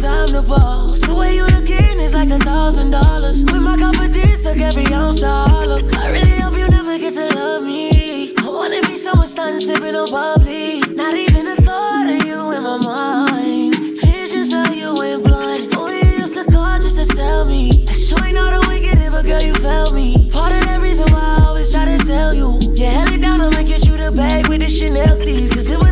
Time 0.07 0.29
to 0.29 0.43
ball. 0.43 0.87
The 1.09 1.15
way 1.15 1.35
you 1.35 1.47
looking 1.57 1.99
is 2.07 2.15
like 2.15 2.31
a 2.31 2.39
thousand 2.39 2.91
dollars. 2.91 3.45
With 3.45 3.63
my 3.69 3.77
confidence, 3.77 4.45
took 4.45 4.59
every 4.59 4.87
ounce 4.95 5.21
to 5.21 5.29
hollow. 5.29 5.81
I 6.03 6.07
really 6.15 6.39
hope 6.43 6.57
you 6.57 6.69
never 6.69 6.97
get 6.99 7.13
to 7.15 7.27
love 7.35 7.63
me. 7.65 8.35
I 8.39 8.49
wanna 8.59 8.81
be 8.83 8.95
someone 8.95 9.27
starting 9.27 9.61
sipping 9.61 9.97
on 9.97 10.09
bubbly. 10.11 10.81
Not 11.03 11.15
even 11.25 11.45
a 11.55 11.57
thought 11.67 12.09
of 12.15 12.21
you 12.29 12.41
in 12.57 12.63
my 12.71 12.79
mind. 12.93 13.75
Visions 14.05 14.51
of 14.63 14.71
you 14.81 14.95
went 14.95 15.25
blind. 15.25 15.75
Oh, 15.75 15.91
you 15.91 16.23
used 16.23 16.37
to 16.39 16.45
call 16.55 16.77
just 16.85 16.99
to 17.01 17.07
tell 17.21 17.45
me. 17.45 17.63
I 17.89 17.93
sure 17.93 18.23
ain't 18.25 18.37
know 18.39 18.49
the 18.57 18.63
wicked, 18.71 18.99
but 19.11 19.25
girl, 19.25 19.43
you 19.43 19.55
felt 19.55 19.93
me. 19.93 20.31
Part 20.31 20.53
of 20.57 20.63
that 20.69 20.81
reason 20.81 21.11
why 21.13 21.25
I 21.39 21.47
always 21.49 21.73
try 21.73 21.85
to 21.85 21.99
tell 22.13 22.33
you. 22.33 22.49
Yeah, 22.81 22.91
held 22.99 23.11
it 23.17 23.23
down, 23.27 23.41
I'ma 23.41 23.63
get 23.63 23.83
you 23.89 23.97
the 23.97 24.13
bag 24.13 24.47
with 24.49 24.61
the 24.61 24.69
Chanel 24.69 25.15
C's. 25.17 25.51
Cause 25.51 25.69
it 25.69 25.79
was 25.79 25.86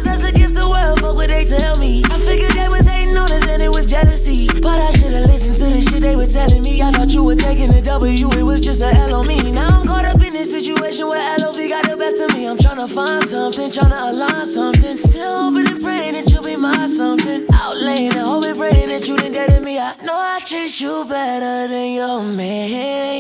jealousy. 4.25 4.61
But 4.61 4.81
I 4.81 4.91
should've 4.93 5.27
listened 5.27 5.57
to 5.59 5.65
the 5.67 5.81
shit 5.83 6.03
they 6.03 6.17
were 6.17 6.27
telling 6.27 6.63
me. 6.63 6.83
I 6.83 6.91
thought 6.93 7.13
you 7.13 7.25
were 7.25 7.35
taking 7.35 7.73
a 7.75 7.83
W, 7.83 8.31
it 8.33 8.43
was 8.43 8.61
just 8.61 8.83
a 8.83 8.87
L 8.95 9.15
on 9.15 9.27
me. 9.27 9.51
Now 9.51 9.81
I'm 9.81 9.87
caught 9.87 10.05
up 10.05 10.23
in 10.23 10.33
this 10.33 10.51
situation 10.51 11.09
where 11.09 11.39
LOV 11.39 11.57
got 11.69 11.89
the 11.89 11.97
best 11.97 12.21
of 12.21 12.35
me. 12.37 12.47
I'm 12.47 12.59
tryna 12.59 12.89
find 12.89 13.25
something, 13.25 13.71
tryna 13.71 14.11
align 14.11 14.47
something. 14.47 14.97
Still 14.97 15.51
hoping 15.51 15.69
and 15.69 15.83
praying 15.83 16.15
that 16.15 16.33
you'll 16.33 16.45
be 16.45 16.57
my 16.57 16.87
something. 16.87 17.47
Out 17.53 17.77
laying 17.77 18.13
and 18.13 18.21
hoping, 18.21 18.57
praying 18.57 18.89
that 18.89 19.09
you 19.09 19.17
didn't 19.17 19.33
dead 19.33 19.63
me. 19.63 19.79
I 19.79 19.95
know 20.03 20.17
I 20.17 20.41
treat 20.45 20.81
you 20.81 21.05
better 21.09 21.69
than 21.73 21.93
your 21.93 22.23
man. 22.23 22.71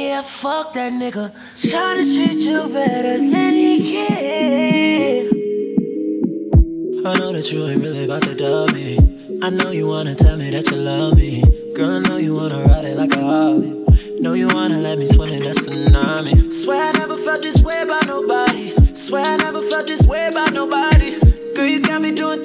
Yeah, 0.08 0.22
fuck 0.22 0.72
that 0.74 0.92
nigga. 0.92 1.32
Tryna 1.56 2.04
treat 2.14 2.44
you 2.46 2.68
better 2.68 3.18
than 3.18 3.52
he 3.52 3.92
can. 3.92 5.30
I 7.06 7.18
know 7.18 7.32
that 7.32 7.52
you 7.52 7.66
ain't 7.66 7.82
really 7.82 8.04
about 8.06 8.22
to 8.22 8.34
dub 8.34 8.72
me. 8.72 9.13
I 9.44 9.50
know 9.50 9.70
you 9.72 9.86
wanna 9.86 10.14
tell 10.14 10.38
me 10.38 10.48
that 10.52 10.70
you 10.70 10.78
love 10.78 11.18
me. 11.18 11.42
Girl, 11.74 11.90
I 11.90 11.98
know 11.98 12.16
you 12.16 12.34
wanna 12.34 12.64
ride 12.64 12.86
it 12.86 12.96
like 12.96 13.12
a 13.12 13.20
Harley. 13.20 13.84
Know 14.18 14.32
you 14.32 14.48
wanna 14.48 14.78
let 14.78 14.96
me 14.96 15.06
swim 15.06 15.28
in 15.28 15.42
that 15.42 15.56
tsunami. 15.56 16.50
Swear 16.50 16.82
I 16.82 16.92
never 16.98 17.14
felt 17.18 17.42
this 17.42 17.62
way 17.62 17.84
by 17.86 18.00
nobody. 18.06 18.72
Swear 18.94 19.22
I 19.22 19.36
never 19.36 19.60
felt 19.60 19.86
this 19.86 20.06
way 20.06 20.30
by 20.32 20.46
nobody. 20.46 21.20
Girl, 21.54 21.66
you 21.66 21.80
got 21.80 22.00
me 22.00 22.12
doing 22.12 22.42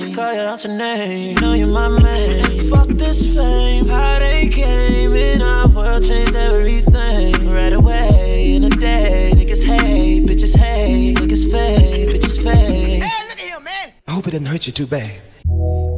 this 0.00 0.12
strange. 0.12 0.14
Not 0.14 0.14
to 0.14 0.14
call 0.14 0.34
you 0.34 0.40
out 0.40 0.64
your 0.64 0.76
name, 0.76 1.36
you 1.36 1.40
know 1.40 1.52
you're 1.52 1.68
my 1.68 1.88
man. 1.88 2.68
Fuck 2.68 2.88
this 2.88 3.34
fame, 3.34 3.86
how 3.86 4.18
they 4.18 4.48
came 4.48 5.12
in 5.12 5.42
our 5.42 5.68
world 5.68 6.02
changed 6.04 6.34
everything. 6.36 7.50
Right 7.50 7.72
away 7.72 8.54
in 8.54 8.64
a 8.64 8.70
day, 8.70 9.32
niggas 9.34 9.64
hate, 9.64 10.24
bitches 10.26 10.56
hate, 10.56 11.16
niggas 11.16 11.50
fake, 11.50 12.08
bitches 12.08 12.42
fake. 12.42 13.02
Hey, 13.02 13.28
look 13.28 13.38
at 13.38 13.56
him, 13.56 13.64
man. 13.64 13.92
I 14.06 14.12
hope 14.12 14.26
it 14.26 14.32
didn't 14.32 14.48
hurt 14.48 14.66
you 14.66 14.72
too 14.72 14.86
bad. 14.86 15.10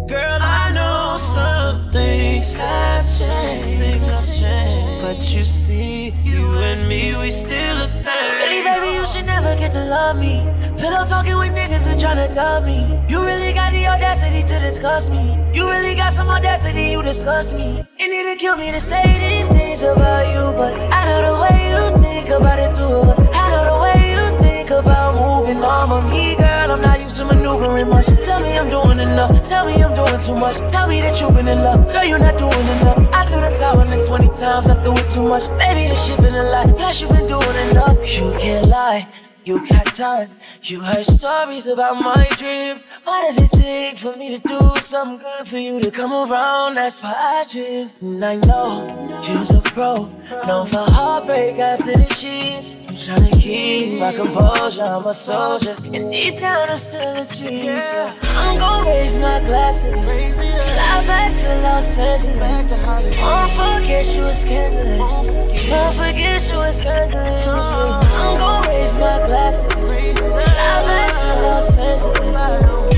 Girl, 0.08 0.38
I 0.40 0.72
know 0.74 1.16
some 1.18 1.90
things 1.92 2.54
have 2.54 3.04
changed, 3.04 3.80
things 3.80 4.04
have 4.04 4.26
changed. 4.26 5.02
But 5.02 5.34
you 5.34 5.42
see, 5.42 6.10
you 6.24 6.52
and 6.58 6.88
me, 6.88 7.14
we 7.20 7.30
still 7.30 7.82
a 7.82 8.05
never 9.40 9.58
get 9.58 9.72
to 9.72 9.84
love 9.84 10.18
me. 10.18 10.40
Pillow 10.78 11.04
talking 11.04 11.36
with 11.36 11.52
niggas 11.52 11.86
and 11.90 12.00
tryna 12.00 12.34
dub 12.34 12.64
me. 12.64 12.80
You 13.08 13.24
really 13.24 13.52
got 13.52 13.72
the 13.72 13.86
audacity 13.86 14.42
to 14.42 14.58
discuss 14.60 15.10
me. 15.10 15.24
You 15.52 15.68
really 15.68 15.94
got 15.94 16.12
some 16.12 16.28
audacity, 16.28 16.84
you 16.94 17.02
disgust 17.02 17.54
me. 17.54 17.84
It 17.98 18.08
need 18.08 18.26
to 18.32 18.36
kill 18.38 18.56
me 18.56 18.70
to 18.70 18.80
say 18.80 19.04
these 19.26 19.48
things 19.48 19.82
about 19.82 20.24
you, 20.34 20.44
but 20.56 20.72
I 20.92 21.00
know 21.08 21.20
the 21.28 21.34
way 21.44 21.56
you 21.72 22.02
think 22.02 22.28
about 22.30 22.58
it 22.58 22.72
too. 22.78 23.35
Think 24.66 24.84
about 24.84 25.14
moving 25.14 25.62
on. 25.62 25.88
But 25.88 26.10
me, 26.10 26.36
girl, 26.36 26.72
I'm 26.72 26.80
not 26.80 27.00
used 27.00 27.16
to 27.16 27.24
maneuvering 27.24 27.88
much. 27.88 28.06
Tell 28.24 28.40
me 28.40 28.58
I'm 28.58 28.68
doing 28.68 28.98
enough. 28.98 29.48
Tell 29.48 29.66
me 29.66 29.74
I'm 29.74 29.94
doing 29.94 30.20
too 30.20 30.34
much. 30.34 30.56
Tell 30.72 30.88
me 30.88 31.00
that 31.00 31.20
you've 31.20 31.34
been 31.34 31.48
in 31.48 31.58
love. 31.58 31.86
Girl, 31.92 32.04
you're 32.04 32.18
not 32.18 32.36
doing 32.38 32.52
enough. 32.52 32.98
I 33.12 33.24
threw 33.26 33.40
the 33.40 33.54
towel 33.58 33.80
in 33.80 34.00
20 34.00 34.28
times. 34.40 34.68
I 34.68 34.74
threw 34.82 34.94
it 34.96 35.10
too 35.10 35.28
much. 35.28 35.44
Baby, 35.58 35.88
the 35.88 35.96
shit 35.96 36.18
been 36.18 36.34
a 36.34 36.42
lot. 36.44 36.68
Plus, 36.76 37.00
you've 37.00 37.10
been 37.10 37.26
doing 37.26 37.56
enough. 37.70 37.96
You 38.16 38.34
can't 38.38 38.66
lie. 38.66 39.06
You 39.46 39.64
got 39.64 39.92
time. 39.92 40.28
You 40.64 40.80
heard 40.80 41.04
stories 41.04 41.68
about 41.68 42.02
my 42.02 42.26
dream. 42.36 42.80
What 43.04 43.26
does 43.26 43.38
it 43.38 43.56
take 43.56 43.96
for 43.96 44.16
me 44.16 44.36
to 44.36 44.42
do 44.42 44.58
something 44.80 45.18
good 45.18 45.46
for 45.46 45.56
you 45.56 45.78
to 45.82 45.90
come 45.92 46.12
around? 46.12 46.74
That's 46.74 47.00
why 47.00 47.14
I 47.14 47.44
drift. 47.48 48.02
And 48.02 48.24
I 48.24 48.34
know 48.34 49.22
you're 49.22 49.56
a 49.56 49.62
pro. 49.62 50.10
Known 50.48 50.66
for 50.66 50.84
heartbreak 50.90 51.60
after 51.60 51.92
the 51.92 52.12
sheets. 52.12 52.76
I'm 52.88 52.96
trying 52.96 53.30
to 53.30 53.38
keep 53.38 54.00
my 54.00 54.12
composure. 54.12 54.82
I'm 54.82 55.06
a 55.06 55.14
soldier. 55.14 55.76
And 55.94 56.10
deep 56.10 56.40
down, 56.40 56.68
I'm 56.68 56.78
still 56.78 57.14
a 57.14 57.24
dream. 57.24 57.80
So 57.80 58.12
I'm 58.22 58.58
gonna 58.58 58.90
raise 58.90 59.14
my 59.14 59.38
glasses. 59.46 59.94
Fly 59.94 61.06
back 61.06 61.30
to 61.30 61.48
Los 61.62 61.96
Angeles. 61.98 62.68
Won't 63.22 63.50
forget 63.52 64.16
you 64.16 64.22
were 64.22 64.34
scandalous. 64.34 65.30
Won't 65.70 65.94
forget 65.94 66.50
you 66.50 66.58
were 66.58 66.72
scandalous. 66.72 67.70
I'm 67.70 68.38
gonna 68.40 68.68
raise 68.68 68.94
my 68.94 69.18
glasses. 69.18 69.35
Fly 69.36 69.52
back 70.86 71.12
to 71.20 71.28
Los 71.42 71.76
Angeles. 71.76 72.40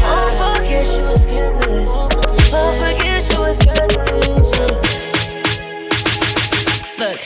Won't 0.00 0.32
forget 0.38 0.86
you 0.96 1.02
were 1.02 1.16
scandalous. 1.16 1.92
Won't 2.52 2.76
forget 2.76 3.22
you 3.32 3.40
were 3.40 3.54
scandalous. 3.54 4.50
Look, 6.96 7.20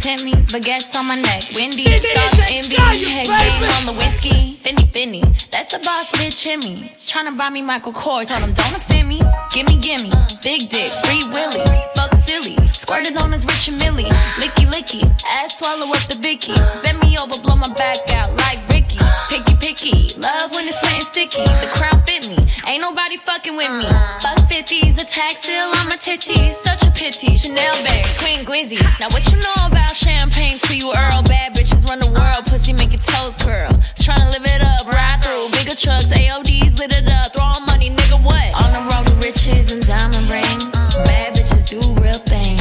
tempt 0.00 0.24
me, 0.24 0.32
baguettes 0.32 0.94
on 0.96 1.06
my 1.06 1.14
neck. 1.14 1.42
Wendy, 1.54 1.84
sauce, 1.84 2.40
envy, 2.48 2.76
head 2.76 3.26
game 3.26 3.70
on 3.76 3.86
the 3.86 3.92
whiskey. 3.92 4.56
Finny, 4.62 4.84
Finny, 4.86 5.22
that's 5.50 5.72
the 5.72 5.78
boss 5.80 6.10
bitch 6.12 6.46
in 6.46 6.60
me. 6.60 6.92
Tryna 7.04 7.36
buy 7.36 7.50
me 7.50 7.60
Michael 7.60 7.92
Kors, 7.92 8.28
told 8.28 8.40
him 8.40 8.54
don't 8.54 8.74
offend 8.74 9.08
me. 9.08 9.20
Gimme, 9.52 9.76
gimme, 9.76 10.10
big 10.42 10.68
dick, 10.70 10.90
free 11.04 11.24
Willy. 11.28 11.64
Fuck 11.94 12.14
silly, 12.24 12.56
squirted 12.72 13.16
on 13.18 13.32
his 13.32 13.44
rich 13.44 13.68
and 13.68 13.78
millie. 13.78 14.10
Licky, 14.40 14.64
licky, 14.72 15.02
ass 15.26 15.58
swallow 15.58 15.86
up 15.92 16.02
the 16.08 16.16
Vicky. 16.16 16.54
Bend 16.82 16.98
me 17.00 17.18
over, 17.18 17.38
blow 17.38 17.56
my 17.56 17.72
back 17.74 17.98
out 18.12 18.34
like 18.36 18.58
Ricky. 18.70 18.98
Picky, 19.28 19.54
picky, 19.56 20.14
love 20.18 20.50
when 20.52 20.66
it's 20.66 20.82
wet 20.82 20.94
and 20.94 21.04
sticky. 21.04 21.44
The 21.44 21.68
crown 21.72 22.02
fit 22.06 22.26
me, 22.26 22.38
ain't 22.66 22.80
nobody 22.80 23.18
fucking 23.18 23.56
with 23.56 23.70
me. 23.72 23.86
Fuck 24.20 24.39
50s, 24.60 25.00
attack 25.00 25.38
still 25.38 25.68
on 25.78 25.88
my 25.88 25.96
titties. 25.96 26.52
Such 26.52 26.82
a 26.82 26.90
pity, 26.90 27.34
Chanel 27.36 27.72
bag, 27.82 28.04
twin 28.16 28.44
glizzy. 28.44 28.78
Now 29.00 29.08
what 29.08 29.24
you 29.32 29.38
know 29.38 29.54
about 29.64 29.96
champagne 29.96 30.58
till 30.58 30.76
you 30.76 30.88
Earl? 30.88 31.22
Bad 31.22 31.54
bitches 31.54 31.88
run 31.88 31.98
the 31.98 32.10
world, 32.10 32.44
pussy 32.44 32.74
make 32.74 32.92
your 32.92 33.00
toes 33.00 33.36
curl. 33.38 33.72
Tryna 33.96 34.30
live 34.32 34.44
it 34.44 34.60
up, 34.60 34.86
ride 34.86 35.20
through 35.24 35.48
bigger 35.56 35.74
trucks, 35.74 36.12
AODs 36.12 36.78
lit 36.78 36.92
it 36.92 37.08
up, 37.08 37.32
throwing 37.32 37.64
money, 37.64 37.88
nigga 37.88 38.22
what? 38.22 38.52
On 38.52 38.70
the 38.76 38.82
road 38.92 39.06
to 39.06 39.14
riches 39.26 39.72
and 39.72 39.86
diamond 39.86 40.28
rings. 40.28 40.64
Bad 41.08 41.36
bitches 41.36 41.66
do 41.70 41.80
real 42.02 42.20
things. 42.28 42.60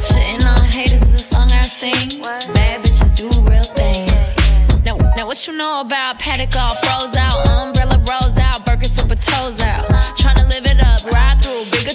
Shitting 0.00 0.42
on 0.46 0.64
haters 0.64 1.02
is 1.02 1.14
a 1.14 1.18
song 1.18 1.52
I 1.52 1.62
sing. 1.62 2.22
Bad 2.22 2.82
bitches 2.82 3.14
do 3.14 3.28
real 3.42 3.64
things. 3.76 4.10
Now, 4.86 4.96
now 5.16 5.26
what 5.26 5.46
you 5.46 5.54
know 5.54 5.82
about 5.82 6.18
Patek 6.18 6.56
all 6.56 6.76
froze 6.76 7.14
out, 7.14 7.46
umbrella 7.46 7.79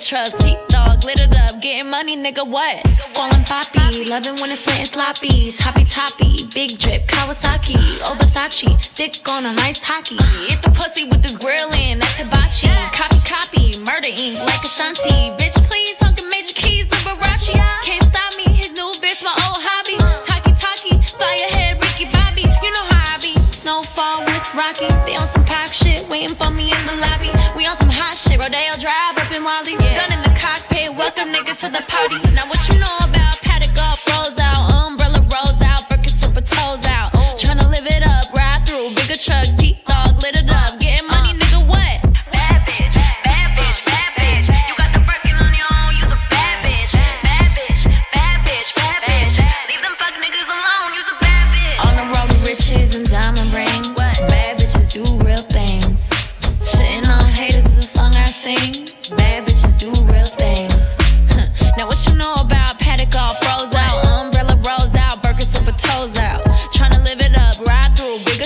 trucks, 0.06 0.36
teeth 0.43 0.60
dog, 0.68 1.01
glittered 1.01 1.34
up, 1.34 1.60
getting 1.62 1.89
money, 1.89 2.16
nigga 2.16 2.47
what? 2.47 2.78
Falling 3.16 3.43
poppy, 3.45 4.06
loving 4.06 4.36
when 4.36 4.51
it's 4.51 4.64
wet 4.68 4.78
and 4.78 4.88
sloppy, 4.88 5.51
toppy 5.53 5.84
toppy, 5.86 6.45
big 6.53 6.78
drip, 6.78 7.08
Kawasaki, 7.08 7.76
Obasachi, 8.06 8.70
stick 8.84 9.28
on 9.28 9.45
a 9.47 9.53
nice 9.53 9.84
hockey. 9.84 10.22
Hit 10.45 10.62
the 10.62 10.70
pussy 10.70 11.06
with 11.10 11.24
this 11.24 11.36
grill 11.38 11.72
in, 11.74 11.97
that's 11.97 12.14
hibachi. 12.14 12.68
Copy, 12.93 13.20
copy, 13.26 13.80
Murder 13.80 14.14
Inc 14.14 14.38
like 14.45 14.64
Ashanti. 14.64 15.34
Bitch, 15.41 15.58
please, 15.66 15.97
hunkin' 15.97 16.30
major 16.30 16.53
keys, 16.53 16.86
Liberace. 16.86 17.58
Can't 17.82 18.03
stop 18.03 18.38
me, 18.38 18.45
his 18.53 18.74
new 18.74 18.91
bitch, 19.01 19.24
my 19.24 19.34
old 19.49 19.58
hobby. 19.66 19.97
Talkie, 20.22 20.53
talkie, 20.53 21.01
fly 21.18 21.36
ahead, 21.49 21.82
Ricky 21.82 22.06
Bobby. 22.14 22.45
You 22.62 22.72
know 22.72 22.86
how 22.93 23.16
I 23.16 23.18
be. 23.18 23.34
Snowfall, 23.51 24.24
wrist 24.28 24.53
rocky. 24.53 24.88
They 25.10 25.16
on 25.16 25.28
some 25.30 25.45
pack 25.45 25.74
shit, 25.74 26.08
waiting 26.08 26.36
for 26.36 26.51
me 26.51 26.72
in 26.72 26.86
the 26.86 26.93
lobby. 26.93 27.32
We 27.58 27.66
on 27.66 27.76
some 27.78 27.89
hot 27.89 28.16
shit, 28.16 28.38
Rodeo 28.38 28.78
Drive 28.78 29.25
Wally. 29.46 29.78
Gun 29.78 30.12
in 30.12 30.22
the 30.24 30.34
cockpit, 30.36 30.96
welcome 30.96 31.30
niggas 31.32 31.60
to 31.60 31.70
the 31.70 31.84
party. 31.88 32.18
Now 32.34 32.50
what 32.50 32.68
you 32.68 32.80
know 32.80 33.05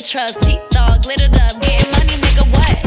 truck, 0.09 0.35
teeth 0.37 0.59
dog, 0.71 1.03
glittered 1.03 1.35
up, 1.35 1.61
getting 1.61 1.91
money, 1.91 2.17
nigga, 2.17 2.43
what? 2.51 2.77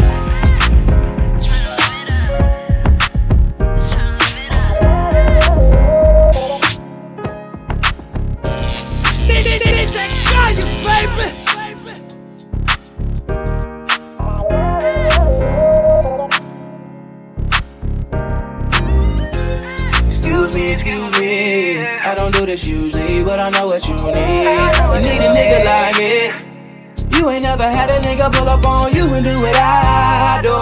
Excuse 20.06 20.56
me, 20.56 20.64
excuse 20.64 21.20
me. 21.20 21.86
I 21.86 22.16
don't 22.16 22.34
do 22.34 22.46
this 22.46 22.66
usually, 22.66 23.22
but 23.22 23.38
I 23.38 23.50
know 23.50 23.66
what 23.66 23.86
you 23.86 23.94
need. 23.94 24.02
You 24.02 24.98
need 25.08 25.22
a 25.22 25.30
nigga 25.30 25.64
like 25.64 25.98
me. 26.00 26.51
You 27.16 27.30
ain't 27.30 27.44
never 27.44 27.64
had 27.64 27.90
a 27.90 28.00
nigga 28.00 28.32
pull 28.32 28.48
up 28.48 28.64
on 28.64 28.92
you 28.92 29.04
and 29.14 29.24
do 29.24 29.34
what 29.36 29.56
I 29.56 30.40
do. 30.42 30.56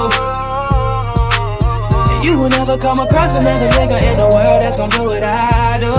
And 2.14 2.24
you 2.24 2.38
will 2.38 2.51
never 2.51 2.76
come 2.76 2.98
across 2.98 3.34
another 3.34 3.68
nigga 3.68 4.03
in 4.11 4.18
the 4.18 4.28
world 4.34 4.61
that's 4.62 4.76
gonna 4.76 4.94
do 4.96 5.05
what 5.05 5.22
I 5.22 5.78
do. 5.78 5.94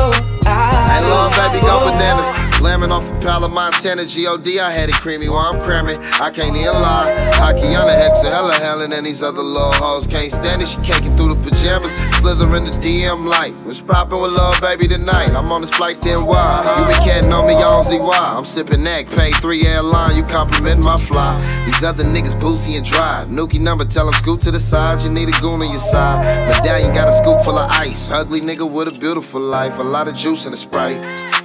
I 0.46 0.92
hey, 0.92 1.02
Lil 1.02 1.30
baby, 1.32 1.66
go 1.66 1.76
bananas. 1.90 2.51
Slamming 2.62 2.92
off 2.92 3.10
a 3.10 3.20
pal 3.22 3.44
of 3.44 3.52
Montana 3.52 4.06
GOD, 4.06 4.60
I 4.60 4.70
had 4.70 4.88
it 4.88 4.94
creamy 4.94 5.28
while 5.28 5.52
I'm 5.52 5.60
cramming. 5.64 5.98
I 6.22 6.30
can't 6.30 6.56
even 6.56 6.74
lie. 6.74 7.10
Akiana 7.42 7.98
Hexa, 7.98 8.30
hella 8.30 8.54
hellin', 8.54 8.94
and 8.94 9.04
these 9.04 9.24
other 9.24 9.42
little 9.42 9.72
hoes 9.72 10.06
can't 10.06 10.32
stand 10.32 10.62
it. 10.62 10.68
She 10.68 10.80
caking 10.82 11.18
through 11.18 11.34
the 11.34 11.42
pajamas, 11.42 11.92
slithering 12.18 12.66
the 12.66 12.70
DM 12.70 13.26
light. 13.26 13.56
What's 13.66 13.82
poppin' 13.82 14.22
with 14.22 14.34
love, 14.34 14.62
baby, 14.62 14.88
tonight? 14.88 15.34
I'm 15.34 15.52
on 15.52 15.62
this 15.62 15.72
flight, 15.72 16.02
then 16.02 16.24
why? 16.24 16.62
You 16.78 16.86
been 16.86 17.02
catting 17.02 17.34
on 17.34 17.48
me, 17.48 17.54
don't 17.54 17.84
see 17.84 17.98
why. 17.98 18.36
I'm 18.38 18.44
sippin' 18.44 18.84
neck, 18.84 19.10
pay 19.10 19.32
three 19.32 19.66
airline, 19.66 20.16
you 20.16 20.22
compliment 20.22 20.86
my 20.86 20.98
fly. 20.98 21.34
These 21.66 21.84
other 21.84 22.04
niggas 22.04 22.40
boozy 22.40 22.76
and 22.76 22.86
dry. 22.86 23.26
Nuki 23.28 23.60
number, 23.60 23.86
tell 23.86 24.06
them 24.06 24.14
scoot 24.14 24.40
to 24.42 24.52
the 24.52 24.60
side, 24.60 25.02
you 25.02 25.10
need 25.10 25.30
a 25.30 25.42
goon 25.42 25.64
on 25.64 25.70
your 25.72 25.80
side. 25.80 26.22
Medallion 26.48 26.94
got 26.94 27.08
a 27.08 27.12
scoop 27.12 27.42
full 27.42 27.58
of 27.58 27.72
ice. 27.72 28.12
Ugly 28.12 28.42
nigga 28.42 28.72
with 28.72 28.88
a 28.88 29.00
beautiful 29.00 29.42
life, 29.42 29.80
a 29.80 29.84
lot 29.84 30.08
of 30.08 30.14
juice 30.14 30.46
in 30.46 30.52
the 30.52 30.58
sprite. 30.58 31.02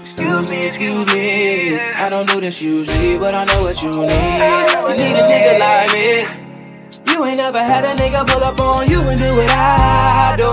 Excuse 0.06 0.52
me, 0.52 0.58
excuse 0.58 1.05
me. 1.05 1.05
I 1.09 2.09
don't 2.11 2.28
do 2.28 2.40
this 2.40 2.61
usually, 2.61 3.18
but 3.18 3.34
I 3.34 3.44
know 3.44 3.61
what 3.61 3.82
you 3.82 3.90
need. 3.90 3.96
You 3.96 4.94
need 4.96 5.16
a 5.16 5.24
nigga 5.26 5.59
like 5.59 5.92
me. 5.94 6.26
You 7.12 7.24
ain't 7.24 7.38
never 7.38 7.59
had 7.59 7.84
a 7.84 7.94
nigga 7.94 8.26
pull 8.26 8.42
up 8.42 8.59
on 8.61 8.88
you 8.88 9.00
and 9.09 9.20
do 9.20 9.30
what 9.38 9.50
I 9.50 10.34
do. 10.36 10.50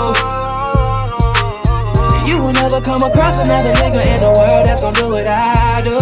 you 2.30 2.38
will 2.38 2.54
never 2.54 2.80
come 2.82 3.02
across 3.04 3.40
another 3.40 3.74
nigga 3.74 4.06
in 4.16 4.22
the 4.22 4.32
world 4.38 4.66
that's 4.66 4.80
gonna 4.80 4.98
do 4.98 5.10
what 5.10 5.28
I 5.28 5.82
do. 5.84 5.98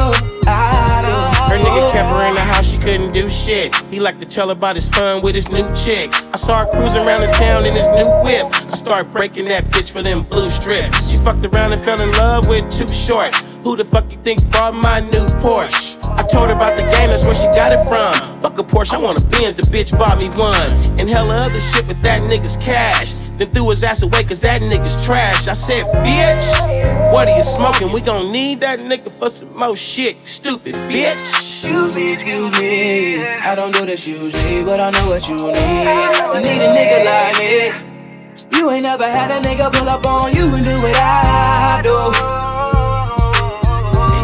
I 0.48 1.02
do. 1.02 1.54
Her 1.54 1.60
nigga 1.60 1.92
kept 1.92 2.10
her 2.10 2.28
in 2.28 2.36
the 2.36 2.42
house, 2.42 2.70
she 2.70 2.78
couldn't 2.78 3.14
do 3.14 3.30
shit. 3.30 3.76
He 3.90 4.00
liked 4.00 4.20
to 4.20 4.28
tell 4.28 4.48
her 4.48 4.54
about 4.54 4.76
his 4.76 4.90
fun 4.90 5.22
with 5.22 5.36
his 5.36 5.50
new 5.50 5.68
chicks. 5.74 6.28
I 6.34 6.38
saw 6.38 6.66
her 6.66 6.72
cruising 6.72 7.06
around 7.06 7.22
the 7.22 7.32
town 7.32 7.66
in 7.66 7.74
his 7.74 7.88
new 7.90 8.10
whip. 8.24 8.46
I 8.46 8.68
start 8.70 9.12
breaking 9.14 9.46
that 9.46 9.66
bitch 9.66 9.92
for 9.92 10.02
them 10.02 10.24
blue 10.24 10.50
strips. 10.50 11.10
She 11.10 11.18
fucked 11.18 11.46
around 11.46 11.72
and 11.72 11.82
fell 11.82 12.02
in 12.02 12.12
love 12.12 12.48
with 12.48 12.70
Too 12.70 12.88
Short. 12.88 13.34
Who 13.64 13.76
the 13.76 13.86
fuck 13.86 14.12
you 14.12 14.18
think 14.18 14.50
bought 14.52 14.74
my 14.74 15.02
new 15.02 15.26
Porsche? 15.38 15.98
I 16.18 16.24
told 16.24 16.50
her 16.50 16.56
about 16.56 16.78
the 16.78 16.84
game, 16.84 17.10
that's 17.10 17.26
where 17.26 17.36
she 17.36 17.46
got 17.54 17.72
it 17.72 17.84
from. 17.86 18.42
Fuck 18.42 18.58
a 18.58 18.64
Porsche, 18.64 18.94
I 18.94 18.98
want 18.98 19.24
a 19.24 19.28
Benz, 19.28 19.56
the 19.56 19.62
bitch 19.62 19.96
bought 19.98 20.18
me 20.18 20.30
one. 20.30 20.70
And 21.00 21.08
hella 21.08 21.46
other 21.46 21.60
shit 21.60 21.88
with 21.88 22.02
that 22.02 22.22
nigga's 22.24 22.58
cash. 22.58 23.14
Then 23.38 23.52
threw 23.52 23.70
his 23.70 23.84
ass 23.84 24.02
away 24.02 24.24
cause 24.24 24.42
that 24.42 24.62
nigga's 24.64 25.06
trash. 25.06 25.48
I 25.48 25.54
said, 25.54 25.86
bitch, 26.02 27.14
what 27.14 27.28
are 27.28 27.38
you 27.38 27.44
smoking? 27.44 27.92
We 27.92 28.02
gon' 28.02 28.32
need 28.32 28.62
that 28.62 28.80
nigga 28.80 29.12
for 29.12 29.30
some 29.30 29.56
more 29.56 29.76
shit, 29.76 30.26
stupid 30.26 30.74
bitch. 30.74 31.22
Excuse 31.22 31.96
me, 31.96 32.12
excuse 32.12 32.60
me. 32.60 33.24
I 33.24 33.54
don't 33.54 33.76
do 33.76 33.86
this 33.86 34.08
usually, 34.08 34.64
but 34.64 34.80
I 34.80 34.90
know 34.90 35.06
what 35.06 35.30
you 35.30 35.36
need. 35.36 35.46
You 35.46 36.42
need 36.42 36.66
a 36.66 36.72
nigga 36.74 37.06
like 37.06 37.38
me. 37.38 38.58
You 38.58 38.72
ain't 38.72 38.86
never 38.86 39.06
had 39.06 39.30
a 39.30 39.40
nigga 39.48 39.72
pull 39.72 39.88
up 39.88 40.04
on 40.04 40.34
you 40.34 40.56
and 40.56 40.66
do 40.66 40.74
what 40.82 40.96
I 40.96 41.80
do. 41.84 42.61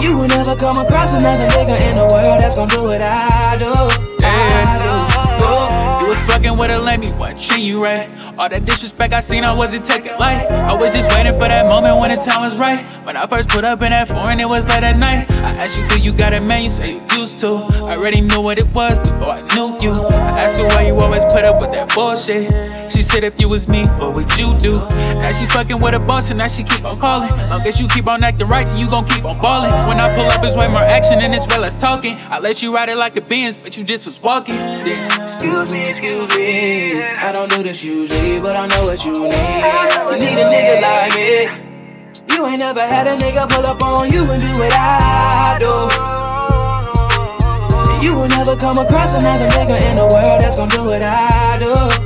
You 0.02 0.16
will 0.18 0.28
never 0.28 0.56
come 0.56 0.78
across 0.78 1.14
another 1.14 1.48
nigga 1.48 1.82
in 1.90 1.96
the 1.96 2.06
world 2.06 2.40
that's 2.40 2.56
gonna 2.56 2.74
do 2.74 2.84
what 2.84 3.02
I 3.02 3.58
do. 3.58 4.07
Was 6.18 6.36
fucking 6.36 6.58
with 6.58 6.72
a 6.72 6.80
lady, 6.80 7.12
watching 7.12 7.64
you 7.64 7.84
right. 7.84 8.10
All 8.38 8.50
that 8.50 8.66
disrespect 8.66 9.14
I 9.14 9.20
seen, 9.20 9.44
I 9.44 9.54
wasn't 9.54 9.86
taking 9.86 10.18
light. 10.18 10.46
I 10.50 10.74
was 10.74 10.94
just 10.94 11.10
waiting 11.16 11.34
for 11.34 11.48
that 11.48 11.66
moment 11.68 12.00
when 12.00 12.18
the 12.18 12.24
time 12.24 12.42
was 12.42 12.58
right. 12.58 12.84
When 13.06 13.18
I 13.18 13.26
first 13.28 13.50
put 13.50 13.64
up 13.64 13.82
in 13.82 13.92
that 13.92 14.08
foreign, 14.08 14.40
it 14.40 14.48
was 14.48 14.66
late 14.68 14.84
at 14.84 14.98
night. 14.98 15.32
I 15.32 15.64
asked 15.64 15.80
you, 15.80 15.88
do 15.90 16.00
you 16.00 16.14
got 16.14 16.34
a 16.34 16.42
man? 16.42 16.64
You 16.64 16.70
say 16.70 16.94
you 16.96 17.02
used 17.18 17.40
to. 17.40 17.56
I 17.58 17.96
already 17.98 18.22
knew 18.22 18.42
what 18.42 18.58
it 18.60 18.68
was 18.74 19.00
before 19.00 19.32
I 19.34 19.42
knew 19.56 19.78
you. 19.82 19.92
I 19.92 20.42
asked 20.42 20.60
her 20.60 20.68
why 20.68 20.88
you 20.88 20.96
always 20.96 21.24
put 21.26 21.46
up 21.46 21.60
with 21.62 21.72
that 21.74 21.94
bullshit. 21.94 22.92
She 22.92 23.04
said 23.04 23.24
if 23.24 23.40
you 23.42 23.50
was 23.50 23.68
me, 23.68 23.86
what 23.86 24.14
would 24.14 24.38
you 24.38 24.58
do? 24.58 24.74
Now 24.74 25.32
she 25.32 25.46
fucking 25.48 25.80
with 25.80 25.94
a 25.94 26.00
boss 26.00 26.30
and 26.30 26.38
now 26.38 26.48
she 26.48 26.64
keep 26.64 26.86
on 26.86 27.00
calling. 27.00 27.30
Long 27.30 27.62
as 27.62 27.80
you 27.80 27.88
keep 27.88 28.08
on 28.08 28.24
acting 28.24 28.48
right, 28.48 28.66
then 28.66 28.78
you 28.78 28.90
gon' 28.90 29.06
keep 29.06 29.26
on 29.26 29.40
balling. 29.42 29.72
When 29.88 30.00
I 30.00 30.14
pull 30.16 30.26
up, 30.26 30.44
it's 30.44 30.56
way 30.56 30.68
more 30.68 30.82
action 30.82 31.20
and 31.20 31.34
it's 31.34 31.48
well 31.48 31.64
as 31.64 31.80
talking. 31.80 32.18
I 32.30 32.40
let 32.40 32.62
you 32.62 32.74
ride 32.74 32.90
it 32.90 32.98
like 32.98 33.18
a 33.18 33.22
Benz, 33.22 33.58
but 33.58 33.78
you 33.78 33.84
just 33.84 34.06
was 34.06 34.22
walking. 34.22 34.56
Yeah. 34.56 35.24
Excuse 35.24 35.74
me, 35.74 35.82
excuse 35.82 36.02
me. 36.02 36.07
I 36.10 37.32
don't 37.34 37.50
do 37.52 37.64
this 37.64 37.84
usually 37.84 38.40
but 38.40 38.56
I 38.56 38.68
know 38.68 38.84
what 38.84 39.04
you 39.04 39.14
need. 39.14 39.28
You 39.28 40.18
need 40.24 40.40
a 40.40 40.48
nigga 40.48 40.82
like 40.82 41.16
me. 41.16 41.50
You 42.34 42.46
ain't 42.46 42.60
never 42.60 42.82
had 42.82 43.08
a 43.08 43.18
nigga 43.18 43.50
pull 43.50 43.66
up 43.66 43.82
on 43.82 44.10
you 44.10 44.22
and 44.32 44.42
do 44.42 44.48
what 44.60 44.74
I 44.74 45.58
do. 45.60 45.74
you 48.06 48.14
will 48.16 48.28
never 48.30 48.56
come 48.56 48.78
across 48.78 49.14
another 49.14 49.48
nigga 49.48 49.82
in 49.90 49.98
the 49.98 50.04
world 50.06 50.42
that's 50.42 50.56
gonna 50.56 50.72
do 50.76 50.86
what 50.86 51.02
I 51.02 51.58
do. 51.60 51.97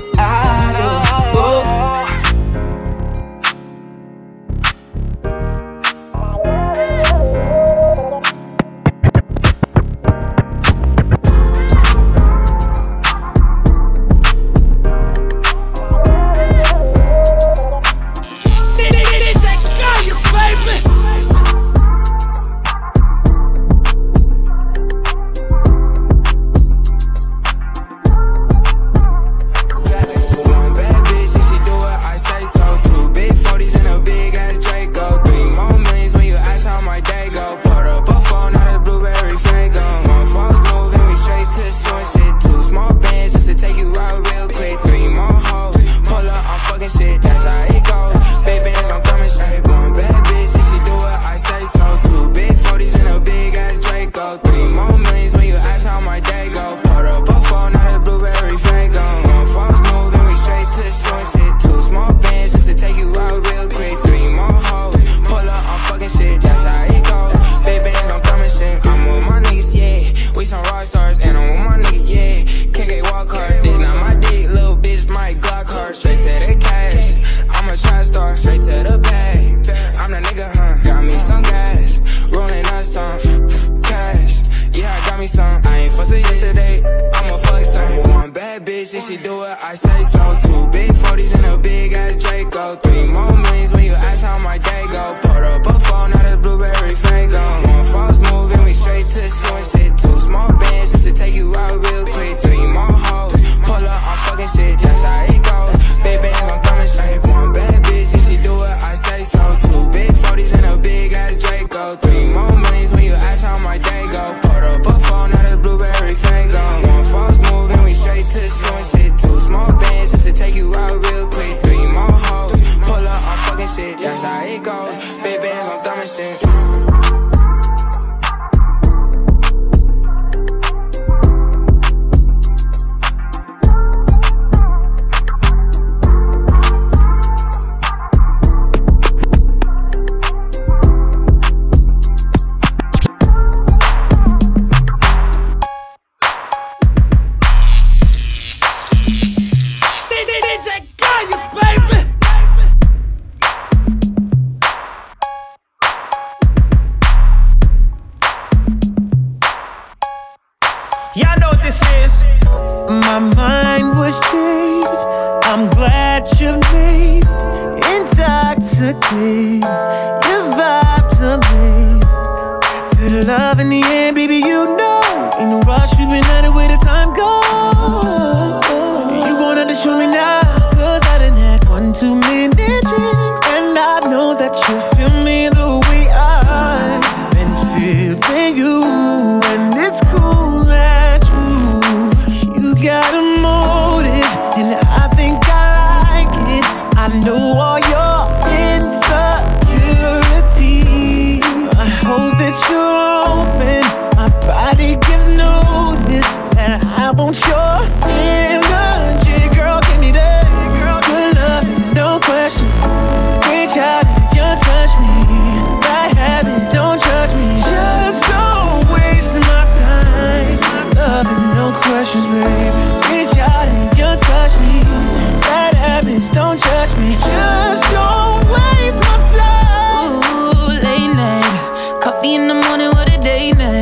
day 233.21 233.51
night. 233.51 233.81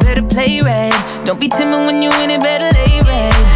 Better 0.00 0.22
play 0.22 0.60
red. 0.62 0.94
Don't 1.24 1.40
be 1.40 1.48
timid 1.48 1.86
when 1.86 2.02
you 2.02 2.10
in 2.22 2.30
it, 2.30 2.40
better 2.40 2.70
lay 2.78 3.00
red. 3.00 3.49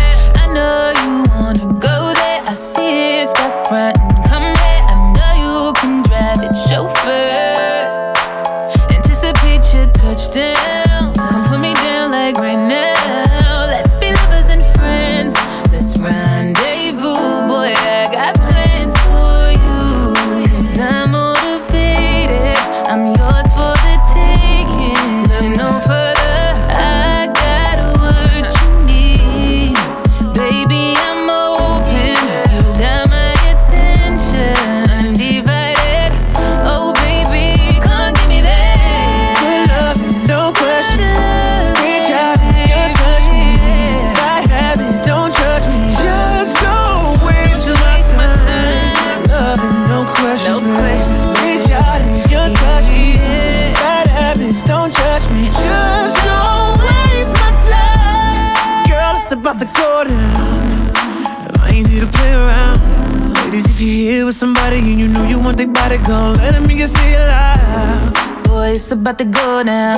Don't 66.04 66.36
let 66.38 66.54
him 66.54 66.66
make 66.66 66.78
you 66.78 66.86
see 66.86 67.12
it 67.14 67.18
loud. 67.18 68.44
Boy, 68.44 68.72
it's 68.72 68.90
about 68.92 69.18
to 69.18 69.24
go 69.24 69.62
down. 69.62 69.96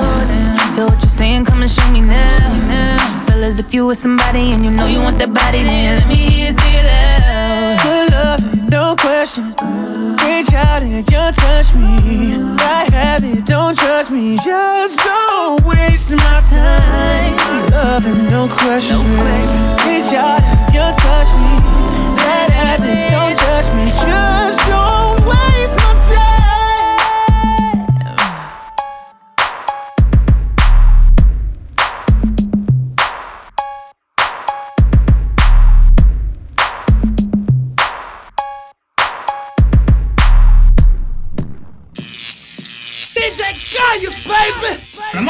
Yo, 0.77 0.85
what 0.85 1.01
you 1.01 1.07
saying? 1.07 1.45
Come 1.45 1.61
and 1.61 1.69
show 1.69 1.89
me 1.91 2.01
now. 2.01 3.25
fellas. 3.27 3.59
if 3.59 3.73
you 3.73 3.85
were 3.85 3.95
somebody 3.95 4.51
and 4.51 4.63
you 4.63 4.71
know 4.71 4.87
you 4.87 4.99
want 4.99 5.19
that 5.19 5.33
body, 5.33 5.63
then 5.63 5.97
let 5.99 6.07
me 6.07 6.15
hear 6.15 6.47
you 6.47 6.53
see 6.53 6.75
it 6.79 6.85
loud. 6.85 7.79
Good 7.83 8.11
love, 8.11 8.69
no 8.69 8.95
question. 8.95 9.53
Reach 10.23 10.53
out 10.53 10.81
and 10.81 10.91
you 10.93 11.03
touch 11.03 11.73
me. 11.75 12.39
I 12.59 12.87
have 12.91 13.23
it, 13.23 13.45
don't 13.45 13.77
judge 13.77 14.09
me. 14.09 14.37
Just 14.37 14.99
don't 14.99 15.61
waste 15.65 16.11
my 16.11 16.39
time. 16.39 17.35
Love 17.71 18.05
no. 18.05 18.47
No 18.47 18.47
questions. 18.53 19.01
Reach 19.83 20.13
out 20.13 20.41
and 20.41 20.73
you 20.73 20.85
touch 21.03 21.29
me. 21.35 21.96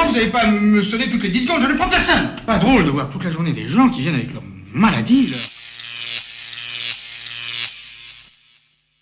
vous 0.07 0.13
n'allez 0.13 0.27
pas 0.27 0.47
me 0.47 0.83
sonner 0.83 1.09
toutes 1.09 1.23
les 1.23 1.29
10 1.29 1.43
secondes, 1.43 1.61
je 1.61 1.67
ne 1.67 1.73
prends 1.73 1.89
personne. 1.89 2.29
Pas 2.45 2.57
drôle 2.57 2.85
de 2.85 2.89
voir 2.89 3.09
toute 3.09 3.23
la 3.23 3.31
journée 3.31 3.53
des 3.53 3.67
gens 3.67 3.89
qui 3.89 4.01
viennent 4.01 4.15
avec 4.15 4.33
leur 4.33 4.43
maladie, 4.73 5.29
là. 5.31 5.56